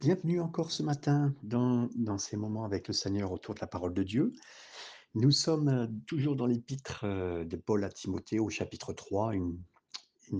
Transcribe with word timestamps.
Bienvenue 0.00 0.40
encore 0.40 0.70
ce 0.70 0.82
matin 0.82 1.34
dans, 1.42 1.90
ces 2.16 2.38
moments 2.38 2.64
avec 2.64 2.88
le 2.88 2.94
Seigneur 2.94 3.32
autour 3.32 3.54
de 3.54 3.60
la 3.60 3.66
parole 3.66 3.92
de 3.92 4.02
Dieu. 4.02 4.32
Nous 5.14 5.30
sommes 5.30 5.68
euh, 5.68 5.86
toujours 6.06 6.36
dans 6.36 6.46
l'épître 6.46 7.04
euh, 7.04 7.44
de 7.44 7.56
Paul 7.56 7.84
à 7.84 7.90
Timothée 7.90 8.38
au 8.38 8.48
chapitre 8.48 8.94
3, 8.94 9.34
une, 9.34 9.60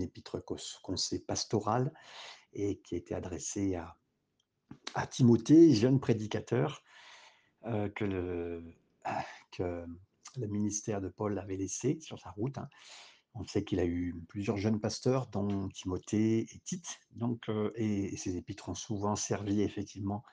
épître 0.01 0.43
qu'on 0.43 0.97
sait 0.97 1.19
pastorale 1.19 1.93
et 2.53 2.79
qui 2.79 2.95
a 2.95 2.97
été 2.97 3.13
adressée 3.13 3.75
à, 4.95 5.05
Timothée, 5.05 5.75
jeune 5.75 5.99
prédicateur 5.99 6.81
euh, 7.65 7.87
que, 7.89 8.05
le, 8.05 8.63
ah, 9.03 9.23
que 9.51 9.85
le 10.37 10.47
ministère 10.47 11.01
de 11.01 11.09
Paul 11.09 11.37
avait 11.37 11.57
laissé 11.57 11.99
sur 12.01 12.19
sa 12.19 12.31
route. 12.31 12.57
hein. 12.57 12.67
On 13.33 13.45
sait 13.45 13.63
qu'il 13.63 13.79
a 13.79 13.85
eu 13.85 14.15
plusieurs 14.27 14.57
jeunes 14.57 14.79
pasteurs, 14.79 15.27
dont 15.27 15.69
Timothée 15.69 16.39
et 16.39 16.59
Tite, 16.65 16.99
donc, 17.11 17.47
euh, 17.49 17.71
et, 17.75 18.17
ces 18.17 18.35
épîtres 18.35 18.69
ont 18.69 18.75
souvent 18.75 19.15
servi 19.15 19.61
effectivement 19.61 20.23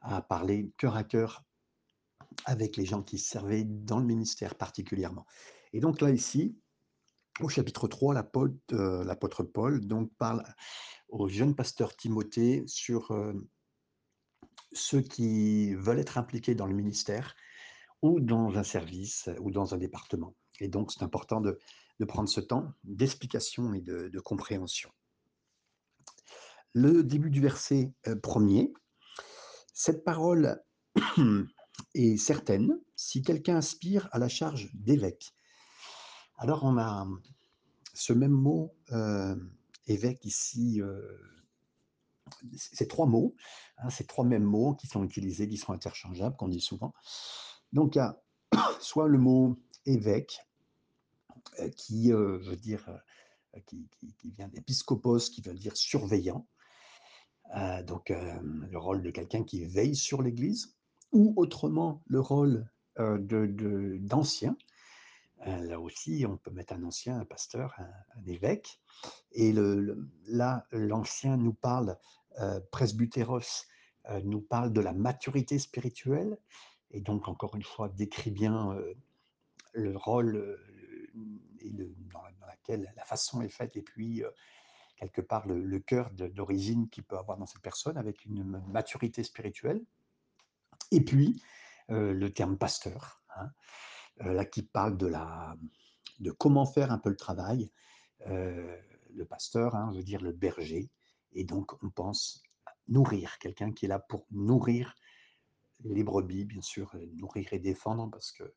à 0.00 0.22
parler 0.22 0.70
cœur 0.78 0.96
à 0.96 1.02
cœur 1.02 1.44
avec 2.44 2.76
les 2.76 2.84
gens 2.84 3.02
qui 3.02 3.18
servaient 3.18 3.64
dans 3.64 3.98
le 3.98 4.06
ministère 4.06 4.54
particulièrement. 4.54 5.26
Et 5.72 5.80
donc 5.80 6.00
là, 6.00 6.10
ici, 6.10 6.56
au 7.40 7.48
chapitre 7.48 7.88
3, 7.88 8.14
l'apôtre 8.14 8.54
euh, 8.72 9.04
l'apôtre 9.04 9.42
Paul 9.42 9.84
donc, 9.84 10.12
parle 10.16 10.44
au 11.08 11.28
jeune 11.28 11.54
pasteur 11.54 11.96
Timothée 11.96 12.62
sur 12.66 13.10
euh, 13.10 13.32
ceux 14.72 15.00
qui 15.00 15.74
veulent 15.74 15.98
être 15.98 16.18
impliqués 16.18 16.54
dans 16.54 16.66
le 16.66 16.74
ministère 16.74 17.34
ou 18.02 18.20
dans 18.20 18.56
un 18.56 18.62
service 18.62 19.28
ou 19.40 19.50
dans 19.50 19.74
un 19.74 19.78
département. 19.78 20.34
Et 20.60 20.68
donc, 20.68 20.92
c'est 20.92 21.02
important 21.02 21.40
de, 21.40 21.58
de 22.00 22.04
prendre 22.04 22.28
ce 22.28 22.40
temps 22.40 22.72
d'explication 22.84 23.72
et 23.74 23.80
de, 23.80 24.20
compréhension. 24.20 24.90
Le 26.72 27.02
début 27.02 27.30
du 27.30 27.40
verset 27.40 27.92
euh, 28.06 28.16
premier, 28.16 28.72
cette 29.72 30.04
parole 30.04 30.62
est 31.94 32.16
certaine 32.16 32.78
si 32.96 33.22
quelqu'un 33.22 33.56
aspire 33.56 34.08
à 34.12 34.18
la 34.18 34.28
charge 34.28 34.70
d'évêque. 34.74 35.34
Alors, 36.38 36.64
on 36.64 36.76
a 36.78 37.06
ce 37.94 38.12
même 38.12 38.30
mot 38.30 38.74
euh, 38.92 39.36
évêque 39.86 40.24
ici, 40.24 40.82
euh, 40.82 41.00
ces 42.54 42.86
trois 42.86 43.06
mots, 43.06 43.34
hein, 43.78 43.88
ces 43.88 44.04
trois 44.04 44.24
mêmes 44.24 44.44
mots 44.44 44.74
qui 44.74 44.86
sont 44.86 45.02
utilisés, 45.04 45.48
qui 45.48 45.56
sont 45.56 45.72
interchangeables, 45.72 46.36
qu'on 46.36 46.48
dit 46.48 46.60
souvent. 46.60 46.92
Donc, 47.72 47.94
il 47.94 47.98
y 47.98 48.00
a 48.02 48.20
soit 48.80 49.08
le 49.08 49.18
mot 49.18 49.58
évêque, 49.86 50.38
qui 51.76 52.12
euh, 52.12 52.38
veut 52.38 52.56
dire, 52.56 52.84
euh, 52.88 53.60
qui, 53.66 53.88
qui- 53.90 54.14
qui 54.14 54.30
vient 54.32 54.48
d'épiscopos, 54.48 55.30
qui 55.30 55.42
veut 55.42 55.54
dire 55.54 55.76
surveillant, 55.76 56.46
Euh, 57.56 57.82
donc 57.84 58.10
euh, 58.10 58.38
le 58.70 58.78
rôle 58.78 59.02
de 59.02 59.10
quelqu'un 59.10 59.44
qui 59.44 59.64
veille 59.64 59.94
sur 59.94 60.20
l'Église, 60.20 60.74
ou 61.12 61.32
autrement 61.36 62.02
le 62.06 62.20
rôle 62.20 62.68
euh, 62.98 63.18
de, 63.18 63.46
de- 63.46 63.98
d'ancien. 64.00 64.56
Euh, 65.46 65.60
là 65.66 65.78
aussi, 65.80 66.24
on 66.28 66.36
peut 66.38 66.50
mettre 66.50 66.72
un 66.74 66.82
ancien, 66.82 67.18
un 67.20 67.24
pasteur, 67.24 67.72
un, 67.78 68.24
évêque. 68.26 68.80
Et 69.32 69.52
là, 70.26 70.66
l'ancien 70.72 71.36
nous 71.36 71.52
parle, 71.52 71.96
euh, 72.40 72.60
presbytéros, 72.72 73.66
euh, 74.10 74.20
nous 74.24 74.40
parle 74.40 74.72
de 74.72 74.80
la 74.80 74.92
maturité 74.92 75.58
spirituelle, 75.58 76.36
et 76.90 77.00
donc 77.00 77.28
encore 77.28 77.54
une 77.54 77.62
fois 77.62 77.88
décrit 77.88 78.30
bien 78.32 78.72
euh, 78.72 78.94
le 79.74 79.96
rôle 79.96 80.36
euh, 80.36 80.56
et 81.60 81.70
dans, 81.70 82.22
laquelle 82.46 82.92
la 82.96 83.04
façon 83.04 83.42
est 83.42 83.48
faite, 83.48 83.76
et 83.76 83.82
puis 83.82 84.22
euh, 84.24 84.30
quelque 84.96 85.20
part 85.20 85.46
le, 85.46 85.78
cœur 85.78 86.10
d'origine 86.10 86.88
qu'il 86.88 87.04
peut 87.04 87.18
avoir 87.18 87.38
dans 87.38 87.46
cette 87.46 87.62
personne 87.62 87.96
avec 87.96 88.24
une 88.24 88.62
maturité 88.68 89.22
spirituelle. 89.22 89.82
Et 90.90 91.04
puis 91.04 91.42
euh, 91.90 92.12
le 92.12 92.32
terme 92.32 92.56
pasteur, 92.56 93.22
hein, 93.36 93.50
euh, 94.22 94.32
là 94.32 94.44
qui 94.44 94.62
parle 94.62 94.96
de, 94.96 95.06
la, 95.06 95.56
de 96.20 96.30
comment 96.30 96.66
faire 96.66 96.92
un 96.92 96.98
peu 96.98 97.10
le 97.10 97.16
travail. 97.16 97.70
Le 98.28 99.24
pasteur 99.24 99.76
hein, 99.76 99.92
veut 99.94 100.02
dire 100.02 100.20
le 100.20 100.32
berger, 100.32 100.90
et 101.32 101.44
donc 101.44 101.72
on 101.82 101.90
pense 101.90 102.42
nourrir, 102.88 103.38
quelqu'un 103.38 103.72
qui 103.72 103.84
est 103.84 103.88
là 103.88 103.98
pour 103.98 104.26
nourrir 104.30 104.94
les 105.84 106.02
brebis, 106.02 106.44
bien 106.44 106.62
sûr, 106.62 106.90
nourrir 107.12 107.52
et 107.52 107.58
défendre, 107.58 108.10
parce 108.10 108.32
que 108.32 108.54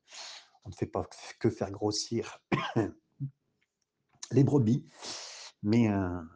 on 0.66 0.70
ne 0.70 0.74
fait 0.74 0.86
pas 0.86 1.08
que 1.40 1.50
faire 1.50 1.72
grossir 1.72 2.40
les 4.32 4.44
brebis, 4.44 4.86
mais 5.64 5.88
un, 5.88 6.28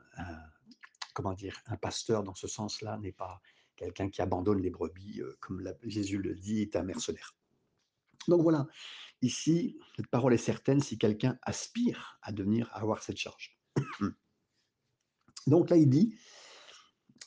comment 1.14 1.34
dire, 1.34 1.62
un 1.68 1.78
pasteur 1.78 2.24
dans 2.24 2.36
ce 2.36 2.48
sens-là 2.48 2.98
n'est 2.98 3.12
pas 3.12 3.42
quelqu'un 3.76 4.10
qui 4.10 4.22
abandonne 4.22 4.62
les 4.62 4.70
brebis, 4.70 5.22
euh, 5.22 5.36
comme 5.40 5.64
Jésus 5.84 6.20
le 6.20 6.36
dit, 6.36 6.62
est 6.62 6.76
un 6.76 6.84
mercenaire. 6.84 7.36
Donc 8.28 8.42
voilà, 8.42 8.68
ici, 9.22 9.78
cette 9.96 10.08
parole 10.08 10.34
est 10.34 10.38
certaine 10.38 10.80
si 10.80 10.98
quelqu'un 10.98 11.38
aspire 11.42 12.18
à 12.22 12.32
devenir, 12.32 12.70
à 12.74 12.80
avoir 12.80 13.04
cette 13.04 13.18
charge. 13.18 13.58
Donc 15.48 15.70
là, 15.70 15.78
il 15.78 15.90
dit, 15.90 16.18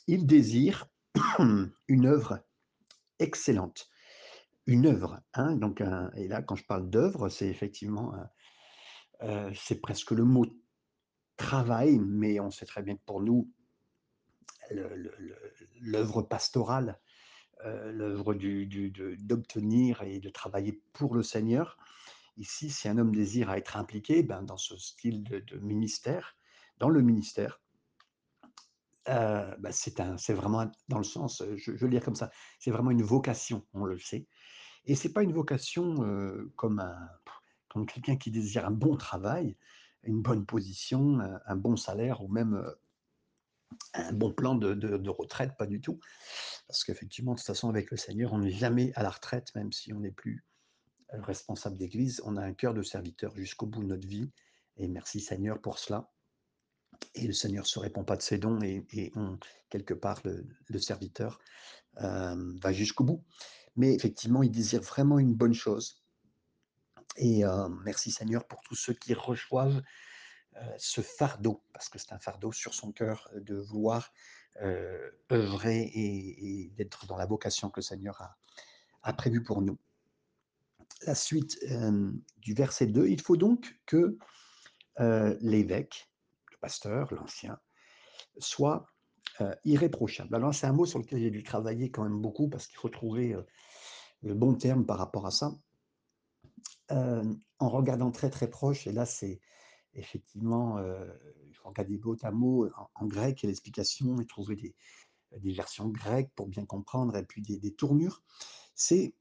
il 0.07 0.25
désire 0.25 0.87
une 1.87 2.05
œuvre 2.05 2.43
excellente. 3.19 3.89
Une 4.67 4.85
œuvre, 4.85 5.21
hein, 5.33 5.55
donc 5.55 5.81
et 6.15 6.27
là, 6.27 6.41
quand 6.41 6.55
je 6.55 6.65
parle 6.65 6.89
d'œuvre, 6.89 7.29
c'est 7.29 7.47
effectivement, 7.47 8.13
euh, 9.23 9.49
c'est 9.55 9.81
presque 9.81 10.11
le 10.11 10.25
mot 10.25 10.45
travail, 11.37 11.99
mais 11.99 12.39
on 12.39 12.51
sait 12.51 12.65
très 12.65 12.83
bien 12.83 12.95
que 12.95 13.03
pour 13.05 13.21
nous, 13.21 13.49
l'œuvre 15.79 16.21
pastorale, 16.21 16.99
euh, 17.65 17.91
l'œuvre 17.91 18.33
d'obtenir 18.33 20.01
et 20.01 20.19
de 20.19 20.29
travailler 20.29 20.83
pour 20.93 21.15
le 21.15 21.23
Seigneur. 21.23 21.77
Ici, 22.37 22.69
si 22.69 22.87
un 22.87 22.97
homme 22.97 23.15
désire 23.15 23.49
à 23.49 23.57
être 23.57 23.77
impliqué 23.77 24.21
ben, 24.21 24.43
dans 24.43 24.57
ce 24.57 24.77
style 24.77 25.23
de, 25.23 25.57
ministère, 25.59 26.35
dans 26.77 26.89
le 26.89 27.01
ministère, 27.01 27.61
euh, 29.09 29.55
ben, 29.57 29.71
c'est 29.71 30.33
vraiment 30.33 30.69
dans 30.89 30.97
le 30.97 31.03
sens, 31.03 31.41
je, 31.55 31.75
je 31.75 31.85
veux 31.85 31.89
dire 31.89 32.03
comme 32.03 32.15
ça, 32.15 32.29
c'est 32.59 32.71
vraiment 32.71 32.91
une 32.91 33.03
vocation, 33.03 33.65
on 33.73 33.85
le 33.85 33.97
sait. 33.97 34.27
Et 34.87 34.95
c'est 34.95 35.11
pas 35.11 35.21
une 35.21 35.33
vocation 35.33 35.95
comme, 36.55 36.79
un, 36.79 37.09
comme 37.67 37.85
quelqu'un 37.85 38.15
qui 38.15 38.31
désire 38.31 38.65
un 38.65 38.71
bon 38.71 38.95
travail, 38.95 39.57
une 40.03 40.21
bonne 40.21 40.45
position, 40.45 41.19
un, 41.45 41.55
bon 41.55 41.75
salaire 41.75 42.23
ou 42.23 42.29
même 42.29 42.63
un 43.93 44.13
bon 44.13 44.31
plan 44.31 44.55
de, 44.55 45.09
retraite, 45.09 45.57
pas 45.57 45.67
du 45.67 45.81
tout. 45.81 45.99
Parce 46.67 46.83
qu'effectivement, 46.83 47.33
de 47.33 47.37
toute 47.37 47.47
façon, 47.47 47.69
avec 47.69 47.91
le 47.91 47.97
Seigneur, 47.97 48.33
on 48.33 48.39
n'est 48.39 48.51
jamais 48.51 48.93
à 48.95 49.03
la 49.03 49.09
retraite, 49.09 49.53
même 49.55 49.71
si 49.73 49.93
on 49.93 49.99
n'est 49.99 50.11
plus 50.11 50.45
responsable 51.09 51.77
d'église. 51.77 52.21
On 52.25 52.37
a 52.37 52.41
un 52.41 52.53
cœur 52.53 52.73
de 52.73 52.81
serviteur 52.81 53.35
jusqu'au 53.35 53.65
bout 53.65 53.83
de 53.83 53.87
notre 53.87 54.07
vie. 54.07 54.31
Et 54.77 54.87
merci 54.87 55.19
Seigneur 55.19 55.59
pour 55.61 55.79
cela. 55.79 56.09
Et 57.13 57.27
le 57.27 57.33
Seigneur 57.33 57.63
ne 57.63 57.67
se 57.67 57.79
répand 57.79 58.05
pas 58.05 58.15
de 58.15 58.21
ses 58.21 58.37
dons 58.37 58.61
et, 58.61 58.85
et 58.91 59.11
quelque 59.69 59.93
part, 59.93 60.21
le, 60.23 60.79
serviteur 60.79 61.39
va 61.95 62.71
jusqu'au 62.71 63.03
bout. 63.03 63.23
Mais 63.77 63.93
effectivement, 63.93 64.43
il 64.43 64.51
désire 64.51 64.81
vraiment 64.81 65.19
une 65.19 65.33
bonne 65.33 65.53
chose. 65.53 66.03
Et 67.17 67.45
euh, 67.45 67.69
merci 67.83 68.11
Seigneur 68.11 68.45
pour 68.45 68.61
tous 68.61 68.75
ceux 68.75 68.93
qui 68.93 69.13
reçoivent 69.13 69.81
euh, 70.55 70.75
ce 70.77 71.01
fardeau, 71.01 71.63
parce 71.73 71.89
que 71.89 71.97
c'est 71.99 72.13
un 72.13 72.19
fardeau 72.19 72.51
sur 72.51 72.73
son 72.73 72.91
cœur 72.91 73.29
euh, 73.33 73.39
de 73.41 73.55
vouloir 73.55 74.11
œuvrer 75.31 75.91
et, 75.93 76.71
d'être 76.75 77.05
dans 77.05 77.15
la 77.15 77.27
vocation 77.27 77.69
que 77.69 77.79
Seigneur 77.79 78.19
a, 78.19 78.37
a 79.03 79.13
prévue 79.13 79.43
pour 79.43 79.61
nous. 79.61 79.77
La 81.05 81.13
suite 81.13 81.59
du 82.37 82.55
verset 82.55 82.87
2, 82.87 83.07
il 83.07 83.21
faut 83.21 83.37
donc 83.37 83.79
que 83.85 84.17
l'évêque, 85.41 86.11
le 86.49 86.57
pasteur, 86.57 87.13
l'ancien, 87.13 87.59
soit 88.39 88.87
euh, 89.41 89.53
irréprochable. 89.65 90.35
Alors 90.35 90.53
c'est 90.53 90.67
un 90.67 90.73
mot 90.73 90.85
sur 90.85 90.99
lequel 90.99 91.19
j'ai 91.19 91.31
dû 91.31 91.43
travailler 91.43 91.91
quand 91.91 92.03
même 92.03 92.19
beaucoup 92.21 92.49
parce 92.49 92.67
qu'il 92.67 92.77
faut 92.77 92.89
trouver 92.89 93.33
euh, 93.33 93.43
le 94.23 94.33
bon 94.33 94.55
terme 94.55 94.85
par 94.85 94.97
rapport 94.97 95.25
à 95.25 95.31
ça. 95.31 95.53
Euh, 96.91 97.23
en 97.59 97.69
regardant 97.69 98.11
très 98.11 98.29
très 98.29 98.49
proche, 98.49 98.87
et 98.87 98.91
là 98.91 99.05
c'est 99.05 99.41
effectivement, 99.93 100.77
il 101.47 101.53
faut 101.55 101.69
regarder 101.69 101.97
mot 101.97 102.15
à 102.23 102.31
en, 102.79 102.89
en 102.93 103.05
grec 103.07 103.43
et 103.43 103.47
l'explication 103.47 104.19
et 104.21 104.27
trouver 104.27 104.55
des, 104.55 104.75
des 105.39 105.53
versions 105.53 105.89
grecques 105.89 106.31
pour 106.35 106.47
bien 106.47 106.65
comprendre 106.65 107.15
et 107.17 107.23
puis 107.23 107.41
des, 107.41 107.57
des 107.57 107.73
tournures. 107.73 108.21
C'est 108.75 109.15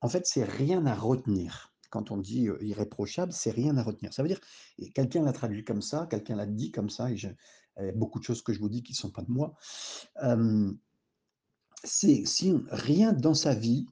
en 0.00 0.08
fait 0.08 0.26
c'est 0.26 0.44
rien 0.44 0.86
à 0.86 0.94
retenir. 0.94 1.69
Quand 1.90 2.10
on 2.10 2.16
dit 2.16 2.48
irréprochable, 2.60 3.32
c'est 3.32 3.50
rien 3.50 3.76
à 3.76 3.82
retenir. 3.82 4.14
Ça 4.14 4.22
veut 4.22 4.28
dire, 4.28 4.40
et 4.78 4.90
quelqu'un 4.90 5.22
l'a 5.22 5.32
traduit 5.32 5.64
comme 5.64 5.82
ça, 5.82 6.06
quelqu'un 6.08 6.36
l'a 6.36 6.46
dit 6.46 6.70
comme 6.70 6.88
ça, 6.88 7.10
et 7.10 7.16
je, 7.16 7.28
beaucoup 7.94 8.18
de 8.18 8.24
choses 8.24 8.42
que 8.42 8.52
je 8.52 8.60
vous 8.60 8.68
dis 8.68 8.82
qui 8.82 8.92
ne 8.92 8.96
sont 8.96 9.10
pas 9.10 9.22
de 9.22 9.30
moi. 9.30 9.54
C'est 11.82 12.24
rien 12.70 13.12
dans 13.12 13.34
sa 13.34 13.54
vie 13.54 13.86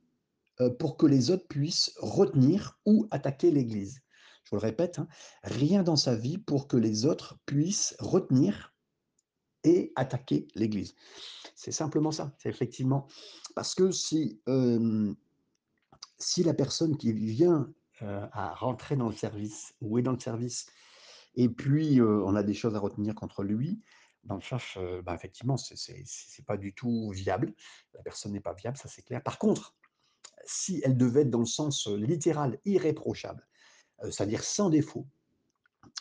pour 0.78 0.96
que 0.96 1.06
les 1.06 1.30
autres 1.30 1.46
puissent 1.48 1.92
retenir 1.98 2.78
ou 2.86 3.06
attaquer 3.10 3.50
l'Église. 3.50 4.00
Je 4.44 4.50
vous 4.50 4.56
le 4.56 4.66
répète, 4.66 4.98
hein, 4.98 5.08
rien 5.42 5.82
dans 5.82 5.96
sa 5.96 6.14
vie 6.16 6.38
pour 6.38 6.68
que 6.68 6.76
les 6.76 7.04
autres 7.04 7.38
puissent 7.46 7.94
retenir 7.98 8.74
et 9.64 9.92
attaquer 9.96 10.48
l'Église. 10.54 10.94
C'est 11.54 11.72
simplement 11.72 12.12
ça, 12.12 12.34
c'est 12.38 12.48
effectivement 12.48 13.08
parce 13.54 13.74
que 13.74 13.90
si, 13.90 14.40
si 16.18 16.42
la 16.44 16.54
personne 16.54 16.96
qui 16.96 17.12
vient, 17.12 17.72
à 18.02 18.54
rentrer 18.54 18.96
dans 18.96 19.08
le 19.08 19.14
service 19.14 19.74
ou 19.80 19.98
est 19.98 20.02
dans 20.02 20.12
le 20.12 20.20
service 20.20 20.66
et 21.34 21.48
puis, 21.48 22.00
heu, 22.00 22.24
on 22.24 22.34
a 22.34 22.42
des 22.42 22.52
choses 22.54 22.74
à 22.74 22.80
retenir 22.80 23.14
contre 23.14 23.44
lui, 23.44 23.80
dans 24.24 24.34
le 24.34 24.40
sens, 24.40 24.76
heu, 24.76 25.02
bah, 25.02 25.14
effectivement, 25.14 25.56
c'est 25.56 25.76
c'est 25.76 26.44
pas 26.44 26.56
du 26.56 26.74
tout 26.74 27.10
viable. 27.10 27.54
La 27.94 28.02
personne 28.02 28.32
n'est 28.32 28.40
pas 28.40 28.54
viable, 28.54 28.76
ça 28.76 28.88
c'est 28.88 29.02
clair. 29.02 29.22
Par 29.22 29.38
contre, 29.38 29.76
si 30.44 30.82
elle 30.84 30.96
devait 30.96 31.22
être 31.22 31.30
dans 31.30 31.38
le 31.40 31.46
sens, 31.46 31.86
littéral, 31.86 32.58
irréprochable, 32.64 33.46
c'est-à-dire 34.02 34.42
sans 34.44 34.70
défaut, 34.70 35.06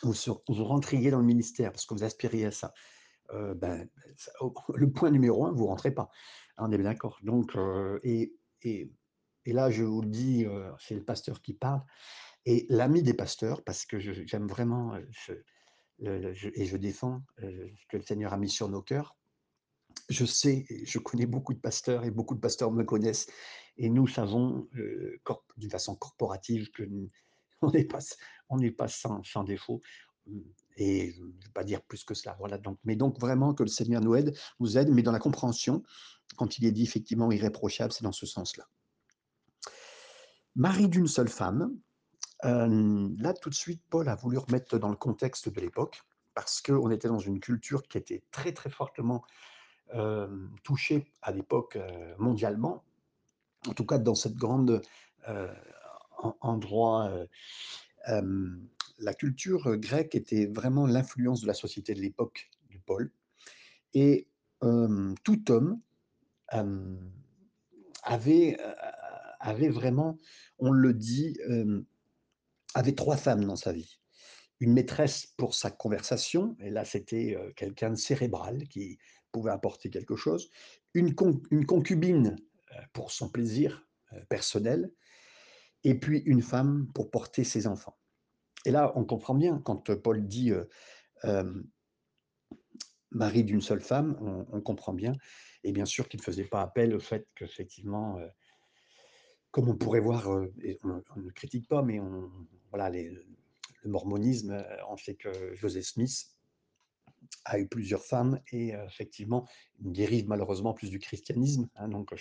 vous 0.02 0.14
vous 0.48 0.64
rentriez 0.64 1.10
dans 1.10 1.20
le 1.20 1.24
ministère 1.24 1.72
parce 1.72 1.86
que 1.86 1.94
vous 1.94 2.04
aspiriez 2.04 2.46
à 2.46 2.50
ça, 2.52 2.74
ben, 3.32 3.88
le 4.74 4.90
point 4.92 5.10
numéro 5.10 5.46
un, 5.46 5.52
vous 5.52 5.66
rentrez 5.66 5.92
pas. 5.92 6.10
On 6.58 6.72
est 6.72 6.78
bien 6.78 6.90
d'accord? 6.90 7.20
Donc 7.22 7.56
et 8.02 8.34
et 9.48 9.52
là, 9.52 9.70
je 9.70 9.82
vous 9.82 10.02
le 10.02 10.08
dis, 10.08 10.44
heu, 10.44 10.66
c'est 10.78 10.94
le 10.94 11.02
pasteur 11.02 11.40
qui 11.40 11.54
parle 11.54 11.80
et 12.44 12.66
l'ami 12.68 13.02
des 13.02 13.14
pasteurs, 13.14 13.64
parce 13.64 13.86
que 13.86 13.98
j'aime 13.98 14.46
vraiment, 14.46 14.94
je 15.10 15.32
et 16.00 16.66
je 16.66 16.76
défends, 16.76 17.22
heu, 17.42 17.70
ce 17.76 17.86
que 17.88 17.96
le 17.96 18.02
Seigneur 18.02 18.32
a 18.34 18.36
mis 18.36 18.50
sur 18.50 18.68
nos 18.68 18.82
cœurs. 18.82 19.16
Je 20.10 20.26
sais 20.26 20.66
je 20.84 20.98
connais 20.98 21.26
beaucoup 21.26 21.54
de 21.54 21.60
pasteurs 21.60 22.04
et 22.04 22.10
beaucoup 22.10 22.34
de 22.34 22.40
pasteurs 22.40 22.70
me 22.70 22.84
connaissent 22.84 23.26
et 23.78 23.88
nous 23.88 24.06
savons, 24.06 24.68
corp 25.24 25.44
d'une 25.56 25.70
façon 25.70 25.96
corporative 25.96 26.70
que 26.72 26.82
on 27.62 27.70
n'est 27.70 27.84
pas 27.84 28.00
on 28.50 28.58
n'est 28.58 28.70
pas 28.70 28.88
sans 28.88 29.22
sans 29.24 29.44
défaut, 29.44 29.80
mmh 30.26 30.40
et 30.80 31.10
je 31.12 31.22
ne 31.22 31.26
vais 31.28 31.52
pas 31.54 31.64
dire 31.64 31.82
plus 31.82 32.04
que 32.04 32.14
cela, 32.14 32.36
voilà 32.38 32.58
donc 32.58 32.78
mais 32.84 32.96
donc 32.96 33.18
vraiment 33.18 33.54
que 33.54 33.64
le 33.64 33.68
Seigneur 33.70 34.02
nous 34.02 34.14
aide 34.14 34.36
nous 34.60 34.78
aide, 34.78 34.90
mais 34.90 35.02
dans 35.02 35.12
la 35.12 35.18
compréhension, 35.18 35.82
quand 36.36 36.58
il 36.58 36.66
est 36.66 36.72
dit 36.72 36.84
effectivement 36.84 37.32
irréprochable, 37.32 37.92
c'est 37.92 38.04
dans 38.04 38.12
ce 38.12 38.26
sens-là. 38.26 38.68
Mari 40.58 40.88
d'une 40.88 41.06
seule 41.06 41.28
femme, 41.28 41.78
hem, 42.42 43.14
là 43.20 43.32
tout 43.32 43.48
de 43.48 43.54
suite 43.54 43.80
Paul 43.90 44.08
a 44.08 44.16
voulu 44.16 44.38
remettre 44.38 44.76
dans 44.76 44.88
le 44.88 44.96
contexte 44.96 45.48
de 45.48 45.60
l'époque, 45.60 46.02
parce 46.34 46.60
qu'on 46.60 46.90
était 46.90 47.06
dans 47.06 47.20
une 47.20 47.38
culture 47.38 47.84
qui 47.84 47.96
était 47.96 48.24
très, 48.32 48.50
très 48.52 48.68
fortement, 48.68 49.24
hem, 49.92 50.50
touchée 50.64 51.12
à 51.22 51.30
l'époque, 51.30 51.76
heu, 51.76 52.14
mondialement. 52.18 52.82
En 53.68 53.72
tout 53.72 53.86
cas 53.86 53.98
dans 53.98 54.16
cette 54.16 54.34
grande, 54.34 54.82
endroit, 56.40 57.12
la 58.06 59.14
culture, 59.14 59.76
grecque 59.76 60.16
était 60.16 60.46
vraiment 60.46 60.86
l'influence 60.88 61.42
de 61.42 61.46
la 61.46 61.54
société 61.54 61.94
de 61.94 62.00
l'époque 62.00 62.50
de 62.72 62.78
Paul 62.84 63.12
et 63.94 64.26
tout 64.60 65.52
homme, 65.52 65.80
avait, 68.02 68.56
avait 69.40 69.68
vraiment, 69.70 70.18
on 70.58 70.70
le 70.72 70.94
dit, 70.94 71.36
hem, 71.48 71.84
avait 72.74 72.94
3 72.94 73.16
femmes 73.16 73.44
dans 73.44 73.56
sa 73.56 73.72
vie. 73.72 73.98
Une 74.60 74.72
maîtresse 74.72 75.26
pour 75.38 75.54
sa 75.54 75.70
conversation 75.70 76.56
et 76.60 76.70
là 76.70 76.84
c'était, 76.84 77.36
heu, 77.36 77.52
quelqu'un 77.54 77.90
de 77.90 77.96
cérébral 77.96 78.68
qui 78.68 78.98
pouvait 79.32 79.52
apporter 79.52 79.90
quelque 79.90 80.16
chose. 80.16 80.50
Une 80.94 81.14
con 81.14 81.40
une 81.50 81.66
concubine, 81.66 82.36
heu, 82.72 82.82
pour 82.92 83.12
son 83.12 83.30
plaisir, 83.30 83.86
personnel 84.30 84.90
et 85.84 85.94
puis 85.98 86.20
une 86.26 86.42
femme 86.42 86.90
pour 86.94 87.10
porter 87.10 87.44
ses 87.44 87.66
enfants. 87.66 87.98
Et 88.64 88.70
là, 88.70 88.92
on 88.96 89.04
comprend 89.04 89.34
bien 89.34 89.60
quand, 89.64 89.94
Paul 89.96 90.26
dit, 90.26 90.52
mari 93.10 93.44
d'une 93.44 93.60
seule 93.62 93.80
femme, 93.80 94.16
on 94.20 94.46
on 94.52 94.60
comprend 94.60 94.92
bien 94.92 95.12
et 95.64 95.72
bien 95.72 95.84
sûr 95.86 96.08
qu'il 96.08 96.20
ne 96.20 96.24
faisait 96.24 96.44
pas 96.44 96.62
appel 96.62 96.94
au 96.94 97.00
fait 97.00 97.26
qu'effectivement, 97.34 98.18
comme 99.50 99.68
on 99.68 99.76
pourrait 99.76 100.00
voir, 100.00 100.30
heu 100.30 100.52
et 100.62 100.78
on 100.84 101.20
ne 101.20 101.30
critique 101.30 101.68
pas, 101.68 101.82
mais 101.82 102.00
on 102.00 102.30
voilà 102.70 102.90
le 102.90 103.24
mormonisme, 103.84 104.52
heu, 104.52 104.64
en 104.86 104.96
fait 104.96 105.14
que 105.14 105.54
Joseph 105.54 105.86
Smith 105.86 106.26
a 107.44 107.58
eu 107.58 107.66
plusieurs 107.66 108.04
femmes 108.04 108.40
et 108.52 108.74
heu, 108.74 108.84
effectivement, 108.86 109.48
une 109.80 109.92
dérive 109.92 110.28
malheureusement 110.28 110.74
plus 110.74 110.90
du 110.90 110.98
christianisme, 110.98 111.68
hein, 111.76 111.88
donc 111.88 112.14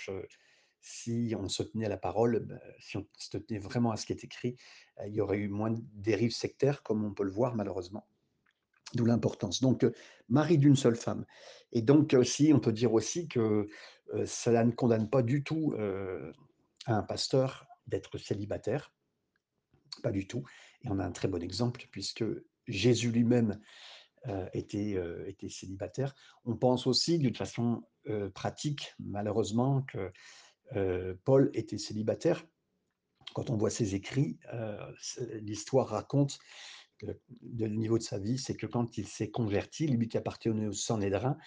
si 0.79 1.35
on 1.37 1.49
se 1.49 1.63
tenait 1.63 1.85
à 1.87 1.89
la 1.89 1.97
parole, 1.97 2.45
bah, 2.45 2.59
si 2.79 2.97
on 2.97 3.05
se 3.17 3.37
tenait 3.37 3.59
vraiment 3.59 3.91
à 3.91 3.97
ce 3.97 4.05
qui 4.05 4.13
est 4.13 4.23
écrit, 4.23 4.55
il 5.05 5.13
y 5.13 5.21
aurait 5.21 5.39
eu 5.39 5.49
moins 5.49 5.71
de 5.71 5.81
dérives 5.95 6.31
sectaires 6.33 6.81
comme 6.83 7.03
on 7.03 7.13
peut 7.13 7.23
le 7.25 7.31
voir 7.31 7.55
malheureusement. 7.55 8.07
D'où 8.93 9.03
l'importance. 9.03 9.59
Donc, 9.59 9.85
mari 10.29 10.57
d'une 10.57 10.77
seule 10.77 10.95
femme 10.95 11.25
et 11.73 11.81
donc 11.81 12.13
aussi, 12.13 12.53
on 12.53 12.61
peut 12.61 12.71
dire 12.71 12.93
aussi 12.93 13.27
que, 13.27 13.67
cela 14.25 14.63
ne 14.63 14.71
condamne 14.71 15.09
pas 15.09 15.23
du 15.23 15.43
tout, 15.43 15.75
heu, 16.89 16.93
un 16.93 17.03
pasteur 17.03 17.67
d'être 17.87 18.17
célibataire, 18.17 18.93
pas 20.03 20.11
du 20.11 20.27
tout 20.27 20.43
et 20.83 20.89
on 20.89 20.99
a 20.99 21.05
un 21.05 21.11
très 21.11 21.27
bon 21.27 21.41
exemple 21.41 21.87
puisque 21.91 22.23
Jésus 22.67 23.11
lui-même, 23.11 23.59
était, 24.53 24.95
heu, 24.95 25.23
était 25.29 25.47
célibataire. 25.47 26.13
On 26.43 26.57
pense 26.57 26.85
aussi 26.85 27.17
d'une 27.17 27.35
façon, 27.35 27.83
heu, 28.07 28.29
pratique 28.29 28.93
malheureusement 28.99 29.83
que, 29.83 30.11
Paul 31.23 31.49
était 31.53 31.77
célibataire. 31.77 32.45
Quand 33.33 33.49
on 33.49 33.55
voit 33.55 33.69
ses 33.69 33.95
écrits, 33.95 34.37
l'histoire 35.41 35.87
raconte 35.87 36.39
que 36.97 37.05
le 37.41 37.67
niveau 37.69 37.97
de 37.97 38.03
sa 38.03 38.19
vie, 38.19 38.37
c'est 38.37 38.57
que 38.57 38.65
quand 38.65 38.97
il 38.97 39.07
s'est 39.07 39.31
converti, 39.31 39.87
lui 39.87 40.09
qui 40.09 40.17
appartenait 40.17 40.67
au 40.67 40.73
Sanhédrin, 40.73 41.37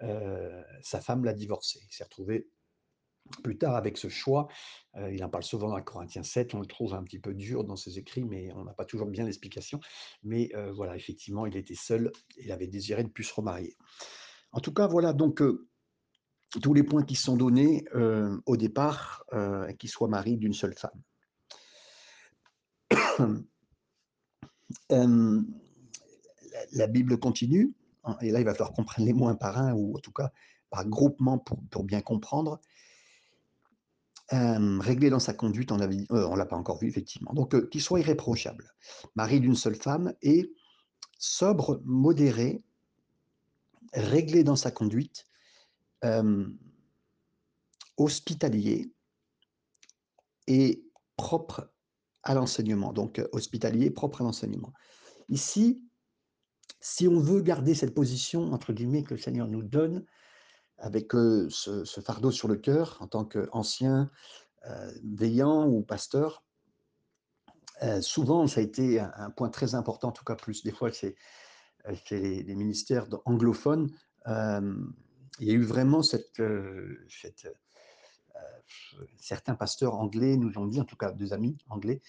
sa 0.00 1.00
femme 1.00 1.24
l'a 1.24 1.34
divorcé. 1.34 1.78
Il 1.88 1.94
s'est 1.94 2.02
retrouvé 2.02 2.48
plus 3.42 3.56
tard 3.56 3.74
avec 3.74 3.96
ce 3.98 4.08
choix, 4.08 4.48
heu, 4.96 5.12
il 5.12 5.24
en 5.24 5.28
parle 5.28 5.44
souvent 5.44 5.68
dans 5.70 5.80
Corinthiens 5.80 6.22
7, 6.22 6.54
on 6.54 6.60
le 6.60 6.66
trouve 6.66 6.94
un 6.94 7.02
petit 7.02 7.18
peu 7.18 7.34
dur 7.34 7.64
dans 7.64 7.76
ses 7.76 7.98
écrits, 7.98 8.24
mais 8.24 8.52
on 8.54 8.64
n'a 8.64 8.74
pas 8.74 8.84
toujours 8.84 9.06
bien 9.08 9.24
l'explication. 9.24 9.80
Mais, 10.22 10.50
heu, 10.54 10.70
voilà, 10.70 10.96
effectivement, 10.96 11.46
il 11.46 11.56
était 11.56 11.74
seul, 11.74 12.12
il 12.38 12.52
avait 12.52 12.66
désiré 12.66 13.02
ne 13.02 13.08
plus 13.08 13.24
se 13.24 13.34
remarier. 13.34 13.76
En 14.52 14.60
tout 14.60 14.72
cas, 14.72 14.86
voilà 14.86 15.12
donc, 15.12 15.40
heu, 15.42 15.68
tous 16.62 16.74
les 16.74 16.82
points 16.84 17.02
qui 17.04 17.16
sont 17.16 17.36
donnés, 17.36 17.84
au 18.46 18.56
départ, 18.56 19.24
qu'il 19.78 19.90
soit 19.90 20.08
mari 20.08 20.36
d'une 20.36 20.52
seule 20.54 20.74
femme. 20.74 21.02
La 26.72 26.86
Bible 26.86 27.18
continue, 27.18 27.74
hein, 28.04 28.16
et 28.20 28.30
là, 28.30 28.40
il 28.40 28.44
va 28.44 28.52
falloir 28.52 28.72
qu'on 28.72 28.84
prenne 28.84 29.04
les 29.06 29.12
mots 29.12 29.28
un 29.28 29.34
par 29.34 29.58
un 29.58 29.72
ou 29.74 29.96
en 29.96 30.00
tout 30.00 30.12
cas 30.12 30.30
par 30.70 30.86
groupement 30.86 31.38
pour 31.38 31.84
bien 31.84 32.00
comprendre. 32.00 32.60
Réglé 34.30 35.10
dans 35.10 35.20
sa 35.20 35.34
conduite, 35.34 35.70
on 35.70 35.78
on 36.10 36.34
l'a 36.34 36.46
pas 36.46 36.56
encore 36.56 36.78
vu 36.78 36.88
effectivement. 36.88 37.32
Donc, 37.34 37.68
qu'il 37.68 37.82
soit 37.82 38.00
irréprochable, 38.00 38.72
mari 39.14 39.40
d'une 39.40 39.54
seule 39.54 39.76
femme 39.76 40.14
et 40.22 40.50
sobre, 41.18 41.82
modéré, 41.84 42.62
réglé 43.92 44.42
dans 44.42 44.56
sa 44.56 44.70
conduite, 44.70 45.26
hospitalier 47.96 48.92
et 50.46 50.84
propre 51.16 51.70
à 52.22 52.34
l'enseignement. 52.34 52.92
Donc, 52.92 53.22
hospitalier, 53.32 53.90
propre 53.90 54.22
à 54.22 54.24
l'enseignement. 54.24 54.72
Ici, 55.28 55.82
si 56.80 57.06
on 57.08 57.20
veut 57.20 57.40
garder 57.40 57.74
cette 57.74 57.94
position 57.94 58.52
entre 58.52 58.72
guillemets 58.72 59.04
que 59.04 59.14
le 59.14 59.20
Seigneur 59.20 59.48
nous 59.48 59.62
donne 59.62 60.04
avec, 60.84 61.12
ce 61.12 62.00
fardeau 62.04 62.30
sur 62.30 62.46
le 62.46 62.56
cœur 62.56 62.98
en 63.00 63.06
tant 63.06 63.24
qu'ancien, 63.24 64.10
veillant 65.02 65.66
ou 65.66 65.82
pasteur, 65.82 66.44
souvent 68.00 68.46
ça 68.46 68.60
a 68.60 68.62
été 68.62 69.00
un 69.00 69.30
point 69.30 69.48
très 69.48 69.74
important, 69.74 70.08
en 70.08 70.12
tout 70.12 70.24
cas 70.24 70.36
plus 70.36 70.62
des 70.62 70.72
fois 70.72 70.92
chez, 70.92 71.16
heu, 71.88 71.94
chez 72.04 72.42
les 72.42 72.54
ministères 72.54 73.06
anglophones, 73.24 73.90
il 74.26 75.46
y 75.48 75.50
a 75.50 75.54
eu 75.54 75.62
vraiment 75.62 76.02
cette, 76.02 76.38
heu, 76.38 77.06
certains 79.18 79.54
pasteurs 79.54 79.94
anglais 79.94 80.36
nous 80.36 80.58
ont 80.58 80.66
dit, 80.66 80.80
en 80.80 80.84
tout 80.84 80.96
cas 80.96 81.12
des 81.12 81.32
amis 81.32 81.56
anglais, 81.70 82.02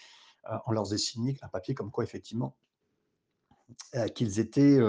on 0.68 0.74
leur 0.74 0.84
faisait 0.84 0.98
signer 0.98 1.38
un 1.42 1.48
papier 1.48 1.74
comme 1.76 1.92
quoi 1.92 2.04
effectivement, 2.04 2.58
qu'ils 4.16 4.40
étaient, 4.40 4.80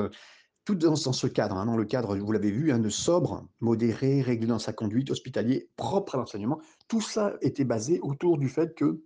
tout 0.67 0.75
dans 0.75 0.97
ce 0.97 1.27
cadre, 1.29 1.57
hein, 1.57 1.65
dans 1.65 1.77
le 1.77 1.85
cadre, 1.85 2.19
vous 2.19 2.33
l'avez 2.33 2.51
vu, 2.51 2.73
hein, 2.73 2.81
de 2.81 2.89
sobre, 2.89 3.49
modéré, 3.61 4.21
réglé 4.21 4.49
dans 4.49 4.59
sa 4.59 4.73
conduite, 4.73 5.13
hospitalier, 5.13 5.71
propre 5.77 6.17
à 6.17 6.19
l'enseignement. 6.19 6.61
Tout 6.89 7.01
ça 7.01 7.37
était 7.41 7.65
basé 7.65 8.01
autour 8.01 8.37
du 8.37 8.49
fait 8.49 8.75
que 8.75 9.01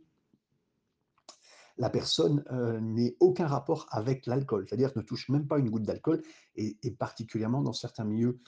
la 1.76 1.90
personne, 1.90 2.43
heu, 2.50 2.81
n'ait 2.81 3.14
aucun 3.21 3.47
rapport 3.47 3.87
avec 3.90 4.25
l'alcool, 4.25 4.64
c'est-à-dire 4.67 4.90
ne 4.97 5.02
touche 5.02 5.29
même 5.29 5.47
pas 5.47 5.59
une 5.59 5.69
goutte 5.69 5.83
d'alcool 5.83 6.23
et 6.57 6.76
particulièrement 6.99 7.61
dans 7.61 7.75
certains 7.75 8.05
milieux 8.05 8.40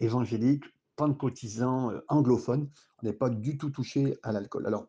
évangéliques, 0.00 0.64
pentecôtisants, 0.96 1.92
heu, 1.92 2.04
anglophones, 2.08 2.68
on 3.00 3.06
n'est 3.06 3.12
pas 3.12 3.30
du 3.30 3.56
tout 3.56 3.70
touché 3.70 4.18
à 4.24 4.32
l'alcool. 4.32 4.66
Alors, 4.66 4.88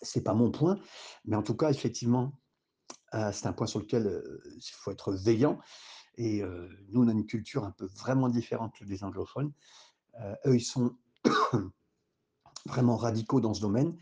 c'est 0.00 0.22
pas 0.22 0.34
mon 0.34 0.52
point, 0.52 0.78
mais 1.24 1.34
en 1.34 1.42
tout 1.42 1.56
cas, 1.56 1.70
effectivement, 1.70 2.38
heu, 3.14 3.30
c'est 3.32 3.46
un 3.46 3.52
point 3.52 3.66
sur 3.66 3.80
lequel, 3.80 4.22
il 4.54 4.70
faut 4.74 4.92
être 4.92 5.12
veillant 5.12 5.58
Et 6.18 6.42
euh, 6.42 6.68
nous, 6.90 7.04
on 7.04 7.08
a 7.08 7.12
une 7.12 7.26
culture 7.26 7.64
un 7.64 7.70
peu 7.70 7.86
vraiment 7.86 8.28
différente 8.28 8.82
des 8.82 9.04
anglophones. 9.04 9.52
Euh, 10.20 10.34
eux, 10.46 10.56
ils 10.56 10.64
sont 10.64 10.96
vraiment 12.66 12.96
radicaux 12.96 13.40
dans 13.40 13.54
ce 13.54 13.60
domaine. 13.60 13.96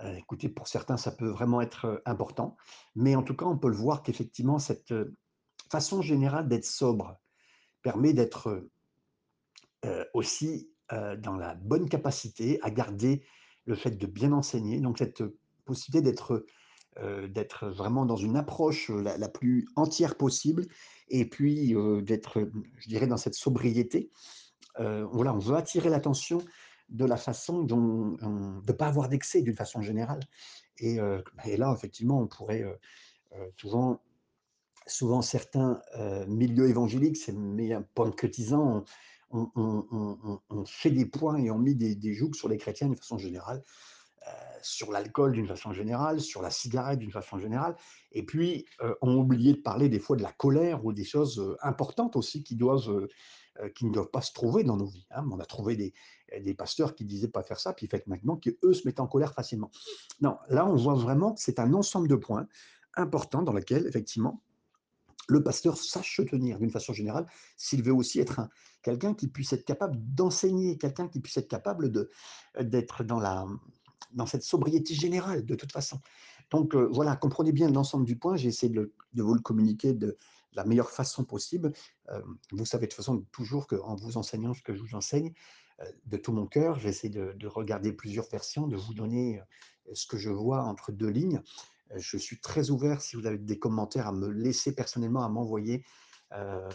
Euh, 0.00 0.14
écoutez, 0.16 0.48
pour 0.48 0.66
certains, 0.66 0.96
ça 0.96 1.12
peut 1.12 1.28
vraiment 1.28 1.60
être 1.60 2.02
important. 2.06 2.56
Mais 2.96 3.14
en 3.14 3.22
tout 3.22 3.36
cas, 3.36 3.46
on 3.46 3.56
peut 3.56 3.68
le 3.68 3.76
voir 3.76 4.02
qu'effectivement, 4.02 4.58
cette 4.58 4.92
façon 5.70 6.02
générale 6.02 6.48
d'être 6.48 6.64
sobre 6.64 7.16
permet 7.82 8.12
d'être 8.12 8.68
aussi 10.12 10.70
dans 10.90 11.36
la 11.36 11.54
bonne 11.54 11.88
capacité 11.88 12.58
à 12.62 12.70
garder 12.70 13.24
le 13.64 13.76
fait 13.76 13.92
de 13.92 14.06
bien 14.06 14.32
enseigner. 14.32 14.80
Donc, 14.80 14.98
cette 14.98 15.22
possibilité 15.64 16.02
d'être 16.02 16.44
d'être 17.28 17.68
vraiment 17.68 18.04
dans 18.04 18.16
une 18.16 18.36
approche 18.36 18.90
la 18.90 19.28
plus 19.28 19.66
entière 19.76 20.18
possible 20.18 20.66
et 21.10 21.28
puis 21.28 21.74
d'être, 22.02 22.50
je 22.78 22.88
dirais, 22.88 23.06
dans 23.06 23.16
cette 23.16 23.34
sobriété. 23.34 24.10
Voilà, 24.78 25.34
on 25.34 25.38
veut 25.38 25.56
attirer 25.56 25.90
l'attention 25.90 26.38
de 26.88 27.04
la 27.04 27.16
façon 27.16 27.62
dont, 27.62 28.16
on- 28.22 28.60
de 28.60 28.72
ne 28.72 28.76
pas 28.76 28.86
avoir 28.86 29.08
d'excès 29.08 29.42
d'une 29.42 29.56
façon 29.56 29.82
générale. 29.82 30.20
Et, 30.78 30.98
et 31.44 31.56
là, 31.56 31.72
effectivement, 31.76 32.20
on 32.20 32.26
pourrait 32.26 32.64
souvent, 33.56 34.02
souvent 34.86 35.22
certains 35.22 35.80
milieux 36.26 36.68
évangéliques, 36.68 37.16
c'est 37.16 37.32
un 37.32 37.82
on- 39.30 39.48
on- 39.54 39.86
on- 40.24 40.40
on 40.50 40.64
fait 40.64 40.90
des 40.90 41.06
points 41.06 41.36
et 41.36 41.50
on 41.50 41.58
met 41.58 41.74
des, 41.74 41.94
des 41.94 42.14
jougs 42.14 42.34
sur 42.34 42.48
les 42.48 42.56
chrétiens 42.56 42.88
d'une 42.88 42.96
façon 42.96 43.18
générale 43.18 43.62
sur 44.62 44.90
l'alcool 44.92 45.32
d'une 45.32 45.46
façon 45.46 45.72
générale, 45.72 46.20
sur 46.20 46.42
la 46.42 46.50
cigarette 46.50 46.98
d'une 46.98 47.10
façon 47.12 47.38
générale, 47.38 47.76
et 48.12 48.24
puis 48.24 48.66
euh, 48.82 48.94
on 49.02 49.16
oublié 49.16 49.52
de 49.54 49.60
parler 49.60 49.88
des 49.88 49.98
fois 50.00 50.16
de 50.16 50.22
la 50.22 50.32
colère 50.32 50.84
ou 50.84 50.92
des 50.92 51.04
choses 51.04 51.38
euh, 51.38 51.56
importantes 51.62 52.16
aussi 52.16 52.42
qui 52.42 52.56
doivent, 52.56 52.90
euh, 52.90 53.08
euh, 53.60 53.68
qui 53.70 53.86
ne 53.86 53.92
doivent 53.92 54.10
pas 54.10 54.22
se 54.22 54.32
trouver 54.32 54.64
dans 54.64 54.76
nos 54.76 54.86
vies. 54.86 55.06
hein. 55.10 55.24
On 55.30 55.38
a 55.38 55.44
trouvé 55.44 55.76
des, 55.76 55.92
des 56.40 56.54
pasteurs 56.54 56.94
qui 56.94 57.04
disaient 57.04 57.28
pas 57.28 57.42
faire 57.42 57.60
ça, 57.60 57.72
puis 57.72 57.86
fait 57.86 58.06
maintenant 58.06 58.36
qu'eux 58.36 58.72
se 58.72 58.86
mettent 58.86 59.00
en 59.00 59.06
colère 59.06 59.34
facilement. 59.34 59.70
Non, 60.20 60.38
là 60.48 60.66
on 60.66 60.76
voit 60.76 60.94
vraiment 60.94 61.34
que 61.34 61.40
c'est 61.40 61.58
un 61.58 61.72
ensemble 61.74 62.08
de 62.08 62.16
points 62.16 62.46
importants 62.96 63.42
dans 63.42 63.52
lesquels 63.52 63.86
effectivement 63.86 64.42
le 65.28 65.42
pasteur 65.42 65.76
sache 65.76 66.16
se 66.16 66.22
tenir 66.22 66.58
d'une 66.58 66.70
façon 66.70 66.92
générale, 66.92 67.26
s'il 67.56 67.82
veut 67.82 67.92
aussi 67.92 68.18
être 68.18 68.40
un, 68.40 68.48
quelqu'un 68.82 69.14
qui 69.14 69.28
puisse 69.28 69.52
être 69.52 69.64
capable 69.64 69.96
d'enseigner, 70.14 70.76
quelqu'un 70.76 71.08
qui 71.08 71.20
puisse 71.20 71.36
être 71.36 71.48
capable 71.48 71.90
de, 71.90 72.10
d'être 72.60 73.04
dans, 73.04 73.20
la, 73.20 73.46
dans 74.12 74.26
cette 74.26 74.42
sobriété 74.42 74.94
générale 74.94 75.44
de 75.44 75.54
toute 75.54 75.72
façon. 75.72 76.00
Donc 76.50 76.74
euh, 76.74 76.88
voilà, 76.90 77.16
comprenez 77.16 77.52
bien 77.52 77.70
l'ensemble 77.70 78.04
du 78.04 78.16
point, 78.16 78.36
j'ai 78.36 78.48
essayé 78.48 78.72
de, 78.72 78.92
vous 79.14 79.34
le 79.34 79.40
communiquer 79.40 79.92
de, 79.92 80.16
la 80.54 80.64
meilleure 80.64 80.90
façon 80.90 81.22
possible. 81.24 81.72
Euh, 82.10 82.20
vous 82.50 82.64
savez 82.64 82.86
de 82.86 82.90
toute 82.90 82.96
façon 82.96 83.24
toujours 83.30 83.68
qu'en 83.68 83.94
vous 83.94 84.16
enseignant 84.16 84.52
ce 84.52 84.62
que 84.62 84.74
je 84.74 84.82
vous 84.82 84.96
enseigne, 84.96 85.32
euh, 85.80 85.84
de 86.06 86.16
tout 86.16 86.32
mon 86.32 86.46
cœur, 86.46 86.80
j'essaie 86.80 87.08
de, 87.08 87.32
de, 87.36 87.46
regarder 87.46 87.92
plusieurs 87.92 88.28
versions, 88.28 88.66
de 88.66 88.76
vous 88.76 88.92
donner 88.92 89.40
ce 89.92 90.08
que 90.08 90.18
je 90.18 90.30
vois 90.30 90.64
entre 90.64 90.90
deux 90.90 91.08
lignes. 91.08 91.40
Je 91.94 92.16
suis 92.16 92.40
très 92.40 92.70
ouvert 92.70 93.00
si 93.00 93.14
vous 93.14 93.26
avez 93.26 93.38
des 93.38 93.60
commentaires 93.60 94.08
à 94.08 94.12
me 94.12 94.28
laisser 94.28 94.74
personnellement, 94.74 95.24
à 95.24 95.28
m'envoyer. 95.28 95.84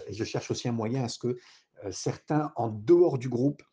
Et 0.07 0.13
je 0.13 0.23
cherche 0.25 0.51
aussi 0.51 0.67
un 0.67 0.73
moyen 0.73 1.05
à 1.05 1.07
ce 1.07 1.19
que 1.19 1.37
certains 1.89 2.51
en 2.57 2.67
dehors 2.67 3.17
du 3.17 3.29
groupe, 3.29 3.63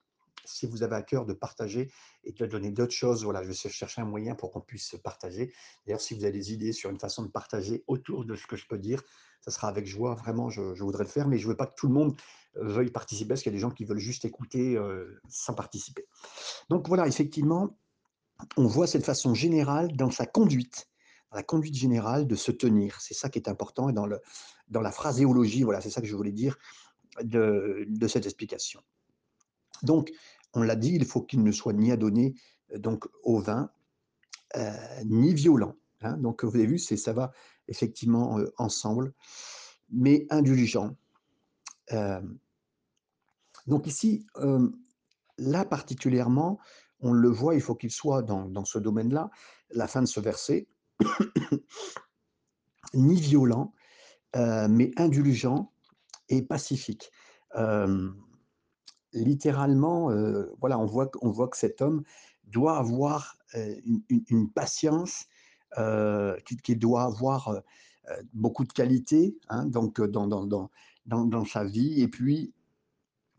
si 0.44 0.66
vous 0.66 0.82
avez 0.82 0.96
à 0.96 1.02
cœur 1.02 1.26
de 1.26 1.32
partager 1.32 1.90
et 2.24 2.32
de 2.32 2.46
donner 2.46 2.70
d'autres 2.70 2.94
choses, 2.94 3.24
voilà, 3.24 3.42
je 3.42 3.48
vais 3.48 3.54
chercher 3.54 4.00
un 4.00 4.04
moyen 4.04 4.34
pour 4.34 4.50
qu'on 4.50 4.60
puisse 4.60 4.96
partager. 5.02 5.52
D'ailleurs, 5.86 6.00
si 6.00 6.14
vous 6.14 6.24
avez 6.24 6.32
des 6.32 6.52
idées 6.52 6.72
sur 6.72 6.90
une 6.90 6.98
façon 6.98 7.22
de 7.22 7.28
partager 7.28 7.84
autour 7.86 8.24
de 8.24 8.34
ce 8.34 8.46
que 8.46 8.56
je 8.56 8.66
peux 8.66 8.78
dire, 8.78 9.02
ça 9.40 9.50
sera 9.50 9.68
avec 9.68 9.86
joie. 9.86 10.14
Vraiment, 10.14 10.50
je, 10.50 10.60
voudrais 10.82 11.04
le 11.04 11.10
faire, 11.10 11.28
mais 11.28 11.38
je 11.38 11.46
ne 11.46 11.50
veux 11.50 11.56
pas 11.56 11.66
que 11.66 11.74
tout 11.76 11.88
le 11.88 11.94
monde 11.94 12.16
euh, 12.56 12.68
veuille 12.68 12.90
participer 12.90 13.28
parce 13.28 13.42
qu'il 13.42 13.52
y 13.52 13.54
a 13.54 13.56
des 13.56 13.60
gens 13.60 13.70
qui 13.70 13.84
veulent 13.84 13.98
juste 13.98 14.24
écouter 14.24 14.76
euh, 14.76 15.20
sans 15.28 15.54
participer. 15.54 16.06
Donc 16.70 16.88
voilà, 16.88 17.06
effectivement, 17.06 17.76
on 18.56 18.66
voit 18.66 18.86
cette 18.86 19.04
façon 19.04 19.34
générale 19.34 19.96
dans 19.96 20.10
sa 20.10 20.26
conduite 20.26 20.88
la 21.34 21.42
conduite 21.42 21.74
générale 21.74 22.26
de 22.26 22.34
se 22.34 22.52
tenir. 22.52 23.00
C'est 23.00 23.14
ça 23.14 23.28
qui 23.28 23.38
est 23.38 23.48
important. 23.48 23.88
Et 23.88 23.92
dans, 23.92 24.06
le, 24.06 24.20
dans 24.68 24.80
la 24.80 24.92
phraséologie, 24.92 25.62
voilà, 25.62 25.80
c'est 25.80 25.90
ça 25.90 26.00
que 26.00 26.06
je 26.06 26.14
voulais 26.14 26.32
dire 26.32 26.58
de, 27.22 27.84
de 27.88 28.08
cette 28.08 28.26
explication. 28.26 28.82
Donc, 29.82 30.10
on 30.54 30.62
l'a 30.62 30.76
dit, 30.76 30.94
il 30.94 31.04
faut 31.04 31.22
qu'il 31.22 31.42
ne 31.42 31.52
soit 31.52 31.72
ni 31.72 31.92
adonné 31.92 32.34
donc, 32.76 33.06
au 33.22 33.38
vin, 33.40 33.70
euh, 34.56 34.72
ni 35.04 35.34
violent. 35.34 35.74
Hein. 36.02 36.16
Donc, 36.18 36.44
vous 36.44 36.56
avez 36.56 36.66
vu, 36.66 36.78
ça 36.78 37.12
va 37.12 37.32
effectivement 37.68 38.38
euh, 38.38 38.52
ensemble, 38.58 39.12
mais 39.90 40.26
indulgent. 40.30 40.96
Euh, 41.92 42.20
donc 43.66 43.86
ici, 43.86 44.26
euh, 44.36 44.68
là 45.38 45.64
particulièrement, 45.64 46.58
on 47.00 47.12
le 47.12 47.28
voit, 47.28 47.54
il 47.54 47.60
faut 47.60 47.74
qu'il 47.74 47.90
soit 47.90 48.22
dans, 48.22 48.64
ce 48.64 48.78
domaine-là. 48.78 49.30
La 49.70 49.88
fin 49.88 50.00
de 50.00 50.06
ce 50.06 50.20
verset, 50.20 50.68
ni 52.94 53.20
violent, 53.20 53.72
euh, 54.36 54.68
mais 54.68 54.92
indulgent 54.96 55.72
et 56.28 56.42
pacifique. 56.42 57.10
Euh, 59.14 59.18
littéralement, 59.20 60.10
euh, 60.10 60.46
voilà, 60.60 60.78
on 60.78 60.86
voit, 60.86 61.10
on 61.20 61.30
voit 61.30 61.48
que 61.48 61.56
cet 61.56 61.82
homme 61.82 62.02
doit 62.44 62.78
avoir 62.78 63.36
euh, 63.54 63.74
une, 64.08 64.50
patience, 64.50 65.26
qu'il 66.44 66.60
qui 66.60 66.76
doit 66.76 67.04
avoir 67.04 67.62
beaucoup 68.34 68.64
de 68.64 68.72
qualité 68.72 69.38
hein, 69.48 69.64
donc, 69.64 70.02
dans, 70.02 70.26
dans, 70.26 70.44
dans, 70.44 70.70
dans, 71.06 71.44
sa 71.46 71.64
vie, 71.64 72.02
et 72.02 72.08
puis 72.08 72.52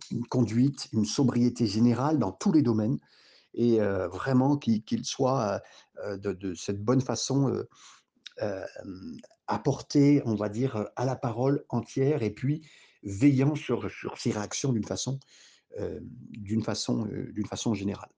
une 0.10 0.26
conduite, 0.26 0.90
une 0.94 1.06
sobriété 1.06 1.68
générale 1.68 2.18
dans 2.18 2.32
tous 2.32 2.52
les 2.52 2.64
domaines, 2.64 2.98
et 3.54 3.78
vraiment 4.12 4.58
qu'il 4.58 4.84
qu 4.84 5.04
soit 5.04 5.62
de, 6.04 6.34
de, 6.34 6.56
cette 6.56 6.84
bonne 6.84 7.02
façon 7.02 7.64
euh, 8.42 8.66
apporter, 9.48 10.22
on 10.26 10.36
va 10.36 10.48
dire, 10.48 10.88
à 10.96 11.06
la 11.06 11.18
parole 11.18 11.66
entière 11.70 12.24
et 12.24 12.30
puis 12.30 12.66
veillant 13.04 13.56
sur, 13.56 13.92
sur 13.92 14.18
ses 14.18 14.32
réactions 14.32 14.72
d'une 14.72 14.86
façon, 14.86 15.20
euh, 15.20 15.20
d'une 16.44 16.64
façon, 16.64 17.08
euh, 17.08 17.44
façon 17.48 17.74
générale. 17.74 18.10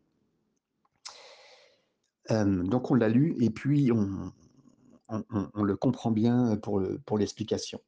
Euh, 2.32 2.64
donc 2.64 2.90
on 2.92 2.96
l'a 2.96 3.10
lu 3.10 3.36
et 3.40 3.50
puis 3.50 3.92
on, 3.92 4.32
on, 5.10 5.64
le 5.64 5.78
comprend 5.78 6.12
bien 6.12 6.58
pour, 6.58 6.82
pour 7.06 7.18
l'explication. 7.18 7.80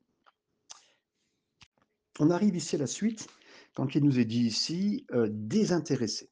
On 2.19 2.29
arrive 2.29 2.55
ici 2.55 2.75
à 2.75 2.79
la 2.79 2.87
suite, 2.87 3.27
quand 3.75 3.95
il 3.95 4.03
nous 4.03 4.19
est 4.19 4.25
dit 4.25 4.45
ici 4.45 5.05
euh, 5.11 5.27
désintéressé. 5.31 6.29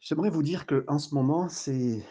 J'aimerais 0.00 0.30
vous 0.30 0.42
dire 0.42 0.66
qu'en 0.66 0.98
ce 0.98 1.14
moment, 1.14 1.48
c'est 1.48 2.02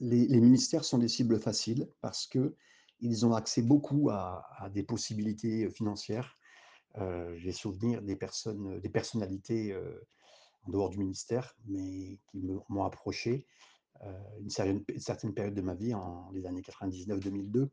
les, 0.00 0.26
les, 0.26 0.40
ministères 0.40 0.84
sont 0.84 0.98
des 0.98 1.08
cibles 1.08 1.38
faciles 1.38 1.88
parce 2.00 2.26
que 2.26 2.54
ils 3.00 3.26
ont 3.26 3.34
accès 3.34 3.62
beaucoup 3.62 4.10
à, 4.10 4.70
des 4.72 4.82
possibilités 4.82 5.68
financières. 5.70 6.38
Euh, 6.98 7.34
J'ai 7.36 7.52
souvenir 7.52 8.02
des 8.02 8.16
personnes, 8.16 8.80
des 8.80 8.88
personnalités 8.88 9.72
euh, 9.72 10.06
en 10.64 10.70
dehors 10.70 10.90
du 10.90 10.98
ministère, 10.98 11.56
mais 11.66 12.18
qui 12.30 12.42
m'ont 12.68 12.84
approché 12.84 13.46
euh, 14.02 14.38
une, 14.40 14.50
certaine, 14.50 15.34
période 15.34 15.54
de 15.54 15.60
ma 15.60 15.74
vie, 15.74 15.94
en 15.94 16.30
les 16.32 16.46
années 16.46 16.62
99-2002, 16.62 17.68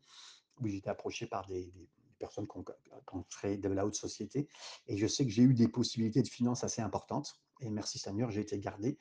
où 0.60 0.67
j'étais 0.67 0.89
approché 0.89 1.25
par 1.25 1.48
des, 1.48 1.72
personnes 2.19 2.48
qui 2.48 2.57
ont, 2.57 3.24
créé 3.29 3.57
de 3.57 3.69
la 3.69 3.86
haute 3.86 3.96
société. 3.96 4.48
Et 4.88 4.98
je 4.98 5.05
sais 5.05 5.24
que 5.24 5.31
j'ai 5.31 5.43
eu 5.43 5.53
des 5.53 5.67
possibilités 5.67 6.24
de 6.24 6.27
finances 6.27 6.63
assez 6.63 6.81
importantes. 6.81 7.39
Et 7.62 7.69
merci 7.69 8.00
Seigneur, 8.00 8.31
j'ai 8.31 8.41
été 8.41 8.60
gardé. 8.60 8.98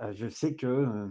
Euh, 0.00 0.12
je 0.14 0.28
sais 0.28 0.54
que 0.54 1.08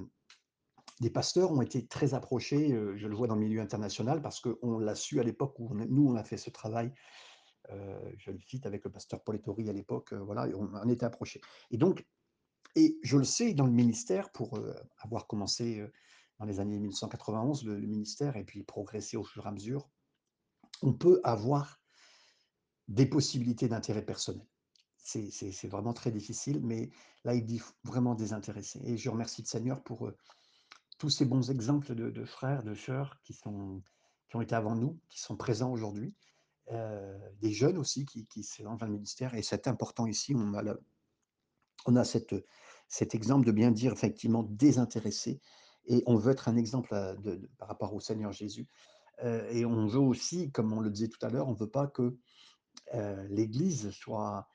des 0.99 1.09
pasteurs 1.09 1.51
ont 1.51 1.61
été 1.61 1.85
très 1.85 2.13
approchés, 2.13 2.71
euh, 2.73 2.97
je 2.97 3.07
le 3.07 3.15
vois 3.15 3.27
dans 3.27 3.35
le 3.35 3.41
milieu 3.41 3.61
international, 3.61 4.21
parce 4.21 4.39
qu'on 4.39 4.79
l'a 4.79 4.95
su 4.95 5.19
à 5.19 5.23
l'époque 5.23 5.59
où 5.59 5.73
nous, 5.73 6.07
on 6.09 6.15
a 6.15 6.23
fait 6.23 6.37
ce 6.37 6.49
travail, 6.49 6.91
euh, 7.71 8.11
je 8.17 8.31
le 8.31 8.39
cite 8.39 8.65
avec 8.65 8.83
le 8.83 8.91
pasteur 8.91 9.23
Paul 9.23 9.35
Ettori 9.35 9.69
à 9.69 9.73
l'époque, 9.73 10.13
euh, 10.13 10.19
voilà, 10.19 10.47
on, 10.55 10.69
on 10.73 10.89
était 10.89 11.05
approchés. 11.05 11.41
Et 11.69 11.77
donc, 11.77 12.05
et 12.75 12.97
je 13.03 13.17
le 13.17 13.23
sais 13.23 13.53
dans 13.53 13.65
le 13.65 13.71
ministère, 13.71 14.31
pour 14.31 14.59
avoir 14.99 15.25
commencé 15.25 15.83
dans 16.37 16.45
les 16.45 16.59
années 16.59 16.77
1991, 16.77 17.65
le, 17.65 17.79
le, 17.79 17.87
ministère, 17.87 18.37
et 18.37 18.43
puis 18.43 18.61
progresser 18.61 19.17
au 19.17 19.23
fur 19.23 19.45
et 19.45 19.49
à 19.49 19.51
mesure, 19.51 19.89
on 20.83 20.93
peut 20.93 21.19
avoir 21.23 21.81
des 22.87 23.07
possibilités 23.07 23.67
d'intérêt 23.67 24.05
personnel. 24.05 24.45
C'est 25.03 25.67
vraiment 25.67 25.93
très 25.93 26.11
difficile, 26.11 26.59
mais 26.61 26.91
là, 27.23 27.33
il 27.33 27.45
dit 27.45 27.61
vraiment 27.83 28.13
désintéressé. 28.13 28.79
Et 28.83 28.97
je 28.97 29.09
remercie 29.09 29.41
le 29.41 29.47
Seigneur 29.47 29.81
pour 29.81 30.11
tous 30.97 31.09
ces 31.09 31.25
bons 31.25 31.51
exemples 31.51 31.93
de, 31.95 32.25
frères, 32.25 32.63
de 32.63 32.73
sœurs 32.73 33.19
qui, 33.23 33.33
sont, 33.33 33.81
qui 34.27 34.35
ont 34.35 34.41
été 34.41 34.55
avant 34.55 34.75
nous, 34.75 34.99
qui 35.09 35.19
sont 35.19 35.35
présents 35.35 35.71
aujourd'hui, 35.71 36.15
euh, 36.71 37.17
des 37.41 37.51
jeunes 37.51 37.77
aussi 37.77 38.05
qui, 38.05 38.25
qui 38.25 38.43
s'élancent 38.43 38.79
dans 38.79 38.87
le 38.87 38.93
ministère. 38.93 39.35
Et 39.35 39.43
c'est 39.43 39.67
important 39.67 40.07
ici, 40.07 40.33
on 40.35 40.53
a, 40.53 40.75
on 41.85 41.95
a 41.95 42.03
cette, 42.03 42.35
cet 42.87 43.15
exemple 43.15 43.45
de 43.45 43.51
bien 43.51 43.71
dire 43.71 43.93
effectivement 43.93 44.43
désintéressé. 44.43 45.39
Et 45.85 46.03
on 46.05 46.15
veut 46.15 46.31
être 46.31 46.49
un 46.49 46.57
exemple 46.57 46.93
de, 47.19 47.49
par 47.57 47.67
rapport 47.67 47.93
au 47.93 47.99
Seigneur 47.99 48.31
Jésus. 48.31 48.67
heu 49.23 49.47
et 49.51 49.65
on 49.65 49.87
veut 49.87 49.99
aussi, 49.99 50.51
comme 50.51 50.73
on 50.73 50.81
le 50.81 50.89
disait 50.89 51.07
tout 51.07 51.25
à 51.25 51.29
l'heure, 51.29 51.47
on 51.47 51.53
ne 51.53 51.57
veut 51.57 51.69
pas 51.69 51.87
que, 51.87 52.17
l'Église 53.29 53.91
soit, 53.91 54.47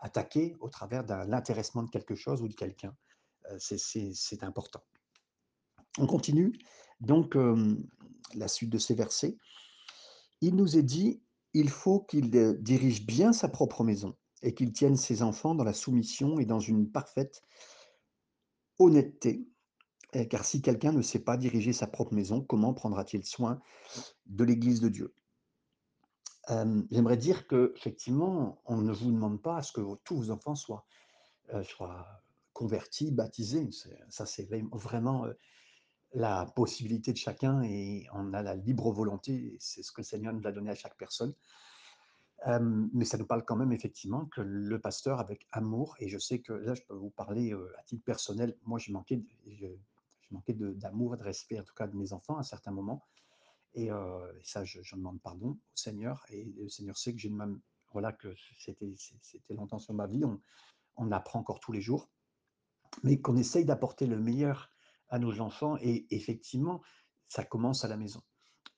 attaquée 0.00 0.56
au 0.60 0.68
travers 0.68 1.04
d'un 1.04 1.24
l'intéressement 1.24 1.82
de 1.82 1.90
quelque 1.90 2.14
chose 2.14 2.40
ou 2.42 2.48
de 2.48 2.54
quelqu'un. 2.54 2.94
C'est 3.58 4.42
important. 4.42 4.82
On 5.98 6.06
continue 6.06 6.52
donc, 7.00 7.36
hem, 7.36 7.86
la 8.34 8.48
suite 8.48 8.70
de 8.70 8.78
ces 8.78 8.94
versets. 8.94 9.36
Il 10.40 10.56
nous 10.56 10.76
est 10.76 10.82
dit: 10.82 11.22
«Il 11.54 11.70
faut 11.70 12.00
qu'il, 12.00 12.34
heu, 12.36 12.58
dirige 12.60 13.06
bien 13.06 13.32
sa 13.32 13.48
propre 13.48 13.84
maison 13.84 14.14
et 14.42 14.54
qu'il 14.54 14.72
tienne 14.72 14.96
ses 14.96 15.22
enfants 15.22 15.54
dans 15.54 15.64
la 15.64 15.72
soumission 15.72 16.38
et 16.38 16.44
dans 16.46 16.60
une 16.60 16.90
parfaite 16.90 17.42
honnêteté. 18.78 19.46
Heu, 20.14 20.24
car 20.26 20.44
si 20.44 20.62
quelqu'un 20.62 20.92
ne 20.92 21.02
sait 21.02 21.18
pas 21.24 21.36
diriger 21.36 21.72
sa 21.72 21.86
propre 21.86 22.14
maison, 22.14 22.42
comment 22.42 22.74
prendra-t-il 22.74 23.24
soin 23.24 23.60
de 24.26 24.44
l'église 24.44 24.80
de 24.80 24.88
Dieu?» 24.88 25.14
Hem, 26.48 26.86
j'aimerais 26.90 27.16
dire 27.16 27.46
qu'effectivement, 27.48 28.60
on 28.66 28.76
ne 28.76 28.92
vous 28.92 29.10
demande 29.10 29.42
pas 29.42 29.56
à 29.56 29.62
ce 29.62 29.72
que 29.72 29.80
tous 30.04 30.16
vos 30.16 30.30
enfants 30.30 30.54
soient, 30.54 30.86
convertis, 32.52 33.10
baptisés. 33.10 33.68
Ça, 34.10 34.26
c'est 34.26 34.44
vraim 34.44 34.68
vraiment, 34.72 35.26
la 36.16 36.46
possibilité 36.46 37.12
de 37.12 37.18
chacun 37.18 37.62
et 37.62 38.06
on 38.14 38.32
a 38.32 38.42
la 38.42 38.54
libre 38.54 38.90
volonté 38.90 39.54
c'est 39.60 39.82
ce 39.82 39.92
que 39.92 40.00
le 40.00 40.04
Seigneur 40.04 40.32
nous 40.32 40.46
a 40.46 40.52
donné 40.52 40.70
à 40.70 40.74
chaque 40.74 40.96
personne. 40.96 41.34
Mais 42.48 43.04
ça 43.04 43.18
nous 43.18 43.26
parle 43.26 43.44
quand 43.44 43.56
même 43.56 43.72
effectivement 43.72 44.24
que 44.26 44.40
le 44.40 44.80
pasteur 44.80 45.20
avec 45.20 45.46
amour 45.52 45.94
et 45.98 46.08
je 46.08 46.18
sais 46.18 46.40
que 46.40 46.52
là, 46.52 46.74
je 46.74 46.82
peux 46.82 46.94
vous 46.94 47.10
parler, 47.10 47.52
à 47.52 47.82
titre 47.82 48.04
personnel, 48.04 48.56
moi 48.64 48.78
j'ai 48.78 48.92
manqué 48.92 49.16
de 49.16 49.26
je 49.46 49.66
je 50.20 50.34
manquais 50.34 50.54
de 50.54 50.72
d'amour 50.72 51.14
et 51.14 51.18
de 51.18 51.22
respect 51.22 51.60
en 51.60 51.64
tout 51.64 51.74
cas 51.74 51.86
de 51.86 51.96
mes 51.96 52.12
enfants 52.12 52.38
à 52.38 52.42
certains 52.42 52.72
moments 52.72 53.04
et 53.74 53.90
ça 54.42 54.64
je 54.64 54.80
demande 54.96 55.20
pardon 55.20 55.50
au 55.50 55.76
Seigneur 55.76 56.24
et 56.30 56.44
le 56.44 56.68
Seigneur 56.68 56.96
sait 56.96 57.12
que 57.12 57.18
j'ai 57.18 57.30
même 57.30 57.60
voilà 57.92 58.12
que 58.12 58.34
c'était 58.52 59.54
longtemps 59.54 59.78
sur 59.78 59.92
ma 59.92 60.06
vie. 60.06 60.24
On 60.24 60.40
on 60.96 61.12
apprend 61.12 61.40
encore 61.40 61.60
tous 61.60 61.72
les 61.72 61.82
jours, 61.82 62.08
mais 63.02 63.20
qu'on 63.20 63.36
essaye 63.36 63.66
d'apporter 63.66 64.06
le 64.06 64.18
meilleur 64.18 64.70
à 65.08 65.18
nos 65.18 65.40
enfants 65.40 65.76
et 65.80 66.06
effectivement, 66.10 66.82
ça 67.28 67.44
commence 67.44 67.84
à 67.84 67.88
la 67.88 67.96
maison. 67.96 68.22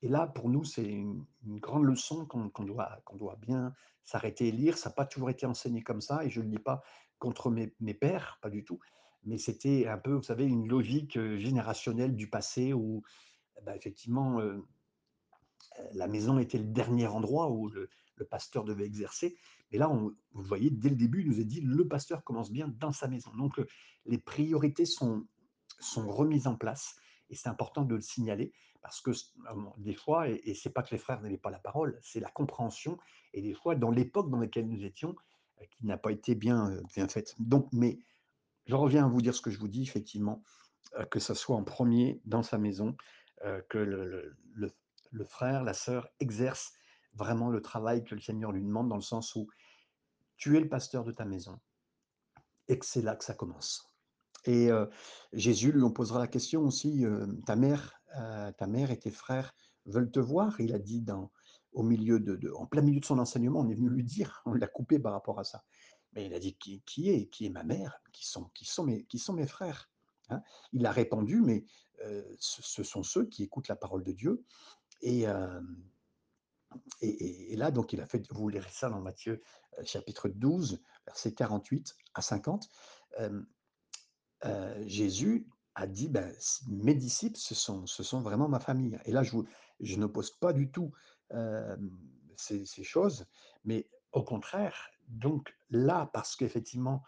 Et 0.01 0.07
là, 0.07 0.27
pour 0.27 0.49
nous, 0.49 0.63
c'est 0.63 0.85
une 0.85 1.25
grande 1.43 1.83
leçon 1.83 2.25
qu'on 2.25 2.63
doit 2.63 3.03
doit 3.13 3.35
bien 3.35 3.73
s'arrêter 4.05 4.47
et 4.47 4.51
lire. 4.51 4.77
Ça 4.77 4.89
n'a 4.89 4.95
pas 4.95 5.05
toujours 5.05 5.29
été 5.29 5.45
enseigné 5.45 5.83
comme 5.83 6.01
ça 6.01 6.23
et 6.23 6.29
je 6.29 6.39
ne 6.39 6.45
le 6.45 6.51
dis 6.51 6.59
pas 6.59 6.81
contre 7.17 7.51
mes 7.51 7.93
pères, 7.93 8.39
pas 8.41 8.49
du 8.49 8.63
tout, 8.63 8.79
mais 9.23 9.37
c'était 9.37 9.87
un 9.87 9.97
peu, 9.97 10.13
vous 10.13 10.23
savez, 10.23 10.45
une 10.45 10.67
logique, 10.67 11.17
heu, 11.17 11.37
générationnelle 11.37 12.15
du 12.15 12.29
passé 12.29 12.71
où, 12.73 13.03
bah, 13.63 13.75
effectivement, 13.75 14.39
heu 14.39 14.65
la 15.93 16.07
maison 16.07 16.39
était 16.39 16.57
le 16.57 16.65
dernier 16.65 17.07
endroit 17.07 17.51
où 17.51 17.69
le 17.69 17.89
pasteur 18.29 18.63
devait 18.63 18.85
exercer. 18.85 19.37
Mais 19.71 19.77
là, 19.77 19.89
on 19.89 20.15
vous 20.31 20.43
voyez, 20.43 20.69
dès 20.69 20.89
le 20.89 20.95
début, 20.95 21.21
il 21.21 21.27
nous 21.27 21.39
est 21.39 21.45
dit: 21.45 21.61
«Le 21.61 21.87
pasteur 21.87 22.23
commence 22.23 22.51
bien 22.51 22.67
dans 22.67 22.91
sa 22.91 23.07
maison». 23.07 23.31
Donc, 23.35 23.59
heu, 23.59 23.67
les 24.05 24.17
priorités 24.17 24.85
sont 24.85 25.25
sont 25.79 26.09
remises 26.09 26.47
en 26.47 26.55
place 26.55 26.95
et 27.29 27.35
c'est 27.35 27.49
important 27.49 27.83
de 27.83 27.95
le 27.95 28.01
signaler 28.01 28.53
parce 28.81 29.01
que 29.01 29.11
hem, 29.49 29.69
des 29.77 29.93
fois 29.95 30.29
et 30.29 30.53
c'est 30.53 30.69
pas 30.71 30.83
que 30.83 30.91
les 30.91 30.97
frères 30.99 31.21
n'avaient 31.21 31.37
pas 31.37 31.51
la 31.51 31.59
parole, 31.59 31.99
c'est 32.01 32.19
la 32.19 32.29
compréhension 32.29 32.97
et 33.33 33.41
des 33.41 33.53
fois, 33.53 33.75
dans 33.75 33.91
l'époque 33.91 34.29
dans 34.29 34.39
laquelle 34.39 34.67
nous 34.67 34.83
étions, 34.83 35.15
heu, 35.61 35.65
qui 35.71 35.85
n'a 35.85 35.97
pas 35.97 36.11
été 36.11 36.35
bien, 36.35 36.71
heu, 36.71 36.83
bien 36.95 37.07
faite. 37.07 37.35
Donc 37.39 37.67
mais 37.73 37.99
je 38.65 38.75
reviens 38.75 39.05
à 39.05 39.09
vous 39.09 39.21
dire 39.21 39.35
ce 39.35 39.41
que 39.41 39.51
je 39.51 39.59
vous 39.59 39.67
dis 39.67 39.83
effectivement, 39.83 40.43
que 41.11 41.19
ça 41.19 41.35
soit 41.35 41.55
en 41.55 41.63
premier 41.63 42.21
dans 42.25 42.43
sa 42.43 42.57
maison, 42.57 42.95
que 43.69 43.77
le 43.77 44.35
le 45.11 45.25
frère, 45.25 45.63
la 45.63 45.73
sœur 45.73 46.09
exerce 46.19 46.73
vraiment 47.13 47.49
le 47.49 47.61
travail 47.61 48.03
que 48.03 48.15
le 48.15 48.21
Seigneur 48.21 48.51
lui 48.51 48.63
demande, 48.63 48.89
dans 48.89 48.95
le 48.95 49.01
sens 49.01 49.35
où 49.35 49.47
tu 50.37 50.55
es 50.55 50.59
le 50.59 50.69
pasteur 50.69 51.03
de 51.03 51.11
ta 51.11 51.25
maison 51.25 51.59
et 52.67 52.77
que 52.77 52.85
c'est 52.85 53.01
là 53.01 53.15
que 53.15 53.23
ça 53.23 53.33
commence. 53.33 53.88
Et 54.45 54.69
Jésus, 55.33 55.71
lui, 55.71 55.83
on 55.83 55.91
posera 55.91 56.19
la 56.19 56.27
question 56.27 56.61
aussi, 56.61 57.03
«Ta 57.45 57.55
mère, 57.55 58.01
ta 58.57 58.67
mère 58.67 58.91
et 58.91 58.99
tes 58.99 59.11
frères 59.11 59.53
veulent 59.85 60.11
te 60.11 60.19
voir?» 60.19 60.59
il 60.59 60.73
a 60.73 60.79
dit 60.79 61.01
dans 61.01 61.31
au 61.71 61.83
milieu 61.83 62.19
de 62.19 62.51
en 62.53 62.65
plein 62.65 62.81
milieu 62.81 62.99
de 62.99 63.05
son 63.05 63.19
enseignement, 63.19 63.59
on 63.59 63.69
est 63.69 63.75
venu 63.75 63.89
lui 63.89 64.03
dire, 64.03 64.41
on 64.45 64.53
l'a 64.53 64.67
coupé 64.67 64.97
par 64.97 65.13
rapport 65.13 65.39
à 65.39 65.43
ça. 65.43 65.63
Mais 66.13 66.25
il 66.25 66.33
a 66.33 66.39
dit: 66.39 66.55
«Qui 66.55 66.81
qui 66.85 67.09
est 67.09 67.27
qui 67.27 67.45
est 67.45 67.51
ma 67.51 67.63
mère? 67.63 68.01
Qui 68.11 68.27
sont 68.27 68.49
qui 68.55 68.65
sont 68.65 68.83
mes 68.83 69.05
qui 69.05 69.19
sont 69.19 69.33
mes 69.33 69.47
frères?» 69.47 69.89
hein? 70.29 70.41
Il 70.73 70.85
a 70.85 70.91
répondu, 70.91 71.41
mais 71.41 71.65
ce 72.39 72.83
sont 72.83 73.03
ceux 73.03 73.25
qui 73.25 73.43
écoutent 73.43 73.67
la 73.67 73.75
parole 73.75 74.03
de 74.03 74.13
Dieu 74.13 74.43
et 75.01 75.25
et 77.01 77.55
là, 77.55 77.71
donc 77.71 77.93
il 77.93 78.01
a 78.01 78.05
fait 78.05 78.31
vous 78.31 78.47
lirez 78.47 78.69
ça 78.71 78.89
dans 78.89 79.01
Matthieu, 79.01 79.41
chapitre 79.83 80.29
12, 80.29 80.81
versets 81.05 81.33
48 81.33 81.95
à 82.13 82.21
50. 82.21 82.69
Hem, 83.17 83.47
Jésus 84.85 85.47
a 85.75 85.87
dit: 85.87 86.09
«Ben, 86.09 86.33
mes 86.67 86.95
disciples, 86.95 87.37
ce 87.37 87.55
sont 87.55 87.85
ce 87.85 88.03
sont 88.03 88.21
vraiment 88.21 88.49
ma 88.49 88.59
famille» 88.59 88.97
et 89.05 89.11
là, 89.11 89.23
je 89.23 89.31
vous 89.31 89.47
je 89.79 89.97
n'oppose 89.97 90.31
pas 90.31 90.53
du 90.53 90.71
tout, 90.71 90.91
ces 92.37 92.83
choses, 92.83 93.25
mais 93.63 93.89
au 94.11 94.23
contraire, 94.23 94.89
donc 95.07 95.53
là, 95.69 96.09
parce 96.13 96.35
qu'effectivement, 96.35 97.03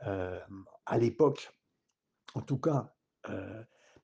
à 0.00 0.98
l'époque, 0.98 1.52
en 2.34 2.42
tout 2.42 2.58
cas, 2.58 2.94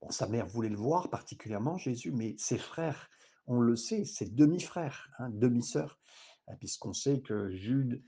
sa 0.09 0.27
mère 0.27 0.47
voulait 0.47 0.71
le 0.71 0.77
voir 0.77 1.11
particulièrement, 1.11 1.77
Jésus, 1.77 2.13
mais 2.13 2.35
ses 2.39 2.59
frères, 2.59 3.11
on 3.47 3.61
le 3.61 3.77
sait, 3.77 4.05
ses 4.05 4.27
demi-frères, 4.27 5.11
hein, 5.19 5.29
demi-sœurs, 5.31 5.99
heu, 6.49 6.55
puisqu'on 6.59 6.93
sait 6.93 7.21
que 7.21 7.51
Jude, 7.51 8.03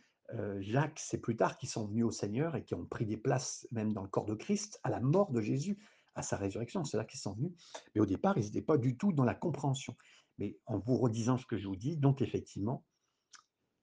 Jacques, 0.61 0.99
c'est 0.99 1.21
plus 1.21 1.37
tard 1.37 1.59
qui 1.59 1.67
sont 1.67 1.87
venus 1.87 2.05
au 2.05 2.11
Seigneur 2.11 2.57
et 2.57 2.65
qui 2.65 2.75
ont 2.75 2.87
pris 2.87 3.07
des 3.07 3.17
places 3.17 3.69
même 3.71 3.93
dans 3.93 4.03
le 4.03 4.09
corps 4.09 4.25
de 4.25 4.35
Christ, 4.35 4.81
à 4.83 4.91
la 4.91 5.01
mort 5.01 5.31
de 5.31 5.41
Jésus, 5.41 5.79
à 6.15 6.23
sa 6.23 6.37
résurrection, 6.37 6.85
c'est 6.85 6.97
là 6.97 7.05
qu'ils 7.05 7.21
sont 7.21 7.35
venus. 7.35 7.53
Mais 7.95 8.01
au 8.01 8.07
départ, 8.07 8.37
ils 8.39 8.47
étaient 8.47 8.63
pas 8.63 8.79
du 8.79 8.97
tout 8.97 9.13
dans 9.13 9.25
la 9.25 9.35
compréhension. 9.35 9.97
Mais 10.39 10.59
en 10.67 10.79
vous 10.79 10.97
redisant 10.97 11.39
ce 11.39 11.47
que 11.47 11.57
je 11.57 11.69
vous 11.69 11.77
dis, 11.77 11.97
donc 11.97 12.23
effectivement, 12.23 12.85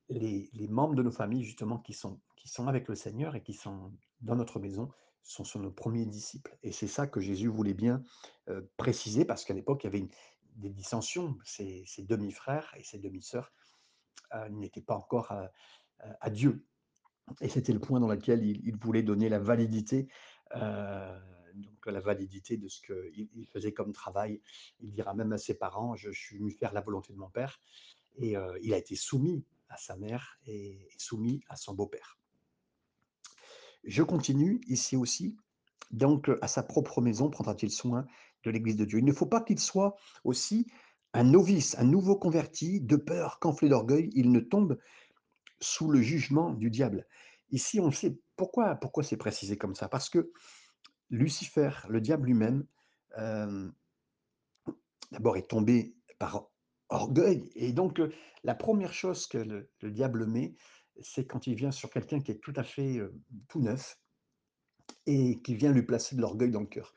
les 0.10 0.68
membres 0.70 0.96
de 0.96 1.04
nos 1.04 1.12
familles 1.12 1.44
justement 1.44 1.78
qui 1.78 1.94
sont 1.94 2.20
avec 2.68 2.88
le 2.88 2.96
Seigneur 2.96 3.36
et 3.36 3.44
qui 3.44 3.54
sont 3.54 3.94
dans 4.22 4.36
notre 4.36 4.60
maison, 4.60 4.90
sont 5.22 5.60
nos 5.60 5.72
premiers 5.72 6.06
disciples 6.06 6.58
et 6.64 6.72
c'est 6.72 6.88
ça 6.88 7.08
que 7.08 7.20
Jésus 7.20 7.48
voulait 7.48 7.74
bien, 7.74 8.04
heu, 8.50 8.72
préciser 8.78 9.26
parce 9.26 9.46
qu'à 9.46 9.54
l'époque, 9.54 9.84
il 9.84 9.88
y 9.88 9.90
avait 9.90 10.10
des 10.56 10.70
dissensions. 10.70 11.38
Ses 11.44 11.86
demi-frères 12.00 12.74
et 12.78 12.84
ses 12.84 12.98
demi-sœurs, 13.00 13.52
heu, 14.34 14.50
n'étaient 14.50 14.82
pas 14.82 14.96
encore, 14.96 15.32
à 16.22 16.30
Dieu 16.30 16.66
et 17.42 17.50
c'était 17.50 17.74
le 17.74 17.80
point 17.80 18.00
dans 18.00 18.08
lequel 18.08 18.44
il 18.44 18.76
voulait 18.78 19.04
donner 19.04 19.30
la 19.30 19.40
validité, 19.40 20.08
heu, 20.56 20.60
donc 21.56 21.86
la 21.86 22.00
validité 22.00 22.58
de 22.58 22.68
ce 22.68 22.82
qu'il 22.82 23.30
il 23.34 23.48
faisait 23.48 23.74
comme 23.74 23.94
travail. 23.94 24.42
Il 24.80 24.92
dira 24.92 25.14
même 25.14 25.34
à 25.34 25.38
ses 25.38 25.54
parents: 25.54 25.96
«Je 25.96 26.12
suis 26.12 26.38
venu 26.38 26.52
faire 26.52 26.74
la 26.74 26.82
volonté 26.82 27.14
de 27.14 27.18
mon 27.18 27.30
père» 27.30 27.60
et 28.18 28.36
heu, 28.36 28.58
il 28.62 28.74
a 28.74 28.78
été 28.78 28.96
soumis 28.96 29.46
à 29.70 29.78
sa 29.78 29.96
mère 29.96 30.40
et 30.48 30.88
soumis 30.98 31.42
à 31.48 31.56
son 31.56 31.74
beau-père. 31.74 32.18
Je 33.84 34.04
continue 34.04 34.60
ici 34.68 34.98
aussi, 34.98 35.38
donc 35.92 36.30
à 36.42 36.48
sa 36.48 36.64
propre 36.64 37.02
maison 37.02 37.30
prendra-t-il 37.30 37.72
soin 37.72 38.06
de 38.44 38.52
l'église 38.52 38.76
de 38.76 38.86
Dieu? 38.86 39.00
Il 39.00 39.06
ne 39.06 39.14
faut 39.14 39.26
pas 39.26 39.42
qu'il 39.42 39.60
soit 39.60 39.96
aussi 40.24 40.68
un 41.14 41.24
novice, 41.24 41.78
un 41.78 41.86
nouveau 41.86 42.18
converti, 42.18 42.82
de 42.82 42.96
peur 42.96 43.40
qu'enflé 43.40 43.70
d'orgueil, 43.70 44.10
il 44.14 44.32
ne 44.32 44.40
tombe 44.40 44.78
sous 45.62 45.90
le 45.90 46.02
jugement 46.02 46.52
du 46.52 46.70
diable. 46.70 47.08
Ici, 47.52 47.80
on 47.80 47.92
sait 47.92 48.20
pourquoi 48.36 48.76
pourquoi 48.76 49.04
c'est 49.04 49.18
précisé 49.18 49.58
comme 49.58 49.76
ça? 49.76 49.90
Parce 49.90 50.10
que 50.10 50.32
Lucifer, 51.10 51.72
le 51.90 52.02
diable 52.02 52.28
lui-même, 52.28 52.66
hem, 53.18 53.74
d'abord 55.12 55.38
est 55.38 55.50
tombé 55.50 55.96
par 56.20 56.50
orgueil 56.90 57.52
et 57.56 57.74
donc 57.74 58.00
heu, 58.00 58.12
la 58.44 58.56
première 58.56 58.94
chose 58.94 59.28
que 59.28 59.38
le 59.38 59.72
le 59.82 59.92
diable 59.92 60.26
met, 60.26 60.56
c'est 61.02 61.26
quand 61.26 61.48
il 61.48 61.56
vient 61.56 61.72
sur 61.72 61.90
quelqu'un 61.90 62.20
qui 62.20 62.32
est 62.32 62.42
tout 62.44 62.54
à 62.56 62.64
fait, 62.64 62.98
heu, 62.98 63.14
tout 63.48 63.62
neuf 63.62 64.00
et 65.06 65.42
qui 65.42 65.56
vient 65.56 65.72
lui 65.72 65.84
placer 65.84 66.16
de 66.16 66.22
l'orgueil 66.22 66.52
dans 66.52 66.62
le 66.62 66.68
cœur. 66.68 66.94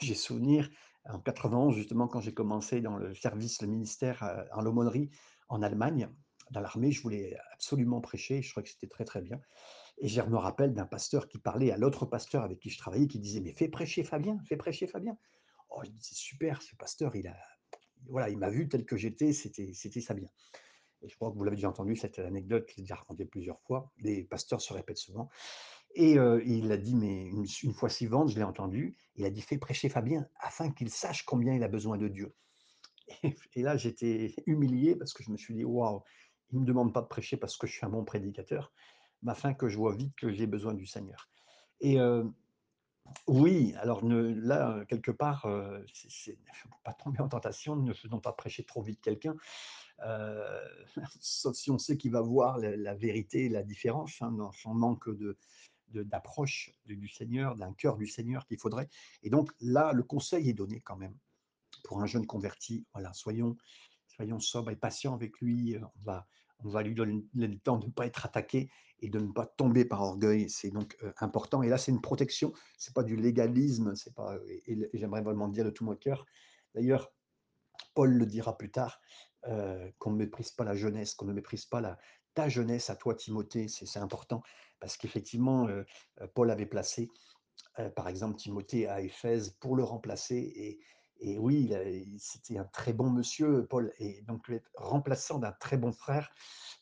J'ai 0.00 0.14
souvenir 0.14 0.70
en 1.04 1.20
91 1.20 1.74
justement 1.74 2.08
quand 2.08 2.20
j'ai 2.20 2.34
commencé 2.34 2.80
dans 2.80 2.96
le 2.96 3.14
service, 3.14 3.62
le 3.62 3.68
ministère, 3.68 4.46
en 4.52 4.62
l'aumônerie 4.62 5.10
en 5.48 5.62
Allemagne, 5.62 6.08
dans 6.50 6.60
l'armée, 6.60 6.92
je 6.92 7.02
voulais 7.02 7.36
absolument 7.60 8.00
prêcher, 8.00 8.40
je 8.40 8.50
trouvais 8.50 8.64
que 8.64 8.70
c'était 8.70 8.86
très, 8.88 9.04
très 9.04 9.20
bien 9.20 9.38
et 9.98 10.08
je 10.08 10.22
me 10.22 10.38
rappelle 10.38 10.72
d'un 10.72 10.86
pasteur 10.86 11.28
qui 11.28 11.38
parlait 11.38 11.70
à 11.70 11.76
l'autre 11.76 12.06
pasteur 12.06 12.42
avec 12.42 12.58
qui 12.58 12.70
je 12.70 12.78
travaillais, 12.78 13.06
qui 13.06 13.18
disait: 13.18 13.40
«Mais 13.40 13.52
fais 13.52 13.68
prêcher 13.68 14.02
Fabien, 14.02 14.38
fais 14.48 14.56
prêcher 14.56 14.86
Fabien». 14.86 15.18
Oh, 15.68 15.82
je 15.84 15.90
«C'est 16.00 16.14
super, 16.14 16.62
ce 16.62 16.74
pasteur, 16.74 17.14
il 17.16 17.28
a 17.28 17.36
voilà, 18.08 18.30
il 18.30 18.38
m'a 18.38 18.48
vu 18.48 18.66
tel 18.66 18.86
que 18.86 18.96
j'étais, 18.96 19.34
c'était 19.34 20.00
ça 20.00 20.14
bien» 20.14 20.30
et 21.02 21.08
je 21.08 21.16
crois 21.16 21.30
que 21.30 21.36
vous 21.36 21.44
l'avez 21.44 21.56
déjà 21.56 21.70
entendu 21.70 21.96
cette 21.96 22.18
anecdote, 22.18 22.66
je 22.68 22.76
l'ai 22.76 22.82
déjà 22.82 22.96
racontée 22.96 23.24
plusieurs 23.24 23.58
fois. 23.62 23.90
Les 23.96 24.22
pasteurs 24.22 24.60
se 24.60 24.74
répètent 24.74 24.98
souvent 24.98 25.30
et 25.94 26.18
heu, 26.18 26.42
il 26.46 26.70
a 26.72 26.76
dit, 26.76 26.94
mais 26.94 27.24
une 27.26 27.46
une 27.62 27.72
fois 27.72 27.88
suivante, 27.88 28.30
je 28.30 28.36
l'ai 28.36 28.44
entendu, 28.44 28.96
il 29.16 29.24
a 29.24 29.30
dit: 29.30 29.42
«Fais 29.42 29.58
prêcher 29.58 29.88
Fabien 29.88 30.26
afin 30.38 30.70
qu'il 30.70 30.90
sache 30.90 31.24
combien 31.24 31.54
il 31.54 31.62
a 31.62 31.68
besoin 31.68 31.98
de 31.98 32.08
Dieu» 32.08 32.34
Et, 33.22 33.34
et 33.54 33.62
là, 33.62 33.76
j'étais 33.76 34.34
humilié 34.46 34.96
parce 34.96 35.12
que 35.12 35.22
je 35.22 35.30
me 35.30 35.36
suis 35.36 35.54
dit, 35.54 35.64
waouh, 35.64 36.02
il 36.52 36.56
ne 36.56 36.60
me 36.60 36.66
demande 36.66 36.92
pas 36.92 37.02
de 37.02 37.06
prêcher 37.06 37.36
parce 37.36 37.56
que 37.56 37.66
je 37.66 37.72
suis 37.72 37.86
un 37.86 37.90
bon 37.90 38.04
prédicateur, 38.04 38.72
mais 39.22 39.32
afin 39.32 39.54
que 39.54 39.68
je 39.68 39.76
vois 39.76 39.94
vite 39.94 40.14
que 40.16 40.32
j'ai 40.32 40.46
besoin 40.46 40.74
du 40.74 40.86
Seigneur. 40.86 41.28
Et 41.80 42.00
euh, 42.00 42.24
oui, 43.26 43.74
alors 43.78 44.04
là, 44.04 44.84
quelque 44.88 45.10
part, 45.10 45.46
euh, 45.46 45.82
c'est, 45.92 46.38
pas 46.84 46.92
tomber 46.92 47.20
en 47.20 47.28
tentation, 47.28 47.76
ne 47.76 47.92
faisons 47.92 48.20
pas 48.20 48.32
prêcher 48.32 48.64
trop 48.64 48.82
vite 48.82 49.00
quelqu'un, 49.00 49.36
euh, 50.02 50.60
sauf 51.20 51.54
si 51.56 51.70
on 51.70 51.78
sait 51.78 51.96
qu'il 51.96 52.12
va 52.12 52.20
voir 52.20 52.58
la, 52.58 52.76
la 52.76 52.94
vérité, 52.94 53.48
la 53.48 53.62
différence 53.62 54.20
hein, 54.22 54.32
dans 54.32 54.52
son 54.52 54.74
manque 54.74 55.08
de, 55.08 55.36
d'approche 55.92 56.72
du 56.86 57.08
Seigneur, 57.08 57.56
d'un 57.56 57.72
cœur 57.72 57.96
du 57.96 58.06
Seigneur 58.06 58.46
qu'il 58.46 58.58
faudrait. 58.58 58.88
Et 59.22 59.30
donc 59.30 59.50
là, 59.60 59.92
le 59.92 60.02
conseil 60.02 60.48
est 60.48 60.54
donné 60.54 60.80
quand 60.80 60.96
même 60.96 61.16
pour 61.84 62.00
un 62.00 62.06
jeune 62.06 62.26
converti. 62.26 62.86
Voilà, 62.92 63.12
soyons, 63.12 63.56
soyons 64.06 64.40
sobres 64.40 64.70
et 64.70 64.76
patients 64.76 65.14
avec 65.14 65.40
lui. 65.40 65.76
On 65.78 66.02
va, 66.02 66.26
on 66.64 66.70
va 66.70 66.82
lui 66.82 66.94
donner 66.94 67.24
le 67.34 67.58
temps 67.58 67.78
de 67.78 67.86
ne 67.86 67.90
pas 67.90 68.06
être 68.06 68.24
attaqué 68.26 68.70
et 69.00 69.08
de 69.08 69.18
ne 69.18 69.32
pas 69.32 69.46
tomber 69.46 69.84
par 69.84 70.02
orgueil. 70.02 70.50
C'est 70.50 70.70
donc 70.70 70.96
euh, 71.02 71.12
important. 71.20 71.62
Et 71.62 71.68
là, 71.68 71.78
c'est 71.78 71.92
une 71.92 72.00
protection. 72.00 72.52
C'est 72.76 72.94
pas 72.94 73.02
du 73.02 73.16
légalisme. 73.16 73.94
C'est 73.94 74.14
pas. 74.14 74.36
Et, 74.46 74.78
et 74.92 74.98
j'aimerais 74.98 75.22
vraiment 75.22 75.46
le 75.46 75.52
dire 75.52 75.64
de 75.64 75.70
tout 75.70 75.84
mon 75.84 75.96
cœur. 75.96 76.26
D'ailleurs, 76.74 77.12
Paul 77.94 78.12
le 78.12 78.26
dira 78.26 78.56
plus 78.56 78.70
tard, 78.70 79.00
euh, 79.48 79.90
qu'on 79.98 80.12
ne 80.12 80.16
méprise 80.16 80.50
pas 80.50 80.64
la 80.64 80.74
jeunesse, 80.74 81.14
qu'on 81.14 81.26
ne 81.26 81.32
méprise 81.32 81.64
pas 81.64 81.80
la, 81.80 81.98
ta 82.34 82.48
jeunesse 82.48 82.90
à 82.90 82.96
toi, 82.96 83.14
Timothée. 83.14 83.68
C'est 83.68 83.98
important 83.98 84.42
parce 84.80 84.96
qu'effectivement, 84.96 85.68
euh, 85.68 85.84
euh, 86.20 86.26
Paul 86.34 86.50
avait 86.50 86.66
placé 86.66 87.08
euh, 87.78 87.90
par 87.90 88.08
exemple 88.08 88.36
Timothée 88.36 88.88
à 88.88 89.00
Éphèse 89.00 89.56
pour 89.60 89.76
le 89.76 89.84
remplacer. 89.84 90.36
Et, 90.36 90.80
et 91.20 91.38
oui, 91.38 91.72
c'était 92.18 92.58
un 92.58 92.64
très 92.64 92.92
bon 92.92 93.10
monsieur, 93.10 93.66
Paul. 93.68 93.92
Et 93.98 94.22
donc, 94.22 94.48
être 94.48 94.70
remplaçant 94.74 95.38
d'un 95.38 95.52
très 95.52 95.76
bon 95.76 95.92
frère, 95.92 96.30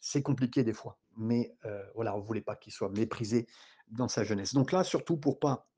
c'est 0.01 0.23
compliqué 0.23 0.63
des 0.63 0.73
fois. 0.73 0.99
Mais 1.17 1.57
euh, 1.65 1.83
voilà, 1.95 2.15
on 2.15 2.19
ne 2.19 2.25
voulait 2.25 2.41
pas 2.41 2.55
qu'il 2.55 2.73
soit 2.73 2.89
méprisé 2.91 3.49
dans 3.91 4.07
sa 4.09 4.23
jeunesse. 4.23 4.55
Donc 4.55 4.71
là, 4.71 4.85
surtout 4.85 5.17
pour 5.17 5.41
pas 5.41 5.69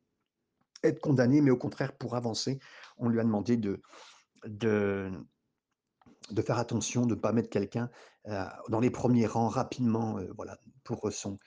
être 0.83 1.01
condamné, 1.01 1.41
mais 1.41 1.51
au 1.51 1.57
contraire 1.57 1.97
pour 1.97 2.17
avancer, 2.17 2.59
on 2.99 3.09
lui 3.09 3.21
a 3.21 3.25
demandé 3.25 3.57
de, 3.57 3.81
faire 6.45 6.59
attention, 6.59 7.07
de 7.07 7.15
ne 7.15 7.21
pas 7.21 7.33
mettre 7.33 7.51
quelqu'un 7.51 7.91
euh, 8.27 8.45
dans 8.69 8.81
les 8.81 8.91
premiers 8.91 9.27
rangs 9.27 9.49
rapidement, 9.49 10.19
euh, 10.19 10.31
voilà, 10.37 10.59
pour 10.85 11.11
son, 11.13 11.39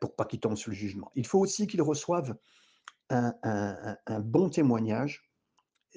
pour 0.00 0.16
pas 0.16 0.24
qu'il 0.24 0.40
tombe 0.40 0.56
sur 0.56 0.70
le 0.70 0.76
jugement. 0.76 1.10
Il 1.14 1.26
faut 1.26 1.38
aussi 1.38 1.66
qu'il 1.66 1.82
reçoive 1.82 2.36
un, 3.10 3.96
bon 4.20 4.48
témoignage 4.50 5.27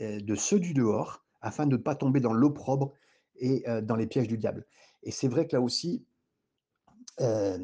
de 0.01 0.35
ceux 0.35 0.59
du 0.59 0.73
dehors 0.73 1.23
afin 1.41 1.65
de 1.65 1.77
ne 1.77 1.81
pas 1.81 1.95
tomber 1.95 2.19
dans 2.19 2.33
l'opprobre 2.33 2.93
et 3.35 3.67
euh, 3.67 3.81
dans 3.81 3.95
les 3.95 4.07
pièges 4.07 4.27
du 4.27 4.37
diable. 4.37 4.65
Et 5.03 5.11
c'est 5.11 5.27
vrai 5.27 5.47
que 5.47 5.55
là 5.55 5.61
aussi, 5.61 6.05
euh, 7.19 7.57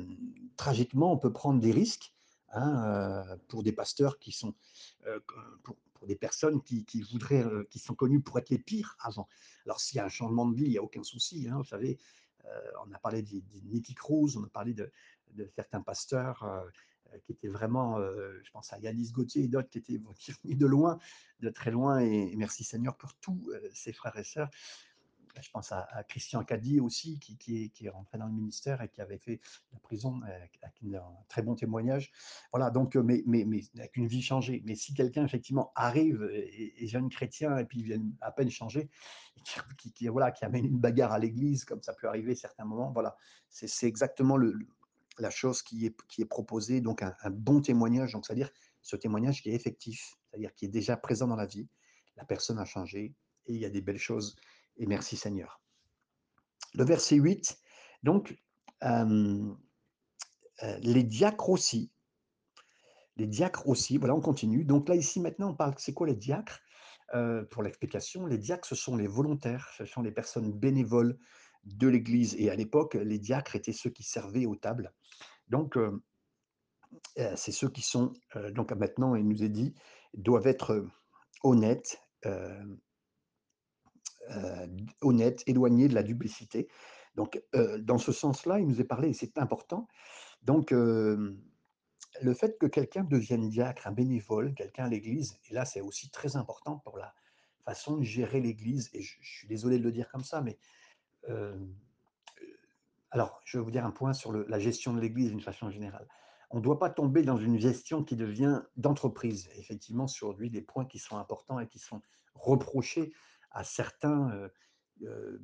tragiquement, 0.55 1.11
on 1.11 1.17
peut 1.17 1.31
prendre 1.31 1.59
des 1.59 1.71
risques 1.71 2.13
hein, 2.49 2.83
euh, 2.85 3.37
pour 3.47 3.63
des 3.63 3.71
pasteurs 3.71 4.19
qui 4.19 4.31
sont, 4.31 4.53
euh, 5.05 5.19
pour, 5.63 5.77
des 6.07 6.15
personnes 6.15 6.61
qui, 6.61 6.85
qui 6.85 7.01
voudraient, 7.01 7.43
euh, 7.43 7.67
qui 7.69 7.79
sont 7.79 7.95
connues 7.95 8.21
pour 8.21 8.37
être 8.37 8.49
les 8.49 8.59
pires 8.59 8.95
avant. 8.99 9.27
Alors 9.65 9.79
s'il 9.79 9.97
y 9.97 9.99
a 9.99 10.05
un 10.05 10.09
changement 10.09 10.45
de 10.45 10.55
vie, 10.55 10.65
il 10.65 10.71
n'y 10.71 10.77
a 10.77 10.83
aucun 10.83 11.03
souci. 11.03 11.47
hein, 11.49 11.57
vous 11.57 11.63
savez, 11.63 11.97
euh, 12.45 12.71
on 12.85 12.93
a 12.93 12.99
parlé 12.99 13.21
de, 13.21 13.39
de 13.39 13.59
Nicky 13.65 13.93
Cruz, 13.93 14.37
on 14.37 14.43
a 14.43 14.49
parlé 14.49 14.73
de, 14.73 14.91
certains 15.55 15.81
pasteurs 15.81 16.43
euh, 16.43 16.59
euh, 16.59 16.69
qui 17.23 17.31
étaient 17.31 17.47
vraiment, 17.47 17.99
euh, 17.99 18.39
je 18.43 18.51
pense 18.51 18.71
à 18.73 18.79
Yanis 18.79 19.11
Gauthier 19.11 19.43
et 19.43 19.47
d'autres 19.47 19.69
qui 19.69 19.77
étaient 19.77 19.99
qui 20.19 20.31
venus 20.43 20.57
de 20.57 20.65
loin, 20.65 20.99
de 21.39 21.49
très 21.49 21.71
loin. 21.71 21.99
Et, 21.99 22.35
merci 22.35 22.63
Seigneur 22.63 22.95
pour 22.95 23.13
tous 23.15 23.49
euh, 23.51 23.69
ces 23.73 23.93
frères 23.93 24.17
et 24.17 24.23
sœurs 24.23 24.49
je 25.41 25.49
pense 25.51 25.71
à, 25.71 25.87
Christian 26.07 26.43
Caddy 26.43 26.79
aussi, 26.79 27.19
qui, 27.19 27.71
est, 27.81 27.89
rentré 27.89 28.17
dans 28.17 28.27
le 28.27 28.33
ministère 28.33 28.81
et 28.81 28.89
qui 28.89 29.01
avait 29.01 29.17
fait 29.17 29.39
la 29.73 29.79
prison 29.79 30.21
euh, 30.23 30.35
avec 30.35 30.59
un 30.63 31.01
très 31.27 31.41
bon 31.41 31.55
témoignage. 31.55 32.11
Voilà, 32.51 32.69
donc, 32.69 32.95
euh, 32.95 33.03
mais, 33.03 33.23
mais, 33.25 33.45
mais 33.45 33.61
avec 33.77 33.97
une 33.97 34.07
vie 34.07 34.21
changée. 34.21 34.61
Mais 34.65 34.75
si 34.75 34.93
quelqu'un, 34.93 35.25
effectivement, 35.25 35.71
arrive 35.75 36.29
et, 36.31 36.83
et 36.83 36.87
jeune 36.87 37.09
chrétien 37.09 37.57
et 37.57 37.65
puis 37.65 37.83
vient 37.83 38.01
à 38.21 38.31
peine 38.31 38.49
changer, 38.49 38.89
qui, 39.77 39.91
qui, 39.91 40.07
voilà, 40.07 40.31
qui 40.31 40.45
amène 40.45 40.65
une 40.65 40.79
bagarre 40.79 41.11
à 41.11 41.19
l'église, 41.19 41.65
comme 41.65 41.81
ça 41.81 41.93
peut 41.93 42.07
arriver 42.07 42.33
à 42.33 42.35
certains 42.35 42.65
moments, 42.65 42.91
voilà, 42.91 43.15
c'est 43.49 43.87
exactement 43.87 44.37
le, 44.37 44.57
la 45.19 45.29
chose 45.29 45.61
qui 45.61 45.85
est, 45.85 45.95
qui 46.07 46.21
est 46.21 46.25
proposée, 46.25 46.81
donc 46.81 47.01
un, 47.01 47.15
bon 47.29 47.61
témoignage, 47.61 48.13
donc 48.13 48.25
c'est-à-dire 48.25 48.51
ce 48.81 48.95
témoignage 48.95 49.41
qui 49.41 49.49
est 49.49 49.53
effectif, 49.53 50.15
c'est-à-dire 50.29 50.53
qui 50.53 50.65
est 50.65 50.69
déjà 50.69 50.97
présent 50.97 51.27
dans 51.27 51.35
la 51.35 51.45
vie, 51.45 51.67
la 52.15 52.25
personne 52.25 52.59
a 52.59 52.65
changé 52.65 53.15
et 53.45 53.53
il 53.53 53.59
y 53.59 53.65
a 53.65 53.69
des 53.69 53.81
belles 53.81 53.97
choses 53.97 54.35
et 54.77 54.85
merci 54.85 55.17
Seigneur. 55.17 55.61
Le 56.73 56.83
verset 56.83 57.15
8, 57.15 57.57
donc, 58.03 58.37
euh, 58.83 59.53
euh, 60.63 60.77
les 60.81 61.03
diacres 61.03 61.49
aussi, 61.49 61.91
les 63.15 63.27
diacres 63.27 63.67
aussi, 63.67 63.97
voilà, 63.97 64.15
on 64.15 64.21
continue. 64.21 64.63
Donc 64.63 64.89
là, 64.89 64.95
ici, 64.95 65.19
maintenant, 65.19 65.49
on 65.49 65.55
parle, 65.55 65.73
c'est 65.77 65.93
quoi 65.93 66.07
les 66.07 66.15
diacres? 66.15 66.59
Euh, 67.15 67.43
Pour 67.45 67.63
l'explication, 67.63 68.25
les 68.25 68.37
diacres, 68.37 68.67
ce 68.67 68.75
sont 68.75 68.95
les 68.95 69.07
volontaires, 69.07 69.69
ce 69.77 69.85
sont 69.85 70.01
les 70.01 70.11
personnes 70.11 70.51
bénévoles 70.51 71.17
de 71.63 71.87
l'Église. 71.87 72.35
Et 72.37 72.49
à 72.49 72.55
l'époque, 72.55 72.95
les 72.95 73.19
diacres 73.19 73.55
étaient 73.55 73.73
ceux 73.73 73.89
qui 73.89 74.03
servaient 74.03 74.45
aux 74.45 74.55
tables. 74.55 74.93
Donc, 75.49 75.77
euh, 75.77 76.01
c'est 77.35 77.51
ceux 77.51 77.69
qui 77.69 77.81
sont, 77.81 78.13
euh, 78.35 78.51
donc 78.51 78.71
maintenant, 78.71 79.15
il 79.15 79.27
nous 79.27 79.43
est 79.43 79.49
dit, 79.49 79.73
doivent 80.13 80.47
être 80.47 80.85
honnêtes, 81.43 81.99
euh, 82.25 82.63
euh, 84.31 84.67
honnête, 85.01 85.43
éloigné 85.47 85.87
de 85.87 85.95
la 85.95 86.03
duplicité. 86.03 86.67
Donc, 87.15 87.41
euh, 87.55 87.77
dans 87.77 87.97
ce 87.97 88.11
sens-là, 88.11 88.59
il 88.59 88.67
nous 88.67 88.81
est 88.81 88.85
parlé, 88.85 89.09
et 89.09 89.13
c'est 89.13 89.37
important. 89.37 89.87
Donc, 90.43 90.71
euh, 90.71 91.35
le 92.21 92.33
fait 92.33 92.57
que 92.59 92.65
quelqu'un 92.65 93.03
devienne 93.03 93.49
diacre, 93.49 93.87
un 93.87 93.91
bénévole, 93.91 94.53
quelqu'un 94.53 94.85
à 94.85 94.89
l'Église, 94.89 95.39
et 95.49 95.53
là, 95.53 95.65
c'est 95.65 95.81
aussi 95.81 96.09
très 96.09 96.35
important 96.35 96.77
pour 96.79 96.97
la 96.97 97.13
façon 97.65 97.97
de 97.97 98.03
gérer 98.03 98.41
l'Église, 98.41 98.89
et 98.93 99.01
je, 99.01 99.15
je, 99.21 99.37
suis 99.37 99.47
désolé 99.47 99.79
de 99.79 99.83
le 99.83 99.91
dire 99.91 100.09
comme 100.09 100.23
ça, 100.23 100.41
mais 100.41 100.51
euh, 100.51 100.86
alors, 103.11 103.41
je 103.45 103.57
vais 103.57 103.63
vous 103.63 103.71
dire 103.71 103.85
un 103.85 103.91
point 103.91 104.13
sur 104.13 104.31
la 104.31 104.59
gestion 104.59 104.93
de 104.93 104.99
l'Église 104.99 105.29
d'une 105.29 105.41
façon 105.41 105.69
générale. 105.69 106.07
On 106.49 106.57
ne 106.57 106.63
doit 106.63 106.79
pas 106.79 106.89
tomber 106.89 107.23
dans 107.23 107.37
une 107.37 107.59
gestion 107.59 108.03
qui 108.03 108.15
devient 108.15 108.61
d'entreprise. 108.77 109.49
Effectivement, 109.55 110.07
sur 110.07 110.33
lui, 110.33 110.49
des 110.49 110.61
points 110.61 110.85
qui 110.85 110.99
sont 110.99 111.17
importants 111.17 111.59
et 111.59 111.67
qui 111.67 111.79
sont 111.79 112.01
reprochés 112.35 113.13
à 113.51 113.63
certains 113.63 114.31
euh, 114.31 114.49
euh, 115.03 115.39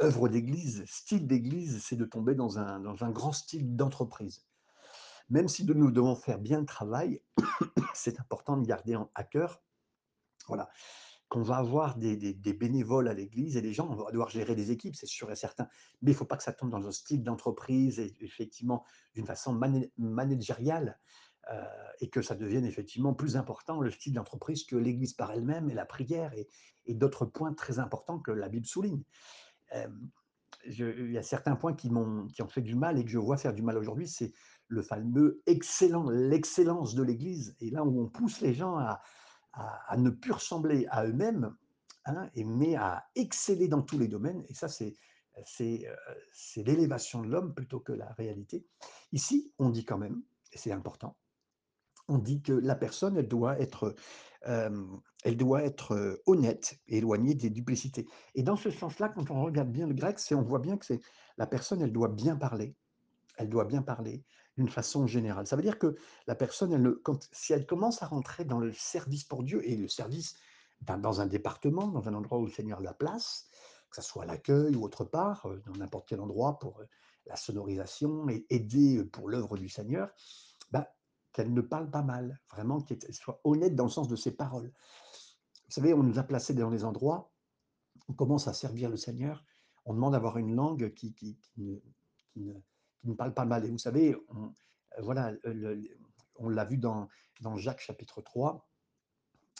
œuvres 0.00 0.28
d'église, 0.28 0.84
style 0.86 1.26
d'église, 1.26 1.82
c'est 1.82 1.96
de 1.96 2.04
tomber 2.06 2.34
dans 2.34 2.58
un, 2.58 2.80
dans 2.80 3.04
un 3.04 3.10
grand 3.10 3.32
style 3.32 3.76
d'entreprise. 3.76 4.46
Même 5.28 5.48
si 5.48 5.64
nous 5.64 5.90
devons 5.90 6.16
faire 6.16 6.38
bien 6.38 6.60
le 6.60 6.66
travail, 6.66 7.22
c'est 7.94 8.18
important 8.18 8.56
de 8.56 8.66
garder 8.66 8.96
à 9.14 9.24
cœur 9.24 9.62
voilà, 10.50 10.68
qu'on 11.30 11.42
va 11.42 11.58
avoir 11.58 11.96
des, 11.96 12.34
bénévoles 12.52 13.06
à 13.06 13.14
l'église 13.14 13.56
et 13.56 13.62
des 13.62 13.72
gens, 13.72 13.88
on 13.88 13.94
va 13.94 14.10
devoir 14.10 14.28
gérer 14.28 14.56
des 14.56 14.72
équipes, 14.72 14.96
c'est 14.96 15.06
sûr 15.06 15.30
et 15.30 15.36
certain. 15.36 15.68
Mais 16.02 16.10
il 16.10 16.14
ne 16.14 16.18
faut 16.18 16.24
pas 16.24 16.36
que 16.36 16.42
ça 16.42 16.52
tombe 16.52 16.70
dans 16.70 16.88
un 16.88 16.92
style 16.92 17.22
d'entreprise 17.22 18.00
effectivement 18.20 18.84
d'une 19.14 19.24
façon 19.24 19.58
managériale 19.96 20.98
euh, 21.52 21.64
et 22.00 22.10
que 22.10 22.20
ça 22.20 22.34
devienne 22.34 22.64
effectivement 22.64 23.14
plus 23.14 23.36
important 23.36 23.80
le 23.80 23.92
style 23.92 24.12
d'entreprise 24.12 24.64
que 24.64 24.74
l'église 24.74 25.14
par 25.14 25.30
elle-même 25.30 25.70
et 25.70 25.74
la 25.74 25.86
prière 25.86 26.32
et, 26.34 26.48
d'autres 26.94 27.26
points 27.26 27.54
très 27.54 27.78
importants 27.78 28.18
que 28.18 28.32
la 28.32 28.48
Bible 28.48 28.66
souligne. 28.66 29.04
Euh, 29.76 29.86
il 30.66 31.12
y 31.12 31.16
a 31.16 31.22
certains 31.22 31.54
points 31.54 31.74
qui 31.74 31.88
qui 32.32 32.42
ont 32.42 32.48
fait 32.48 32.60
du 32.60 32.74
mal 32.74 32.98
et 32.98 33.04
que 33.04 33.10
je 33.10 33.18
vois 33.18 33.36
faire 33.36 33.54
du 33.54 33.62
mal 33.62 33.78
aujourd'hui, 33.78 34.08
c'est 34.08 34.32
le 34.66 34.82
fameux 34.82 35.40
excellent, 35.46 36.10
l'excellence 36.10 36.96
de 36.96 37.04
l'Église, 37.04 37.56
et 37.60 37.70
là 37.70 37.84
où 37.84 38.02
on 38.02 38.08
pousse 38.08 38.40
les 38.40 38.52
gens 38.52 38.76
à, 38.76 39.00
à, 39.52 39.96
ne 39.96 40.10
plus 40.10 40.32
ressembler 40.32 40.86
à 40.90 41.04
eux-mêmes, 41.06 41.54
hein, 42.06 42.30
mais 42.36 42.76
à 42.76 43.04
exceller 43.14 43.68
dans 43.68 43.82
tous 43.82 43.98
les 43.98 44.08
domaines, 44.08 44.44
et 44.48 44.54
ça 44.54 44.68
c'est 44.68 44.94
c'est 45.44 45.86
euh, 45.88 46.62
l'élévation 46.62 47.22
de 47.22 47.28
l'homme 47.28 47.54
plutôt 47.54 47.80
que 47.80 47.92
la 47.92 48.12
réalité. 48.12 48.66
Ici, 49.12 49.52
on 49.58 49.70
dit 49.70 49.84
quand 49.84 49.96
même, 49.96 50.22
et 50.52 50.58
c'est 50.58 50.72
important, 50.72 51.16
on 52.08 52.18
dit 52.18 52.42
que 52.42 52.52
la 52.52 52.74
personne, 52.74 53.16
elle 53.16 53.28
doit 53.28 53.58
être, 53.60 53.94
euh, 54.46 54.86
elle 55.24 55.36
doit 55.36 55.62
être 55.62 55.92
euh, 55.92 56.22
honnête 56.26 56.78
éloignée 56.88 57.34
des 57.34 57.50
duplicités. 57.50 58.06
Et 58.34 58.42
dans 58.42 58.56
ce 58.56 58.70
sens-là, 58.70 59.10
quand 59.10 59.30
on 59.30 59.42
regarde 59.42 59.70
bien 59.70 59.86
le 59.86 59.94
grec, 59.94 60.18
c'est 60.18 60.34
on 60.34 60.42
voit 60.42 60.58
bien 60.58 60.76
que 60.76 60.84
c'est 60.84 61.00
la 61.38 61.46
personne, 61.46 61.80
elle 61.82 61.92
doit 61.92 62.08
bien 62.08 62.36
parler. 62.36 62.74
Elle 63.36 63.48
doit 63.48 63.64
bien 63.64 63.82
parler 63.82 64.24
d'une 64.56 64.68
façon 64.68 65.06
générale. 65.06 65.46
Ça 65.46 65.56
veut 65.56 65.62
dire 65.62 65.78
que 65.78 65.96
la 66.26 66.34
personne, 66.34 66.72
elle 66.72 66.94
quand, 67.02 67.28
si 67.32 67.52
elle 67.52 67.66
commence 67.66 68.02
à 68.02 68.06
rentrer 68.06 68.44
dans 68.44 68.58
le 68.58 68.72
service 68.72 69.24
pour 69.24 69.42
Dieu 69.42 69.66
et 69.68 69.76
le 69.76 69.88
service 69.88 70.36
dans, 70.82 70.98
dans 70.98 71.20
un 71.20 71.26
département, 71.26 71.88
dans 71.88 72.08
un 72.08 72.14
endroit 72.14 72.38
où 72.38 72.46
le 72.46 72.52
Seigneur 72.52 72.80
la 72.80 72.94
place, 72.94 73.48
que 73.90 74.02
ce 74.02 74.08
soit 74.08 74.24
à 74.24 74.26
l'accueil 74.26 74.76
ou 74.76 74.84
autre 74.84 75.04
part, 75.04 75.46
euh, 75.46 75.62
dans 75.66 75.74
n'importe 75.74 76.08
quel 76.08 76.20
endroit 76.20 76.58
pour 76.58 76.82
la 77.26 77.36
sonorisation 77.36 78.28
et 78.28 78.46
aider 78.50 79.04
pour 79.04 79.28
l'œuvre 79.28 79.56
du 79.56 79.68
Seigneur, 79.68 80.10
bah, 80.70 80.88
qu'elle 81.32 81.52
ne 81.52 81.60
parle 81.60 81.90
pas 81.90 82.02
mal, 82.02 82.40
vraiment 82.50 82.80
qu'elle 82.80 83.14
soit 83.14 83.40
honnête 83.44 83.74
dans 83.74 83.84
le 83.84 83.90
sens 83.90 84.08
de 84.08 84.16
ses 84.16 84.32
paroles. 84.32 84.72
Vous 85.66 85.74
savez, 85.74 85.94
on 85.94 86.02
nous 86.02 86.18
a 86.18 86.24
placés 86.24 86.54
dans 86.54 86.70
les 86.70 86.84
endroits 86.84 87.30
on 88.10 88.12
commence 88.12 88.48
à 88.48 88.52
servir 88.52 88.90
le 88.90 88.96
Seigneur, 88.96 89.44
on 89.84 89.94
demande 89.94 90.12
d'avoir 90.12 90.36
une 90.36 90.54
langue 90.54 90.92
qui 90.94 91.38
ne 91.56 92.54
qui 93.00 93.08
ne 93.08 93.14
parle 93.14 93.34
pas 93.34 93.44
mal 93.46 93.64
et 93.64 93.70
vous 93.70 93.78
savez, 93.78 94.16
on, 94.28 94.46
heu, 94.48 94.52
voilà, 95.02 95.32
on 96.36 96.48
l'a 96.48 96.64
vu 96.64 96.78
dans 96.78 97.08
dans 97.40 97.56
Jacques 97.56 97.80
chapitre 97.80 98.22
3 98.22 98.70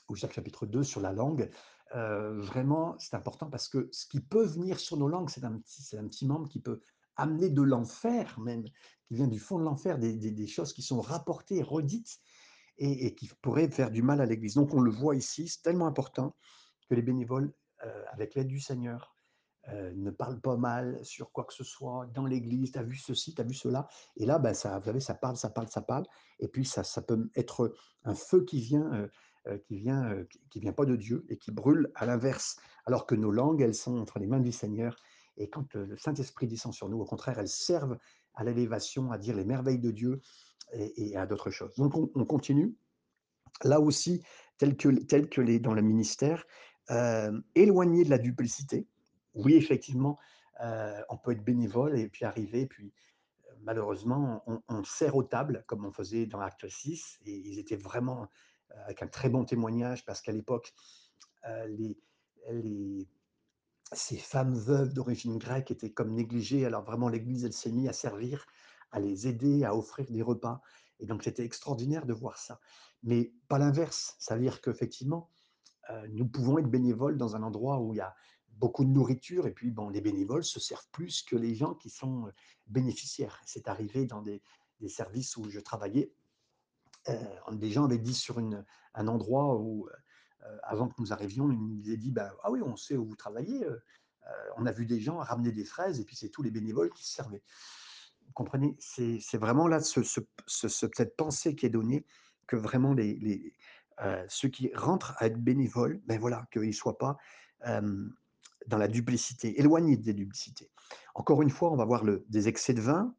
ou 0.08 0.16
Jacques 0.16 0.32
chapitre 0.32 0.66
2 0.66 0.82
sur 0.82 1.00
la 1.00 1.12
langue, 1.12 1.50
heu, 1.94 2.40
vraiment, 2.40 2.96
c'est 2.98 3.14
important 3.14 3.48
parce 3.50 3.68
que 3.68 3.88
ce 3.92 4.06
qui 4.06 4.20
peut 4.20 4.44
venir 4.44 4.80
sur 4.80 4.96
nos 4.96 5.08
langues, 5.08 5.30
c'est 5.30 5.44
un 5.44 5.58
petit 5.58 5.82
c'est 5.82 5.98
un 5.98 6.06
petit 6.08 6.26
membre 6.26 6.48
qui 6.48 6.60
peut 6.60 6.80
amener 7.16 7.50
de 7.50 7.62
l'enfer 7.62 8.38
même, 8.40 8.64
qui 9.04 9.14
vient 9.14 9.28
du 9.28 9.38
fond 9.38 9.58
de 9.58 9.64
l'enfer, 9.64 9.98
des 9.98 10.16
des 10.16 10.46
choses 10.46 10.72
qui 10.72 10.82
sont 10.82 11.00
rapportées, 11.00 11.62
redites 11.62 12.18
et 12.78 13.06
et 13.06 13.14
qui 13.14 13.30
pourraient 13.42 13.70
faire 13.70 13.90
du 13.90 14.02
mal 14.02 14.20
à 14.20 14.26
l'Église. 14.26 14.54
Donc 14.54 14.74
on 14.74 14.80
le 14.80 14.90
voit 14.90 15.16
ici, 15.16 15.48
c'est 15.48 15.62
tellement 15.62 15.86
important 15.86 16.36
que 16.88 16.94
les 16.94 17.02
bénévoles, 17.02 17.54
heu, 17.84 18.04
avec 18.12 18.34
l'aide 18.34 18.48
du 18.48 18.60
Seigneur, 18.60 19.14
ne 19.68 20.10
parlent 20.10 20.40
pas 20.40 20.56
mal 20.56 20.98
sur 21.04 21.32
quoi 21.32 21.44
que 21.44 21.52
ce 21.52 21.64
soit 21.64 22.06
dans 22.14 22.26
l'église. 22.26 22.72
«Tu 22.72 22.78
as 22.78 22.82
vu 22.82 22.96
ceci, 22.96 23.34
tu 23.34 23.40
as 23.40 23.44
vu 23.44 23.54
cela» 23.54 23.86
et 24.16 24.26
là, 24.26 24.38
bah, 24.38 24.54
ça 24.54 24.78
vous 24.78 24.86
savez, 24.86 25.00
ça 25.00 25.14
parle, 25.14 25.36
ça 25.36 25.50
parle, 25.50 25.68
ça 25.68 25.82
parle 25.82 26.06
et 26.38 26.48
puis 26.48 26.64
ça 26.64 26.82
ça 26.82 27.02
peut 27.02 27.30
être 27.36 27.74
un 28.04 28.14
feu 28.14 28.44
qui 28.44 28.60
vient, 28.60 29.08
qui 29.64 29.76
vient, 29.76 30.16
qui 30.50 30.60
vient 30.60 30.72
pas 30.72 30.86
de 30.86 30.96
Dieu 30.96 31.24
et 31.28 31.36
qui 31.36 31.50
brûle 31.52 31.90
à 31.94 32.06
l'inverse. 32.06 32.56
Alors 32.86 33.06
que 33.06 33.14
nos 33.14 33.30
langues, 33.30 33.60
elles 33.60 33.74
sont 33.74 33.98
entre 33.98 34.18
les 34.18 34.26
mains 34.26 34.40
du 34.40 34.52
Seigneur 34.52 34.96
et 35.36 35.48
quand, 35.48 35.74
le 35.74 35.96
Saint-Esprit 35.96 36.46
descend 36.46 36.72
sur 36.72 36.88
nous, 36.88 37.00
au 37.00 37.04
contraire, 37.04 37.38
elles 37.38 37.48
servent 37.48 37.98
à 38.34 38.44
l'élévation, 38.44 39.10
à 39.12 39.18
dire 39.18 39.36
les 39.36 39.44
merveilles 39.44 39.78
de 39.78 39.90
Dieu 39.90 40.20
et 40.72 41.16
à 41.16 41.26
d'autres 41.26 41.50
choses. 41.50 41.74
Donc 41.76 41.96
on 41.96 42.10
on 42.14 42.24
continue. 42.24 42.74
Là 43.62 43.80
aussi, 43.80 44.22
tel 44.56 44.76
que 44.76 44.88
tel 45.04 45.28
que 45.28 45.40
les 45.40 45.58
dans 45.58 45.74
le 45.74 45.82
ministère, 45.82 46.46
éloigné 47.54 48.04
de 48.04 48.10
la 48.10 48.18
duplicité. 48.18 48.86
Oui, 49.34 49.54
effectivement, 49.54 50.18
on 50.60 51.16
peut 51.16 51.32
être 51.32 51.44
bénévole 51.44 51.98
et 51.98 52.08
puis 52.08 52.24
arriver, 52.24 52.66
puis, 52.66 52.92
heu, 53.46 53.54
malheureusement, 53.62 54.44
on 54.68 54.84
sert 54.84 55.16
aux 55.16 55.22
tables 55.22 55.64
comme 55.66 55.84
on 55.84 55.92
faisait 55.92 56.26
dans 56.26 56.40
Actes 56.40 56.68
6 56.68 57.18
et 57.24 57.32
ils 57.32 57.58
étaient 57.58 57.76
vraiment, 57.76 58.28
avec 58.84 59.02
un 59.02 59.08
très 59.08 59.28
bon 59.28 59.44
témoignage 59.44 60.04
parce 60.04 60.20
qu'à 60.20 60.32
l'époque, 60.32 60.72
les 61.66 61.98
les 62.50 63.08
ces 63.92 64.16
femmes 64.16 64.54
veuves 64.54 64.94
d'origine 64.94 65.36
grecque 65.36 65.70
étaient 65.72 65.92
comme 65.92 66.14
négligées. 66.14 66.64
Alors 66.64 66.84
vraiment, 66.84 67.08
l'Église, 67.08 67.44
elle 67.44 67.52
s'est 67.52 67.72
mise 67.72 67.88
à 67.88 67.92
servir, 67.92 68.46
à 68.92 69.00
les 69.00 69.26
aider, 69.26 69.64
à 69.64 69.74
offrir 69.74 70.06
des 70.10 70.22
repas 70.22 70.62
et 71.00 71.06
donc 71.06 71.24
c'était 71.24 71.44
extraordinaire 71.44 72.06
de 72.06 72.12
voir 72.12 72.38
ça. 72.38 72.60
Mais 73.02 73.34
pas 73.48 73.58
l'inverse. 73.58 74.14
Ça 74.18 74.36
veut 74.36 74.42
dire 74.42 74.60
qu'effectivement, 74.60 75.28
nous 76.10 76.28
pouvons 76.28 76.58
être 76.58 76.70
bénévoles 76.70 77.16
dans 77.18 77.34
un 77.34 77.42
endroit 77.42 77.80
où 77.80 77.94
il 77.94 77.96
y 77.96 78.00
a 78.00 78.14
beaucoup 78.60 78.84
de 78.84 78.90
nourriture 78.90 79.46
et 79.46 79.52
puis 79.52 79.70
bon, 79.70 79.88
les 79.88 80.02
bénévoles 80.02 80.44
se 80.44 80.60
servent 80.60 80.88
plus 80.92 81.22
que 81.22 81.34
les 81.34 81.54
gens 81.54 81.74
qui 81.74 81.90
sont, 81.90 82.30
bénéficiaires. 82.66 83.40
C'est 83.44 83.66
arrivé 83.66 84.06
dans 84.06 84.22
des 84.22 84.40
des 84.80 84.88
services 84.88 85.36
où 85.36 85.50
je 85.50 85.60
travaillais, 85.60 86.10
des 87.52 87.70
gens 87.70 87.84
avaient 87.84 87.98
dit 87.98 88.14
sur 88.14 88.38
une 88.38 88.64
un 88.94 89.08
endroit 89.08 89.56
où, 89.56 89.88
avant 90.62 90.88
que 90.88 90.94
nous 90.98 91.12
arrivions, 91.12 91.50
ils 91.50 91.58
nous 91.58 91.86
avaient 91.86 91.96
dit: 91.96 92.12
«Bah, 92.12 92.32
ah 92.42 92.50
oui, 92.50 92.60
on 92.62 92.76
sait 92.76 92.96
où 92.96 93.04
vous 93.04 93.16
travaillez, 93.16 93.66
on 94.56 94.64
a 94.66 94.72
vu 94.72 94.86
des 94.86 95.00
gens 95.00 95.18
ramener 95.18 95.52
des 95.52 95.64
fraises 95.64 96.00
et 96.00 96.04
puis 96.04 96.16
c'est 96.16 96.30
tous 96.30 96.42
les 96.42 96.50
bénévoles 96.50 96.90
qui 96.90 97.04
se 97.04 97.12
servaient». 97.12 97.42
Vous 98.26 98.32
comprenez? 98.32 98.76
C'est 98.78 99.38
vraiment 99.38 99.68
là 99.68 99.80
ce 99.80 100.02
ce 100.02 100.20
ce 100.46 100.68
ce 100.68 100.86
cette 100.94 101.16
pensée 101.16 101.54
qui 101.56 101.66
est 101.66 101.70
donnée 101.70 102.06
que 102.46 102.56
vraiment 102.56 102.94
les 102.94 103.16
les, 103.16 103.54
ceux 104.28 104.48
qui 104.48 104.70
rentrent 104.74 105.14
à 105.18 105.26
être 105.26 105.38
bénévoles, 105.38 106.00
ben 106.06 106.18
voilà, 106.18 106.46
qu'ils 106.52 106.68
ne 106.68 106.72
soient 106.72 106.98
pas, 106.98 107.18
dans 108.70 108.78
la 108.78 108.88
duplicité, 108.88 109.58
éloignés 109.60 109.96
des 109.96 110.14
duplicités. 110.14 110.70
Encore 111.14 111.42
une 111.42 111.50
fois, 111.50 111.70
on 111.70 111.76
va 111.76 111.84
voir 111.84 112.04
des 112.04 112.48
excès 112.48 112.72
de 112.72 112.80
vin, 112.80 113.14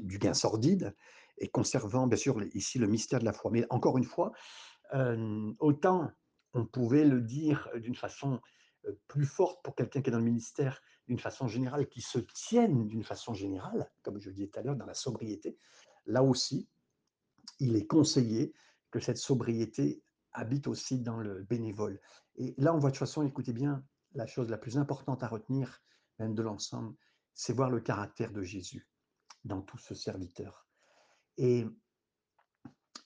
du 0.00 0.18
gain 0.18 0.34
sordide 0.34 0.94
et 1.38 1.48
conservant 1.48 2.06
bien 2.06 2.18
sûr 2.18 2.40
ici 2.54 2.78
le 2.78 2.86
mystère 2.86 3.18
de 3.18 3.24
la 3.24 3.32
foi. 3.32 3.50
Mais 3.50 3.66
encore 3.70 3.98
une 3.98 4.04
fois, 4.04 4.32
hem, 4.92 5.54
autant 5.58 6.10
on 6.52 6.66
pouvait 6.66 7.04
le 7.04 7.20
dire 7.20 7.68
d'une 7.76 7.94
façon, 7.94 8.40
heu, 8.84 8.98
plus 9.08 9.24
forte 9.24 9.62
pour 9.64 9.74
quelqu'un 9.74 10.02
qui 10.02 10.10
est 10.10 10.12
dans 10.12 10.18
le 10.18 10.24
ministère, 10.24 10.80
d'une 11.08 11.18
façon 11.18 11.48
générale, 11.48 11.88
qui 11.88 12.02
se 12.02 12.18
tienne 12.18 12.86
d'une 12.86 13.04
façon 13.04 13.34
générale, 13.34 13.90
comme 14.02 14.20
je 14.20 14.28
le 14.28 14.34
disais 14.34 14.48
tout 14.48 14.58
à 14.58 14.62
l'heure, 14.62 14.76
dans 14.76 14.86
la 14.86 14.94
sobriété. 14.94 15.56
Là 16.06 16.22
aussi, 16.22 16.68
il 17.60 17.76
est 17.76 17.86
conseillé 17.86 18.52
que 18.90 19.00
cette 19.00 19.18
sobriété 19.18 20.02
habite 20.32 20.66
aussi 20.66 20.98
dans 20.98 21.18
le 21.18 21.42
bénévole. 21.42 22.00
Et 22.36 22.54
là, 22.58 22.74
on 22.74 22.78
voit 22.78 22.90
de 22.90 22.94
toute 22.94 23.00
façon, 23.00 23.22
écoutez 23.22 23.52
bien, 23.52 23.84
la 24.14 24.26
chose 24.26 24.50
la 24.50 24.58
plus 24.58 24.78
importante 24.78 25.22
à 25.22 25.28
retenir, 25.28 25.82
même 26.18 26.34
de 26.34 26.42
l'ensemble, 26.42 26.94
c'est 27.34 27.52
voir 27.52 27.70
le 27.70 27.80
caractère 27.80 28.32
de 28.32 28.42
Jésus 28.42 28.88
dans 29.44 29.62
tout 29.62 29.78
ce 29.78 29.94
serviteur. 29.94 30.66
Et 31.38 31.66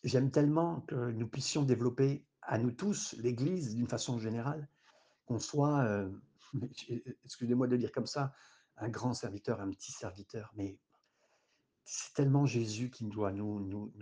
j'aime 0.03 0.31
tellement 0.31 0.81
que 0.83 1.12
nous 1.12 1.29
puissions 1.29 1.62
développer 1.62 2.27
à 2.43 2.59
nous 2.59 2.73
tous, 2.73 3.14
l'Église 3.19 3.75
d'une 3.75 3.87
façon 3.87 4.19
générale, 4.19 4.69
qu'on 5.27 5.38
soit, 5.38 5.85
heu, 5.88 6.23
excusez-moi 7.25 7.67
de 7.67 7.77
dire 7.77 7.93
comme 7.93 8.07
ça, 8.07 8.35
un 8.77 8.88
grand 8.88 9.14
serviteur, 9.14 9.61
un 9.61 9.71
petit 9.71 9.93
serviteur, 9.93 10.53
mais 10.57 10.79
c'est 11.85 12.14
tellement 12.14 12.47
Jésus 12.47 12.90
qui 12.90 13.05
doit 13.05 13.31
nous 13.31 13.93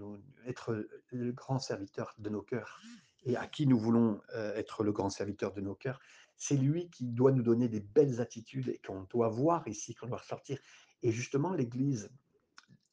être 0.46 0.88
le 1.10 1.32
grand 1.32 1.58
serviteur 1.58 2.14
de 2.18 2.30
nos 2.30 2.42
cœurs 2.42 2.80
et 3.24 3.36
à 3.36 3.46
qui 3.46 3.66
nous 3.66 3.78
voulons, 3.78 4.20
heu, 4.34 4.52
être 4.56 4.84
le 4.84 4.92
grand 4.92 5.10
serviteur 5.10 5.52
de 5.52 5.60
nos 5.60 5.74
cœurs. 5.74 6.00
C'est 6.36 6.56
lui 6.56 6.90
qui 6.90 7.12
doit 7.12 7.32
nous 7.32 7.42
donner 7.42 7.68
des 7.68 7.80
belles 7.80 8.20
attitudes 8.20 8.68
et 8.68 8.80
qu'on 8.84 9.02
doit 9.04 9.28
voir 9.28 9.66
ici, 9.68 9.94
qu'on 9.94 10.08
doit 10.08 10.18
ressortir. 10.18 10.58
Et 11.02 11.12
justement 11.12 11.52
l'Église, 11.52 12.10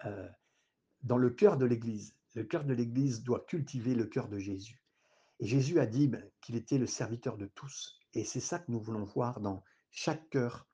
heu, 0.05 0.29
dans 1.03 1.17
le 1.17 1.29
cœur 1.29 1.57
de 1.57 1.65
l'Église, 1.65 2.15
le 2.35 2.43
cœur 2.43 2.63
de 2.63 2.73
l'Église 2.73 3.23
doit 3.23 3.45
cultiver 3.47 3.95
le 3.95 4.05
cœur 4.05 4.27
de 4.29 4.37
Jésus. 4.37 4.83
Et 5.39 5.47
Jésus 5.47 5.79
a 5.79 5.85
dit, 5.85 6.07
ben, 6.07 6.23
qu'il 6.41 6.55
était 6.55 6.77
le 6.77 6.85
serviteur 6.85 7.37
de 7.37 7.47
tous. 7.47 7.99
Et 8.13 8.23
c'est 8.23 8.39
ça 8.39 8.59
que 8.59 8.71
nous 8.71 8.79
voulons 8.79 9.05
voir 9.05 9.39
dans 9.39 9.63
chaque 9.89 10.29
cœur, 10.29 10.67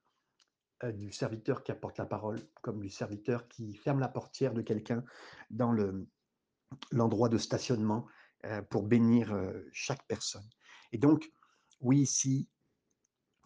heu, 0.84 0.91
du 0.91 1.12
serviteur 1.12 1.63
qui 1.63 1.72
apporte 1.72 1.98
la 1.98 2.06
parole, 2.06 2.39
comme 2.62 2.82
du 2.82 2.89
serviteur 2.89 3.48
qui 3.48 3.74
ferme 3.76 4.00
la 4.00 4.10
portière 4.10 4.54
de 4.54 4.62
quelqu'un 4.62 5.04
dans 5.50 5.72
le 5.72 6.08
l'endroit 6.91 7.30
de 7.30 7.38
stationnement, 7.38 8.08
pour 8.69 8.84
bénir, 8.84 9.34
heu, 9.34 9.67
chaque 9.71 10.05
personne. 10.08 10.47
Et 10.91 10.97
donc, 10.97 11.31
oui, 11.81 11.99
ici, 11.99 12.47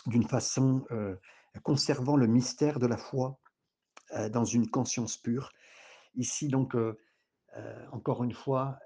d'une 0.06 0.28
façon, 0.28 0.86
heu, 0.92 1.20
conservant 1.64 2.16
le 2.16 2.28
mystère 2.28 2.80
de 2.80 2.88
la 2.88 2.98
foi, 2.98 3.40
dans 4.32 4.46
une 4.46 4.70
conscience 4.70 5.18
pure. 5.18 5.52
Ici 6.16 6.48
donc, 6.48 6.76
encore 7.92 8.24
une 8.24 8.34
fois, 8.34 8.80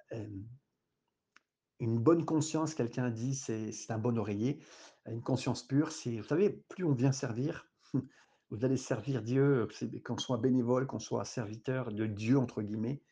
une 1.79 1.99
bonne 1.99 2.25
conscience, 2.25 2.73
quelqu'un 2.73 3.09
dit, 3.09 3.35
c'est 3.35 3.91
un 3.91 3.97
bon 3.97 4.17
oreiller. 4.17 4.63
Une 5.05 5.21
conscience 5.21 5.63
pure, 5.63 5.91
c'est 5.91 6.17
vous 6.17 6.27
savez, 6.27 6.49
plus 6.69 6.85
on 6.85 6.93
vient 6.93 7.11
servir, 7.11 7.67
vous 8.49 8.63
allez 8.65 8.77
servir 8.77 9.21
Dieu, 9.21 9.67
qu'on 10.05 10.17
soit 10.17 10.37
bénévole, 10.37 10.87
qu'on 10.87 10.99
soit 10.99 11.25
serviteur 11.25 11.91
de 11.91 12.05
«Dieu» 12.05 12.37
entre 12.37 12.61
guillemets, 12.61 13.03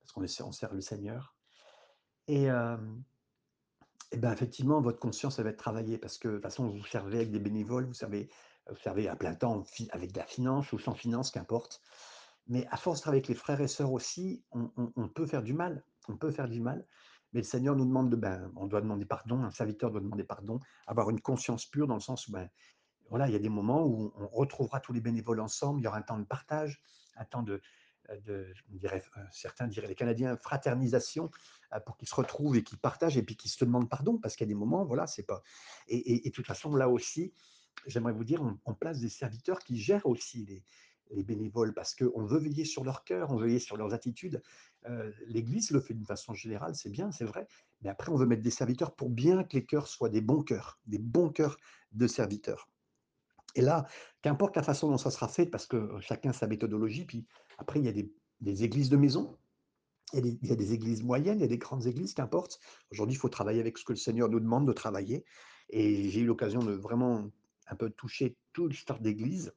parce 0.00 0.12
qu'on 0.12 0.52
sert 0.52 0.74
le 0.74 0.82
Seigneur 0.82 1.37
et 2.28 2.48
ben, 4.16 4.32
effectivement, 4.32 4.80
votre 4.80 4.98
conscience, 4.98 5.38
elle 5.38 5.44
va 5.44 5.50
être 5.50 5.58
travaillée 5.58 5.98
parce 5.98 6.18
que 6.18 6.28
de 6.28 6.34
toute 6.34 6.42
façon, 6.42 6.68
vous 6.68 6.84
servez 6.86 7.16
avec 7.16 7.30
des 7.30 7.40
bénévoles, 7.40 7.86
vous 7.86 7.94
servez 7.94 8.30
vous 8.68 8.76
servez 8.76 9.08
à 9.08 9.16
plein 9.16 9.34
temps, 9.34 9.64
avec 9.90 10.12
de 10.12 10.18
la 10.18 10.26
finance 10.26 10.72
ou 10.72 10.78
sans 10.78 10.94
finance, 10.94 11.30
qu'importe. 11.30 11.80
Mais 12.46 12.66
à 12.70 12.76
force 12.76 13.06
avec 13.06 13.28
les 13.28 13.34
frères 13.34 13.60
et 13.60 13.68
sœurs 13.68 13.92
aussi, 13.92 14.44
on 14.52 15.08
peut 15.08 15.26
faire 15.26 15.42
du 15.42 15.54
mal, 15.54 15.84
on 16.08 16.16
peut 16.16 16.30
faire 16.30 16.48
du 16.48 16.60
mal. 16.60 16.86
Mais 17.32 17.40
le 17.40 17.46
Seigneur 17.46 17.76
nous 17.76 17.84
demande 17.84 18.10
de 18.10 18.16
ben, 18.16 18.50
on 18.56 18.66
doit 18.66 18.80
demander 18.80 19.04
pardon, 19.04 19.42
un 19.42 19.50
serviteur 19.50 19.90
doit 19.90 20.00
demander 20.00 20.24
pardon, 20.24 20.60
avoir 20.86 21.10
une 21.10 21.20
conscience 21.20 21.66
pure 21.66 21.86
dans 21.86 21.94
le 21.94 22.00
sens 22.00 22.26
où, 22.28 22.32
ben, 22.32 22.48
voilà, 23.10 23.26
il 23.26 23.32
y 23.32 23.36
a 23.36 23.40
des 23.40 23.50
moments 23.50 23.86
où 23.86 24.12
on 24.16 24.28
retrouvera 24.28 24.80
tous 24.80 24.92
les 24.92 25.00
bénévoles 25.00 25.40
ensemble, 25.40 25.80
il 25.80 25.84
y 25.84 25.86
aura 25.86 25.98
un 25.98 26.02
temps 26.02 26.18
de 26.18 26.24
partage, 26.24 26.82
un 27.16 27.24
temps 27.24 27.42
de, 27.42 27.60
dirait, 28.68 29.02
heu, 29.16 29.20
certains 29.32 29.66
diraient 29.66 29.88
les 29.88 29.94
Canadiens, 29.94 30.36
fraternisation, 30.36 31.30
heu, 31.74 31.78
pour 31.84 31.96
qu'ils 31.96 32.08
se 32.08 32.14
retrouvent 32.14 32.56
et 32.56 32.62
qu'ils 32.62 32.78
partagent 32.78 33.16
et 33.16 33.22
puis 33.22 33.36
qu'ils 33.36 33.50
se 33.50 33.64
demandent 33.64 33.88
pardon 33.90 34.18
parce 34.18 34.36
qu'il 34.36 34.46
y 34.46 34.48
a 34.50 34.54
des 34.54 34.58
moments, 34.58 34.84
voilà, 34.84 35.06
c'est 35.06 35.24
pas 35.26 35.42
et 35.88 36.26
et 36.26 36.30
de 36.30 36.34
toute 36.34 36.46
façon, 36.46 36.74
là 36.74 36.88
aussi, 36.88 37.32
j'aimerais 37.86 38.12
vous 38.12 38.24
dire, 38.24 38.42
on 38.64 38.74
place 38.74 39.00
des 39.00 39.08
serviteurs 39.08 39.60
qui 39.60 39.76
gèrent 39.76 40.06
aussi 40.06 40.44
les 40.46 40.64
les 41.10 41.24
bénévoles 41.24 41.72
parce 41.74 41.94
qu'on 41.94 42.24
veut 42.24 42.38
veiller 42.38 42.64
sur 42.64 42.84
leur 42.84 43.04
cœur, 43.04 43.30
on 43.30 43.36
veut 43.36 43.46
veiller 43.46 43.58
sur 43.60 43.76
leurs 43.76 43.94
attitudes. 43.94 44.42
L'Église 45.26 45.70
le 45.70 45.80
fait 45.80 45.94
d'une 45.94 46.06
façon 46.06 46.34
générale, 46.34 46.74
c'est 46.74 46.90
bien, 46.90 47.10
c'est 47.12 47.24
vrai, 47.24 47.46
mais 47.82 47.88
après 47.90 48.10
on 48.12 48.16
veut 48.16 48.26
mettre 48.26 48.42
des 48.42 48.50
serviteurs 48.50 48.94
pour 48.94 49.10
bien 49.10 49.44
que 49.44 49.56
les 49.56 49.66
cœurs 49.66 49.86
soient 49.86 50.08
des 50.08 50.20
bons 50.20 50.42
cœurs, 50.42 50.80
des 50.86 50.98
bons 50.98 51.30
cœurs 51.30 51.56
de 51.92 52.06
serviteurs. 52.06 52.68
Et 53.54 53.60
là, 53.62 53.86
qu'importe 54.22 54.56
la 54.56 54.62
façon 54.62 54.90
dont 54.90 54.98
ça 54.98 55.10
sera 55.10 55.28
fait, 55.28 55.46
parce 55.46 55.66
que 55.66 55.98
chacun 56.00 56.32
sa 56.32 56.46
méthodologie, 56.46 57.04
puis 57.04 57.26
après 57.58 57.80
il 57.80 57.86
y 57.86 57.88
a 57.88 57.92
des 58.40 58.64
églises 58.64 58.88
de 58.88 58.96
maison, 58.96 59.36
il 60.14 60.38
y 60.42 60.52
a 60.52 60.56
des 60.56 60.72
églises 60.72 61.02
moyennes, 61.02 61.38
il 61.38 61.42
y 61.42 61.44
a 61.44 61.48
des 61.48 61.58
grandes 61.58 61.86
églises, 61.86 62.14
qu'importe. 62.14 62.58
Aujourd'hui, 62.90 63.14
il 63.14 63.18
faut 63.18 63.28
travailler 63.28 63.60
avec 63.60 63.76
ce 63.76 63.84
que 63.84 63.92
le 63.92 63.98
Seigneur 63.98 64.28
nous 64.28 64.40
demande 64.40 64.66
de 64.66 64.72
travailler 64.72 65.24
et 65.70 66.08
j'ai 66.08 66.20
eu 66.20 66.26
l'occasion 66.26 66.60
de 66.60 66.72
vraiment 66.72 67.30
un 67.66 67.76
peu 67.76 67.90
toucher 67.90 68.36
toute 68.52 68.72
l'histoire 68.72 69.00
d'église 69.00 69.52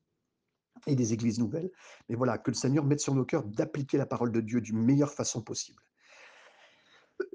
et 0.88 0.96
des 0.96 1.14
églises 1.14 1.40
nouvelles. 1.40 1.72
Mais 2.10 2.16
voilà, 2.16 2.38
que 2.38 2.52
le 2.52 2.56
Seigneur 2.56 2.84
mette 2.84 3.00
sur 3.00 3.16
nos 3.16 3.24
cœurs 3.24 3.44
d'appliquer 3.44 3.98
la 3.98 4.06
parole 4.06 4.32
de 4.32 4.42
Dieu 4.42 4.60
d'une 4.62 4.84
meilleure 4.84 5.14
façon 5.14 5.42
possible. 5.42 5.82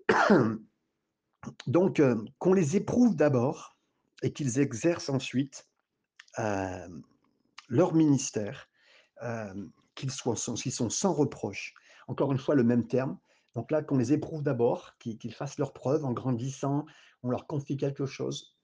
Donc, 1.67 2.01
euh, 2.01 2.17
qu'on 2.39 2.53
les 2.53 2.77
éprouve 2.77 3.17
d'abord 3.17 3.79
et 4.23 4.33
qu'ils 4.33 4.59
exercent 4.59 5.09
ensuite 5.09 5.69
euh, 6.39 6.89
leur 7.69 7.95
ministère, 7.95 8.69
euh, 9.23 9.55
qu'ils 9.97 10.13
soient, 10.13 10.37
qu'ils 10.37 10.73
sont 10.73 10.91
sans 10.91 11.13
reproche. 11.13 11.75
Encore 12.07 12.31
une 12.31 12.39
fois, 12.39 12.55
le 12.55 12.63
même 12.63 12.87
terme. 12.87 13.19
Donc 13.55 13.73
là, 13.73 13.83
qu'on 13.83 13.97
les 13.97 14.13
éprouve 14.13 14.43
d'abord, 14.43 14.97
qu'ils 14.99 15.35
fassent 15.35 15.59
leur 15.59 15.73
preuve 15.73 16.05
en 16.05 16.13
grandissant, 16.13 16.85
on 17.23 17.31
leur 17.31 17.47
confie 17.47 17.77
quelque 17.77 18.07
chose, 18.07 18.55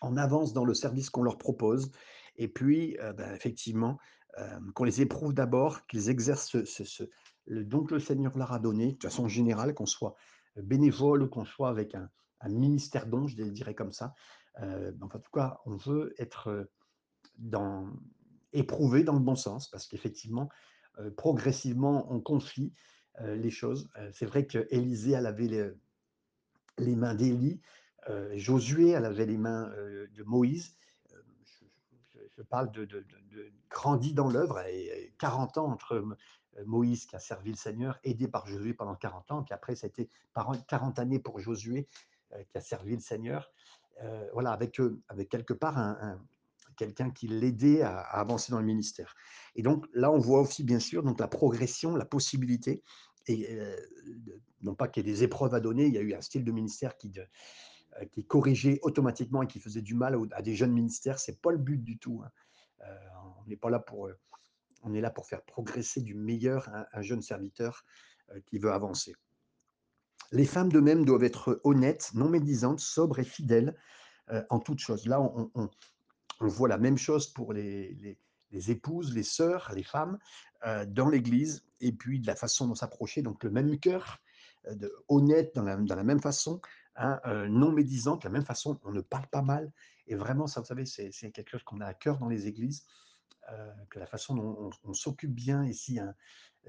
on 0.00 0.16
avance 0.16 0.52
dans 0.54 0.64
le 0.64 0.74
service 0.74 1.10
qu'on 1.10 1.22
leur 1.22 1.38
propose, 1.38 1.92
et 2.36 2.48
puis, 2.48 2.96
ben, 3.16 3.34
effectivement, 3.34 3.98
qu'on 4.74 4.84
les 4.84 5.02
éprouve 5.02 5.34
d'abord, 5.34 5.86
qu'ils 5.86 6.08
exercent 6.08 6.64
ce, 6.64 7.04
le 7.46 7.64
don 7.64 7.84
que 7.84 7.94
le 7.94 8.00
Seigneur 8.00 8.36
leur 8.36 8.52
a 8.52 8.58
donné, 8.58 8.94
de 8.94 9.02
façon 9.02 9.28
générale, 9.28 9.74
qu'on 9.74 9.86
soit 9.86 10.14
bénévole 10.56 11.22
ou 11.22 11.28
qu'on 11.28 11.44
soit 11.44 11.68
avec 11.68 11.94
un, 11.94 12.08
ministère 12.48 13.06
don, 13.06 13.26
je 13.26 13.42
dirais 13.42 13.74
comme 13.74 13.92
ça. 13.92 14.14
en 14.58 15.08
tout 15.08 15.30
cas, 15.32 15.60
on 15.66 15.76
veut 15.76 16.14
être 16.18 16.66
dans, 17.38 17.88
éprouvé 18.54 19.04
dans 19.04 19.14
le 19.14 19.20
bon 19.20 19.36
sens, 19.36 19.68
parce 19.68 19.86
qu'effectivement, 19.86 20.48
progressivement, 21.16 22.06
on 22.10 22.20
confie 22.20 22.72
les 23.20 23.50
choses. 23.50 23.88
c'est 24.12 24.26
vrai 24.26 24.46
que 24.46 24.66
Élisée, 24.70 25.12
elle 25.12 25.26
avait 25.26 25.46
les, 25.46 25.70
les 26.78 26.96
mains 26.96 27.14
d'Élie, 27.14 27.60
Josué, 28.34 28.90
elle 28.90 29.04
avait 29.04 29.26
les 29.26 29.36
mains 29.36 29.70
de 29.70 30.22
Moïse. 30.22 30.76
Je, 32.36 32.42
parle 32.42 32.70
de, 32.72 32.84
de, 32.84 33.04
grandi 33.70 34.12
dans 34.12 34.28
l'œuvre, 34.28 34.60
et 34.60 35.14
40 35.18 35.58
ans 35.58 35.70
entre 35.70 36.04
Moïse 36.64 37.06
qui 37.06 37.16
a 37.16 37.20
servi 37.20 37.50
le 37.50 37.56
Seigneur, 37.56 37.98
aidé 38.04 38.28
par 38.28 38.46
Josué 38.46 38.74
pendant 38.74 38.94
40 38.94 39.30
ans, 39.32 39.42
puis 39.42 39.54
après 39.54 39.74
ça 39.76 39.86
a 39.86 39.88
été 39.88 40.08
40 40.68 40.98
années 40.98 41.18
pour 41.18 41.38
Josué 41.38 41.88
qui 42.50 42.58
a 42.58 42.60
servi 42.60 42.94
le 42.94 43.00
Seigneur. 43.00 43.52
voilà, 44.32 44.52
avec, 44.52 44.80
avec 45.08 45.28
quelque 45.28 45.54
part 45.54 45.78
un, 45.78 46.20
quelqu'un 46.76 47.10
qui 47.10 47.28
l'aidait 47.28 47.82
à, 47.82 47.98
avancer 47.98 48.52
dans 48.52 48.60
le 48.60 48.66
ministère. 48.66 49.14
Et 49.54 49.62
donc 49.62 49.86
là, 49.94 50.10
on 50.10 50.18
voit 50.18 50.40
aussi 50.40 50.64
bien 50.64 50.80
sûr 50.80 51.02
donc 51.02 51.20
la 51.20 51.28
progression, 51.28 51.96
la 51.96 52.04
possibilité, 52.04 52.82
et 53.26 53.58
non 54.64 54.74
pas 54.74 54.88
qu'il 54.88 55.06
y 55.06 55.08
ait 55.08 55.12
des 55.12 55.22
épreuves 55.22 55.54
à 55.54 55.60
donner, 55.60 55.86
il 55.86 55.94
y 55.94 55.98
a 55.98 56.00
eu 56.00 56.14
un 56.14 56.20
style 56.20 56.44
de 56.44 56.52
ministère 56.52 56.96
qui, 56.96 57.12
euh, 58.00 58.04
qui 58.06 58.24
corrigeait 58.24 58.78
automatiquement 58.82 59.42
et 59.42 59.46
qui 59.46 59.60
faisait 59.60 59.82
du 59.82 59.94
mal 59.94 60.18
à 60.32 60.42
des 60.42 60.54
jeunes 60.54 60.72
ministères. 60.72 61.18
C'est 61.18 61.40
pas 61.40 61.52
le 61.52 61.58
but 61.58 61.82
du 61.82 61.98
tout. 61.98 62.22
Hein. 62.24 62.30
Euh, 62.82 62.96
on 63.38 63.48
n'est 63.48 63.56
pas 63.56 63.70
là 63.70 63.78
pour, 63.78 64.06
euh, 64.06 64.18
on 64.82 64.94
est 64.94 65.00
là 65.00 65.10
pour 65.10 65.26
faire 65.26 65.42
progresser 65.42 66.00
du 66.00 66.14
meilleur 66.14 66.68
un, 66.92 67.02
jeune 67.02 67.22
serviteur 67.22 67.84
qui 68.46 68.58
veut 68.58 68.72
avancer. 68.72 69.14
Les 70.32 70.46
femmes 70.46 70.70
de 70.70 70.80
même 70.80 71.04
doivent 71.04 71.24
être 71.24 71.60
honnêtes, 71.64 72.10
non 72.14 72.28
médisantes, 72.28 72.80
sobres 72.80 73.18
et 73.18 73.24
fidèles 73.24 73.76
en 74.50 74.58
toutes 74.58 74.78
choses. 74.78 75.06
Là, 75.06 75.20
on, 75.20 75.70
voit 76.40 76.68
la 76.68 76.78
même 76.78 76.98
chose 76.98 77.26
pour 77.28 77.52
les, 77.52 78.18
les, 78.50 78.70
épouses, 78.70 79.14
les 79.14 79.22
sœurs, 79.22 79.72
les 79.74 79.82
femmes 79.82 80.18
dans 80.86 81.08
l'Église, 81.08 81.66
et 81.80 81.92
puis 81.92 82.20
de 82.20 82.26
la 82.26 82.36
façon 82.36 82.68
dont 82.68 82.74
s'approcher, 82.74 83.20
donc 83.20 83.44
le 83.44 83.50
même 83.50 83.78
cœur, 83.78 84.18
de, 84.70 84.90
honnête 85.08 85.54
dans 85.54 85.62
la, 85.62 85.76
dans 85.76 85.96
la 85.96 86.04
même 86.04 86.20
façon, 86.20 86.60
Hein, 86.96 87.20
non 87.48 87.72
médisante, 87.72 88.22
la 88.22 88.30
même 88.30 88.44
façon, 88.44 88.78
on 88.84 88.92
ne 88.92 89.00
parle 89.00 89.26
pas 89.26 89.42
mal. 89.42 89.72
Et 90.06 90.14
vraiment, 90.14 90.46
ça, 90.46 90.60
vous 90.60 90.66
savez, 90.66 90.86
c'est 90.86 91.10
quelque 91.32 91.50
chose 91.50 91.64
qu'on 91.64 91.80
a 91.80 91.86
à 91.86 91.94
cœur 91.94 92.18
dans 92.18 92.28
les 92.28 92.46
églises, 92.46 92.84
que 93.90 93.98
la 93.98 94.06
façon 94.06 94.34
dont 94.34 94.70
on, 94.84 94.94
s'occupe 94.94 95.34
bien, 95.34 95.64
et 95.64 95.72
si, 95.72 95.98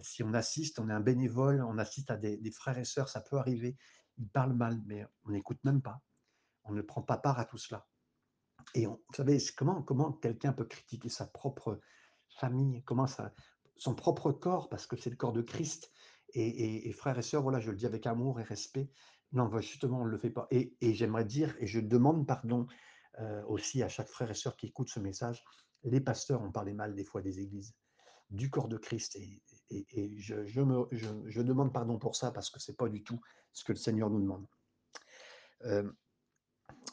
si, 0.02 0.24
on 0.24 0.34
assiste, 0.34 0.80
on 0.80 0.90
est 0.90 0.94
un 0.94 1.00
bénévole, 1.00 1.64
on 1.64 1.78
assiste 1.78 2.12
à 2.12 2.18
des, 2.18 2.52
frères 2.52 2.78
et 2.78 2.86
sœurs, 2.86 3.10
ça 3.10 3.22
peut 3.22 3.38
arriver, 3.38 3.78
ils 4.18 4.28
parlent 4.28 4.56
mal, 4.56 4.82
mais 4.86 5.06
on 5.26 5.32
n'écoute 5.32 5.60
même 5.64 5.82
pas. 5.82 6.02
On 6.64 6.74
ne 6.74 6.82
prend 6.82 7.02
pas 7.02 7.18
part 7.18 7.40
à 7.40 7.46
tout 7.46 7.58
cela. 7.58 7.86
Et 8.76 8.86
vous 8.86 9.00
savez, 9.16 9.40
comment, 9.56 10.12
quelqu'un 10.22 10.52
peut 10.52 10.66
critiquer 10.66 11.10
sa 11.10 11.26
propre 11.26 11.80
famille, 12.38 12.84
comment 12.84 13.08
son 13.78 13.96
propre 13.96 14.32
corps, 14.34 14.68
parce 14.70 14.86
que 14.86 14.98
c'est 14.98 15.10
le 15.10 15.16
corps 15.16 15.34
de 15.34 15.42
Christ. 15.42 15.92
Et, 16.34 16.92
frères 16.92 17.18
et 17.18 17.22
sœurs, 17.22 17.42
voilà, 17.42 17.62
je 17.62 17.72
le 17.72 17.78
dis 17.78 17.86
avec 17.86 18.06
amour 18.06 18.42
et 18.42 18.44
respect, 18.44 18.92
non, 19.32 19.46
bah, 19.46 19.62
justement, 19.62 20.02
on 20.02 20.06
ne 20.06 20.10
le 20.10 20.18
fait 20.18 20.30
pas. 20.30 20.48
Et, 20.52 20.76
j'aimerais 20.82 21.24
dire, 21.24 21.56
et 21.60 21.68
je 21.68 21.80
demande 21.80 22.28
pardon 22.28 22.68
euh, 23.20 23.44
aussi 23.46 23.82
à 23.82 23.88
chaque 23.88 24.10
frère 24.10 24.30
et 24.30 24.36
sœur 24.36 24.58
qui 24.58 24.68
écoute 24.68 24.90
ce 24.90 25.00
message, 25.00 25.42
les 25.84 26.02
pasteurs 26.02 26.42
ont 26.42 26.52
parlé 26.52 26.74
mal 26.74 26.96
des 26.96 27.06
fois 27.06 27.22
des 27.22 27.40
églises, 27.40 27.74
du 28.30 28.50
corps 28.50 28.68
de 28.68 28.78
Christ. 28.78 29.16
Et, 29.16 29.42
je, 30.20 30.46
je, 30.46 31.42
demande 31.42 31.72
pardon 31.72 31.98
pour 31.98 32.18
ça 32.18 32.32
parce 32.32 32.50
que 32.50 32.60
ce 32.60 32.72
n'est 32.72 32.76
pas 32.76 32.90
du 32.90 33.04
tout 33.04 33.22
ce 33.54 33.64
que 33.64 33.72
le 33.72 33.78
Seigneur 33.78 34.10
nous 34.10 34.20
demande. 34.20 34.46
Euh, 35.64 35.90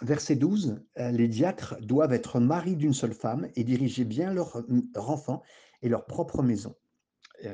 verset 0.01 0.37
12, 0.37 0.83
euh, 0.99 1.11
les 1.11 1.29
diacres 1.29 1.77
doivent 1.81 2.13
être 2.13 2.41
maris 2.41 2.77
d'une 2.77 2.95
seule 2.95 3.15
femme 3.15 3.49
et 3.57 3.65
diriger 3.65 4.05
bien 4.05 4.33
leur 4.33 4.65
enfants 4.97 5.43
et 5.83 5.89
leur 5.89 6.07
propre 6.07 6.43
maison 6.43 6.75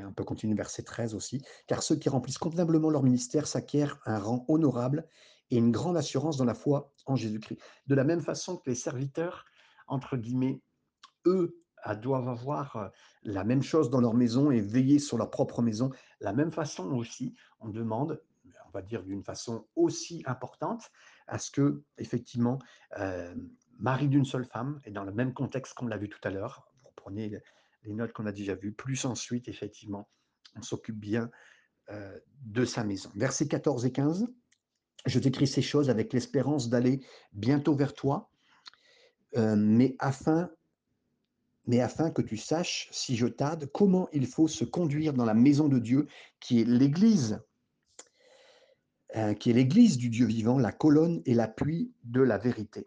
on 0.07 0.12
peut 0.12 0.24
continuer 0.24 0.54
verset 0.54 0.83
13 0.83 1.14
aussi, 1.14 1.42
car 1.66 1.83
ceux 1.83 1.96
qui 1.96 2.09
remplissent 2.09 2.38
convenablement 2.38 2.90
leur 2.90 3.02
ministère 3.02 3.46
s'acquièrent 3.46 4.00
un 4.07 4.18
rang 4.18 4.44
honorable 4.48 5.09
et 5.50 5.57
une 5.57 5.70
grande 5.70 5.96
assurance 5.96 6.37
dans 6.37 6.44
la 6.44 6.54
foi 6.54 6.92
en 7.07 7.16
Jésus-Christ. 7.16 7.61
De 7.87 7.94
la 7.94 8.04
même 8.04 8.20
façon 8.20 8.57
que 8.57 8.68
les 8.68 8.76
serviteurs, 8.76 9.44
entre 9.87 10.16
guillemets, 10.16 10.61
eux 11.26 11.62
doivent 12.02 12.28
avoir 12.28 12.76
euh, 12.76 12.88
la 13.22 13.44
même 13.44 13.62
chose 13.62 13.88
dans 13.88 14.00
leur 14.00 14.12
maison 14.12 14.50
et 14.50 14.61
veiller 14.61 14.98
sur 14.98 15.16
leur 15.16 15.31
propre 15.31 15.62
maison. 15.62 15.90
La 16.20 16.33
même 16.33 16.50
façon 16.50 16.90
aussi, 16.92 17.35
on 17.61 17.68
demande, 17.68 18.20
on 18.68 18.70
va 18.70 18.83
dire 18.83 19.02
d'une 19.02 19.22
façon 19.22 19.66
aussi 19.76 20.22
importante, 20.26 20.90
à 21.26 21.38
ce 21.38 21.50
que, 21.50 21.83
effectivement, 21.96 22.59
euh, 22.98 23.35
mari 23.78 24.09
d'une 24.09 24.24
seule 24.24 24.44
femme, 24.44 24.81
et 24.85 24.90
dans 24.90 25.04
le 25.04 25.12
même 25.12 25.33
contexte 25.33 25.74
qu'on 25.74 25.87
l'a 25.87 25.96
vu 25.96 26.09
tout 26.09 26.20
à 26.22 26.31
l'heure, 26.31 26.68
vous 26.85 26.90
prenez 26.96 27.40
les 27.85 27.94
notes 27.94 28.12
qu'on 28.12 28.26
a 28.26 28.33
déjà 28.33 28.54
vues, 28.54 28.72
plus 28.72 29.04
ensuite, 29.04 29.48
effectivement, 29.48 30.09
on 30.57 30.62
s'occupe 30.62 30.98
bien 30.98 31.31
euh, 31.90 32.18
de 32.42 32.64
sa 32.64 32.85
maison. 32.85 33.11
Versets 33.14 33.48
14 33.48 33.87
et 33.87 33.92
15. 33.92 34.26
Je 35.07 35.18
t'écris 35.18 35.46
ces 35.46 35.62
choses 35.62 35.90
avec 35.90 36.12
l'espérance 36.12 36.68
d'aller 36.68 37.00
bientôt 37.33 37.74
vers 37.74 37.94
toi, 37.94 38.31
euh, 39.37 39.57
mais, 39.57 39.96
afin, 39.98 40.50
mais 41.66 41.81
afin 41.81 42.11
que 42.11 42.22
tu 42.22 42.37
saches, 42.37 42.88
si 42.90 43.16
je 43.16 43.26
tarde, 43.26 43.70
comment 43.72 44.09
il 44.12 44.26
faut 44.26 44.48
se 44.48 44.64
conduire 44.64 45.14
dans 45.14 45.24
la 45.24 45.35
maison 45.35 45.68
de 45.68 45.78
Dieu, 45.78 46.09
qui 46.40 46.61
est 46.61 46.64
l'Église, 46.64 47.40
euh, 49.16 49.35
qui 49.35 49.51
est 49.51 49.55
l'Église 49.55 49.99
du 49.99 50.11
Dieu 50.11 50.27
vivant, 50.27 50.59
la 50.59 50.73
colonne 50.73 51.23
et 51.25 51.35
l'appui 51.35 51.92
de 52.05 52.21
la 52.21 52.38
vérité. 52.38 52.85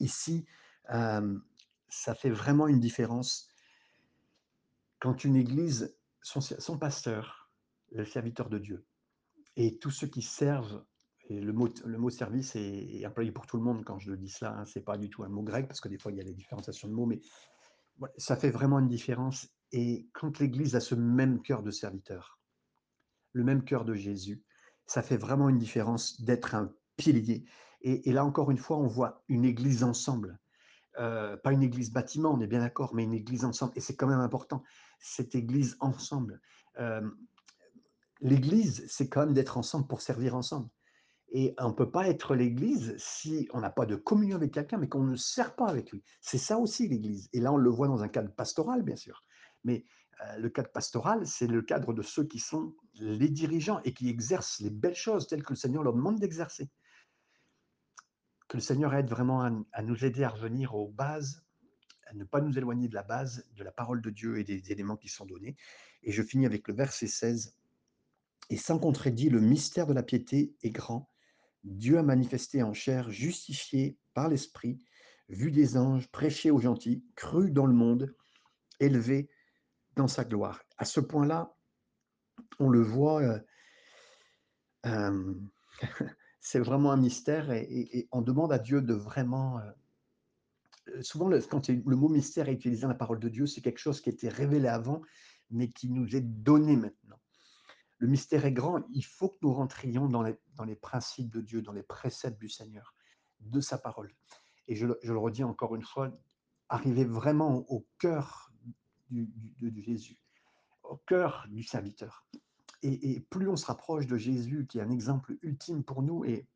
Ici, 0.00 0.44
ça 0.88 2.14
fait 2.14 2.30
vraiment 2.30 2.68
une 2.68 2.78
différence 2.78 3.48
quand 5.00 5.24
une 5.24 5.36
église, 5.36 5.96
son, 6.22 6.78
pasteur, 6.78 7.50
le 7.92 8.04
serviteur 8.04 8.48
de 8.48 8.58
Dieu, 8.58 8.84
et 9.56 9.78
tous 9.78 9.90
ceux 9.90 10.06
qui 10.06 10.22
servent, 10.22 10.84
et 11.28 11.40
le 11.40 11.52
mot, 11.52 11.68
le 11.84 11.98
mot 11.98 12.10
service 12.10 12.54
est, 12.56 13.04
employé 13.06 13.32
pour 13.32 13.46
tout 13.46 13.56
le 13.56 13.62
monde 13.62 13.84
quand 13.84 13.98
je 13.98 14.10
le 14.10 14.16
dis 14.16 14.28
cela, 14.28 14.58
hein, 14.58 14.64
c'est 14.64 14.84
pas 14.84 14.96
du 14.96 15.10
tout 15.10 15.24
un 15.24 15.28
mot 15.28 15.42
grec, 15.42 15.66
parce 15.66 15.80
que 15.80 15.88
des 15.88 15.98
fois 15.98 16.12
il 16.12 16.18
y 16.18 16.20
a 16.20 16.24
des 16.24 16.34
différenciations 16.34 16.88
de 16.88 16.94
mots, 16.94 17.06
mais 17.06 17.20
ça 18.16 18.36
fait 18.36 18.50
vraiment 18.50 18.78
une 18.78 18.88
différence. 18.88 19.48
Et 19.72 20.08
quand 20.12 20.38
l'Église 20.38 20.76
a 20.76 20.80
ce 20.80 20.94
même 20.94 21.42
cœur 21.42 21.62
de 21.62 21.70
serviteur, 21.70 22.40
le 23.32 23.44
même 23.44 23.64
cœur 23.64 23.84
de 23.84 23.94
Jésus, 23.94 24.42
ça 24.86 25.02
fait 25.02 25.16
vraiment 25.16 25.48
une 25.48 25.58
différence 25.58 26.20
d'être 26.20 26.54
un 26.54 26.72
pilier. 26.96 27.44
et, 27.82 28.12
là 28.12 28.24
encore 28.24 28.50
une 28.50 28.58
fois, 28.58 28.78
on 28.78 28.86
voit 28.86 29.22
une 29.28 29.44
Église 29.44 29.84
ensemble. 29.84 30.38
Euh, 30.98 31.36
pas 31.36 31.52
une 31.52 31.62
église 31.62 31.92
bâtiment, 31.92 32.32
on 32.32 32.40
est 32.40 32.46
bien 32.46 32.60
d'accord, 32.60 32.94
mais 32.94 33.04
une 33.04 33.12
église 33.12 33.44
ensemble. 33.44 33.72
Et 33.76 33.80
c'est 33.80 33.96
quand 33.96 34.06
même 34.06 34.20
important, 34.20 34.62
cette 34.98 35.34
église 35.34 35.76
ensemble. 35.80 36.40
Euh, 36.78 37.06
l'église, 38.20 38.86
c'est 38.88 39.08
quand 39.08 39.26
même 39.26 39.34
d'être 39.34 39.58
ensemble 39.58 39.86
pour 39.86 40.00
servir 40.00 40.34
ensemble. 40.34 40.68
Et 41.32 41.54
on 41.58 41.68
ne 41.68 41.74
peut 41.74 41.90
pas 41.90 42.08
être 42.08 42.34
l'église 42.34 42.94
si 42.96 43.48
on 43.52 43.60
n'a 43.60 43.68
pas 43.68 43.84
de 43.84 43.96
communion 43.96 44.36
avec 44.36 44.52
quelqu'un, 44.52 44.78
mais 44.78 44.88
qu'on 44.88 45.02
ne 45.02 45.16
sert 45.16 45.54
pas 45.54 45.66
avec 45.66 45.90
lui. 45.90 46.02
C'est 46.20 46.38
ça 46.38 46.56
aussi 46.56 46.88
l'église. 46.88 47.28
Et 47.32 47.40
là, 47.40 47.52
on 47.52 47.58
le 47.58 47.68
voit 47.68 47.88
dans 47.88 48.02
un 48.02 48.08
cadre 48.08 48.32
pastoral, 48.32 48.82
bien 48.82 48.96
sûr. 48.96 49.22
Mais 49.64 49.84
le 50.38 50.48
cadre 50.48 50.70
pastoral, 50.70 51.26
c'est 51.26 51.46
le 51.46 51.62
cadre 51.62 51.92
de 51.92 52.02
ceux 52.02 52.24
qui 52.24 52.38
sont 52.38 52.74
les 52.94 53.28
dirigeants 53.28 53.80
et 53.84 53.92
qui 53.92 54.08
exercent 54.08 54.60
les 54.60 54.70
belles 54.70 54.94
choses 54.94 55.26
telles 55.26 55.42
que 55.42 55.52
le 55.52 55.58
Seigneur 55.58 55.82
leur 55.82 55.92
demande 55.92 56.18
d'exercer 56.18 56.70
que 58.48 58.56
le 58.56 58.62
Seigneur 58.62 58.94
aide 58.94 59.08
vraiment 59.08 59.42
à, 59.42 59.82
nous 59.82 60.04
aider 60.04 60.22
à 60.24 60.28
revenir 60.28 60.74
aux 60.74 60.88
bases, 60.88 61.44
à 62.06 62.14
ne 62.14 62.24
pas 62.24 62.40
nous 62.40 62.56
éloigner 62.56 62.88
de 62.88 62.94
la 62.94 63.02
base, 63.02 63.48
de 63.56 63.64
la 63.64 63.72
parole 63.72 64.00
de 64.00 64.10
Dieu 64.10 64.38
et 64.38 64.44
des 64.44 64.70
éléments 64.70 64.96
qui 64.96 65.08
sont 65.08 65.26
donnés. 65.26 65.56
Et 66.02 66.12
je 66.12 66.22
finis 66.22 66.46
avec 66.46 66.68
le 66.68 66.74
verset 66.74 67.08
16. 67.08 67.54
Et 68.50 68.56
sans 68.56 68.78
contredit, 68.78 69.28
le 69.28 69.40
mystère 69.40 69.86
de 69.86 69.92
la 69.92 70.04
piété 70.04 70.54
est 70.62 70.70
grand. 70.70 71.10
Dieu 71.64 71.98
a 71.98 72.02
manifesté 72.04 72.62
en 72.62 72.72
chair, 72.72 73.10
justifié 73.10 73.98
par 74.14 74.28
l'Esprit, 74.28 74.78
vu 75.28 75.50
des 75.50 75.76
anges, 75.76 76.08
prêché 76.08 76.52
aux 76.52 76.60
gentils, 76.60 77.04
cru 77.16 77.50
dans 77.50 77.66
le 77.66 77.74
monde, 77.74 78.14
élevé 78.78 79.28
dans 79.96 80.08
sa 80.08 80.24
gloire. 80.24 80.62
À 80.76 80.84
ce 80.84 81.00
point-là, 81.00 81.54
on 82.58 82.68
le 82.68 82.82
voit, 82.82 83.22
euh, 83.22 83.40
euh, 84.86 85.34
c'est 86.40 86.60
vraiment 86.60 86.92
un 86.92 86.96
mystère 86.96 87.50
et, 87.50 88.08
on 88.12 88.22
demande 88.22 88.52
à 88.52 88.58
Dieu 88.58 88.82
de 88.82 88.94
vraiment... 88.94 89.58
euh, 89.58 91.02
souvent, 91.02 91.28
le, 91.28 91.40
quand 91.40 91.68
le 91.68 91.96
mot 91.96 92.08
mystère 92.08 92.48
est 92.48 92.52
utilisé 92.54 92.82
dans 92.82 92.88
la 92.88 92.94
parole 92.94 93.18
de 93.18 93.28
Dieu, 93.28 93.46
c'est 93.46 93.62
quelque 93.62 93.78
chose 93.78 94.00
qui 94.00 94.10
était 94.10 94.28
révélé 94.28 94.68
avant, 94.68 95.02
mais 95.50 95.70
qui 95.70 95.88
nous 95.88 96.14
est 96.14 96.20
donné 96.20 96.76
maintenant. 96.76 97.18
Le 97.98 98.08
mystère 98.08 98.44
est 98.44 98.52
grand, 98.52 98.84
il 98.90 99.04
faut 99.04 99.30
que 99.30 99.38
nous 99.40 99.54
rentrions 99.54 100.06
dans 100.06 100.22
les, 100.22 100.76
principes 100.76 101.30
de 101.30 101.40
Dieu, 101.40 101.62
dans 101.62 101.72
les 101.72 101.82
préceptes 101.82 102.38
du 102.38 102.50
Seigneur, 102.50 102.94
de 103.40 103.60
sa 103.60 103.78
parole. 103.78 104.14
Et 104.68 104.76
je, 104.76 104.86
je 105.02 105.12
le 105.12 105.18
redis 105.18 105.44
encore 105.44 105.74
une 105.74 105.82
fois, 105.82 106.12
arriver 106.68 107.06
vraiment 107.06 107.64
au 107.70 107.86
cœur 107.98 108.45
du, 109.10 109.30
de 109.60 109.80
Jésus, 109.80 110.18
au 110.82 110.96
cœur 110.96 111.46
du 111.50 111.62
serviteur. 111.62 112.26
Et, 112.82 113.20
plus 113.30 113.48
on 113.48 113.56
se 113.56 113.66
rapproche 113.66 114.06
de 114.06 114.16
Jésus, 114.16 114.66
qui 114.68 114.78
est 114.78 114.82
un 114.82 114.90
exemple 114.90 115.36
ultime 115.42 115.82
pour 115.82 116.02
nous, 116.02 116.24
et 116.24 116.46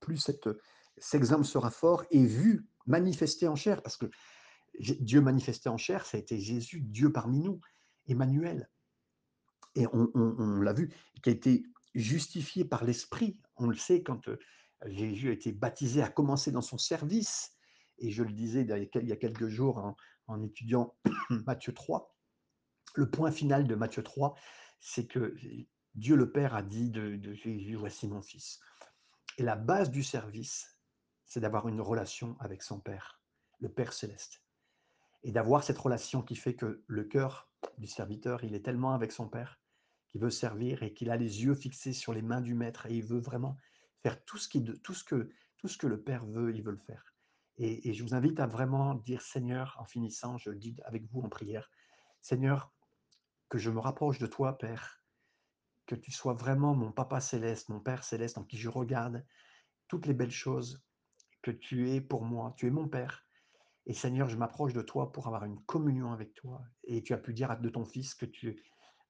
plus 0.00 0.16
cet 0.16 0.48
exemple 1.14 1.44
sera 1.44 1.70
fort 1.70 2.04
et 2.10 2.24
vu, 2.24 2.66
manifesté 2.86 3.46
en 3.46 3.54
chair, 3.54 3.82
parce 3.82 3.96
que 3.96 4.06
Dieu 4.78 5.20
manifesté 5.20 5.68
en 5.68 5.76
chair, 5.76 6.06
ça 6.06 6.16
a 6.16 6.20
été 6.20 6.40
Jésus, 6.40 6.80
Dieu 6.80 7.12
parmi 7.12 7.38
nous, 7.40 7.60
Emmanuel. 8.08 8.68
Et 9.76 9.86
on 9.92 10.60
l'a 10.60 10.72
vu, 10.72 10.92
qui 11.22 11.28
a 11.28 11.32
été 11.32 11.62
justifié 11.94 12.64
par 12.64 12.84
l'Esprit. 12.84 13.38
On 13.56 13.68
le 13.68 13.76
sait 13.76 14.02
quand 14.02 14.28
euh, 14.28 14.38
Jésus 14.86 15.28
a 15.28 15.32
été 15.32 15.52
baptisé, 15.52 16.02
a 16.02 16.08
commencé 16.08 16.52
dans 16.52 16.62
son 16.62 16.78
service. 16.78 17.52
Et 18.00 18.10
je 18.10 18.22
le 18.22 18.32
disais 18.32 18.62
il 18.62 19.08
y 19.08 19.12
a 19.12 19.16
quelques 19.16 19.48
jours 19.48 19.94
en, 20.26 20.42
étudiant 20.42 20.94
Matthieu 21.46 21.72
3, 21.74 22.14
le 22.94 23.10
point 23.10 23.30
final 23.30 23.66
de 23.66 23.74
Matthieu 23.74 24.02
3, 24.02 24.34
c'est 24.80 25.06
que 25.06 25.36
Dieu 25.94 26.16
le 26.16 26.32
Père 26.32 26.54
a 26.54 26.62
dit 26.62 26.90
de, 26.90 27.32
Jésus, 27.34 27.76
voici 27.76 28.08
mon 28.08 28.22
fils. 28.22 28.60
Et 29.38 29.42
la 29.42 29.56
base 29.56 29.90
du 29.90 30.02
service, 30.02 30.78
c'est 31.26 31.40
d'avoir 31.40 31.68
une 31.68 31.80
relation 31.80 32.36
avec 32.40 32.62
son 32.62 32.80
Père, 32.80 33.20
le 33.60 33.68
Père 33.68 33.92
céleste. 33.92 34.42
Et 35.22 35.32
d'avoir 35.32 35.62
cette 35.62 35.78
relation 35.78 36.22
qui 36.22 36.36
fait 36.36 36.54
que 36.54 36.82
le 36.86 37.04
cœur 37.04 37.52
du 37.76 37.86
serviteur, 37.86 38.42
il 38.42 38.54
est 38.54 38.64
tellement 38.64 38.94
avec 38.94 39.12
son 39.12 39.28
Père 39.28 39.60
qu'il 40.08 40.20
veut 40.20 40.30
servir 40.30 40.82
et 40.82 40.94
qu'il 40.94 41.10
a 41.10 41.16
les 41.16 41.44
yeux 41.44 41.54
fixés 41.54 41.92
sur 41.92 42.14
les 42.14 42.22
mains 42.22 42.40
du 42.40 42.54
Maître 42.54 42.86
et 42.86 42.96
il 42.96 43.04
veut 43.04 43.20
vraiment 43.20 43.56
faire 44.02 44.24
tout 44.24 44.38
ce, 44.38 44.48
qui, 44.48 44.64
tout 44.64 44.94
tout 45.58 45.68
ce 45.68 45.76
que 45.76 45.86
le 45.86 46.02
Père 46.02 46.24
veut, 46.24 46.54
il 46.54 46.62
veut 46.62 46.72
le 46.72 46.78
faire. 46.78 47.04
Et, 47.62 47.92
je 47.92 48.02
vous 48.02 48.14
invite 48.14 48.40
à 48.40 48.46
vraiment 48.46 48.94
dire, 48.94 49.20
Seigneur, 49.20 49.76
en 49.78 49.84
finissant, 49.84 50.38
je 50.38 50.48
le 50.48 50.56
dis 50.56 50.76
avec 50.86 51.04
vous 51.10 51.20
en 51.20 51.28
prière, 51.28 51.70
Seigneur, 52.22 52.72
que 53.50 53.58
je 53.58 53.70
me 53.70 53.78
rapproche 53.78 54.18
de 54.18 54.26
toi, 54.26 54.56
Père, 54.56 55.04
que 55.84 55.94
tu 55.94 56.10
sois 56.10 56.32
vraiment 56.32 56.74
mon 56.74 56.90
Papa 56.90 57.20
céleste, 57.20 57.68
mon 57.68 57.78
Père 57.78 58.02
céleste 58.02 58.38
en 58.38 58.44
qui 58.44 58.56
je 58.56 58.70
regarde 58.70 59.26
toutes 59.88 60.06
les 60.06 60.14
belles 60.14 60.30
choses 60.30 60.82
que 61.42 61.50
tu 61.50 61.90
es 61.90 62.00
pour 62.00 62.24
moi. 62.24 62.54
Tu 62.56 62.66
es 62.66 62.70
mon 62.70 62.88
Père. 62.88 63.26
Et 63.84 63.92
Seigneur, 63.92 64.30
je 64.30 64.38
m'approche 64.38 64.72
de 64.72 64.80
toi 64.80 65.12
pour 65.12 65.26
avoir 65.26 65.44
une 65.44 65.60
communion 65.64 66.12
avec 66.12 66.32
toi. 66.32 66.62
Et 66.84 67.02
tu 67.02 67.12
as 67.12 67.18
pu 67.18 67.34
dire 67.34 67.60
de 67.60 67.68
ton 67.68 67.84
Fils 67.84 68.14
que 68.14 68.24
tu 68.24 68.62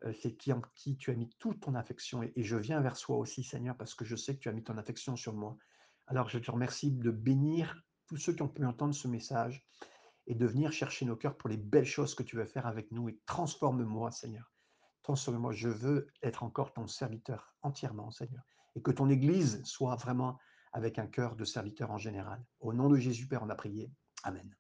euh, 0.03 0.13
c'est 0.23 0.35
qui 0.35 0.53
en 0.53 0.61
qui 0.75 0.97
tu 0.97 1.13
as 1.13 1.15
mis 1.15 1.29
toute 1.39 1.61
ton 1.61 1.77
affection. 1.77 2.25
Et, 2.25 2.33
et 2.35 2.43
je 2.43 2.57
viens 2.57 2.81
vers 2.81 2.99
toi 2.99 3.17
aussi, 3.17 3.45
Seigneur, 3.45 3.77
parce 3.77 3.95
que 3.95 4.05
je 4.05 4.17
sais 4.17 4.35
que 4.35 4.41
tu 4.41 4.49
as 4.49 4.53
mis 4.53 4.65
ton 4.65 4.77
affection 4.77 5.15
sur 5.15 5.35
moi. 5.35 5.57
Alors 6.09 6.29
je 6.29 6.39
te 6.39 6.51
remercie 6.51 6.91
de 6.91 7.13
bénir 7.13 7.81
tous 8.11 8.17
ceux 8.17 8.33
qui 8.33 8.43
ont 8.43 8.49
pu 8.49 8.65
entendre 8.65 8.93
ce 8.93 9.07
message 9.07 9.65
et 10.27 10.35
de 10.35 10.45
venir 10.45 10.73
chercher 10.73 11.07
nos 11.07 11.15
cœurs 11.15 11.37
pour 11.37 11.49
les 11.49 11.57
belles 11.57 11.85
choses 11.87 12.17
que 12.17 12.25
tu 12.25 12.35
veux 12.35 12.45
faire 12.45 12.67
avec 12.67 12.91
nous. 12.91 13.09
Et 13.09 13.21
transforme-moi, 13.25 14.11
Seigneur. 14.11 14.53
Transforme-moi. 15.05 15.53
Je 15.53 15.69
veux 15.69 16.09
être 16.21 16.43
encore 16.43 16.73
ton 16.73 16.89
serviteur 16.89 17.55
entièrement, 17.63 18.11
Seigneur. 18.11 18.43
Et 18.75 18.83
que 18.83 18.91
ton 18.91 19.09
Église 19.09 19.63
soit 19.63 19.95
vraiment 19.95 20.39
avec 20.73 20.99
un 20.99 21.07
cœur 21.07 21.37
de 21.37 21.45
serviteur 21.45 21.93
en 21.93 21.99
général. 21.99 22.45
Au 22.59 22.73
nom 22.73 22.89
de 22.89 22.97
Jésus, 22.97 23.29
Père, 23.29 23.45
on 23.45 23.49
a 23.49 23.55
prié. 23.55 23.93
Amen. 24.25 24.57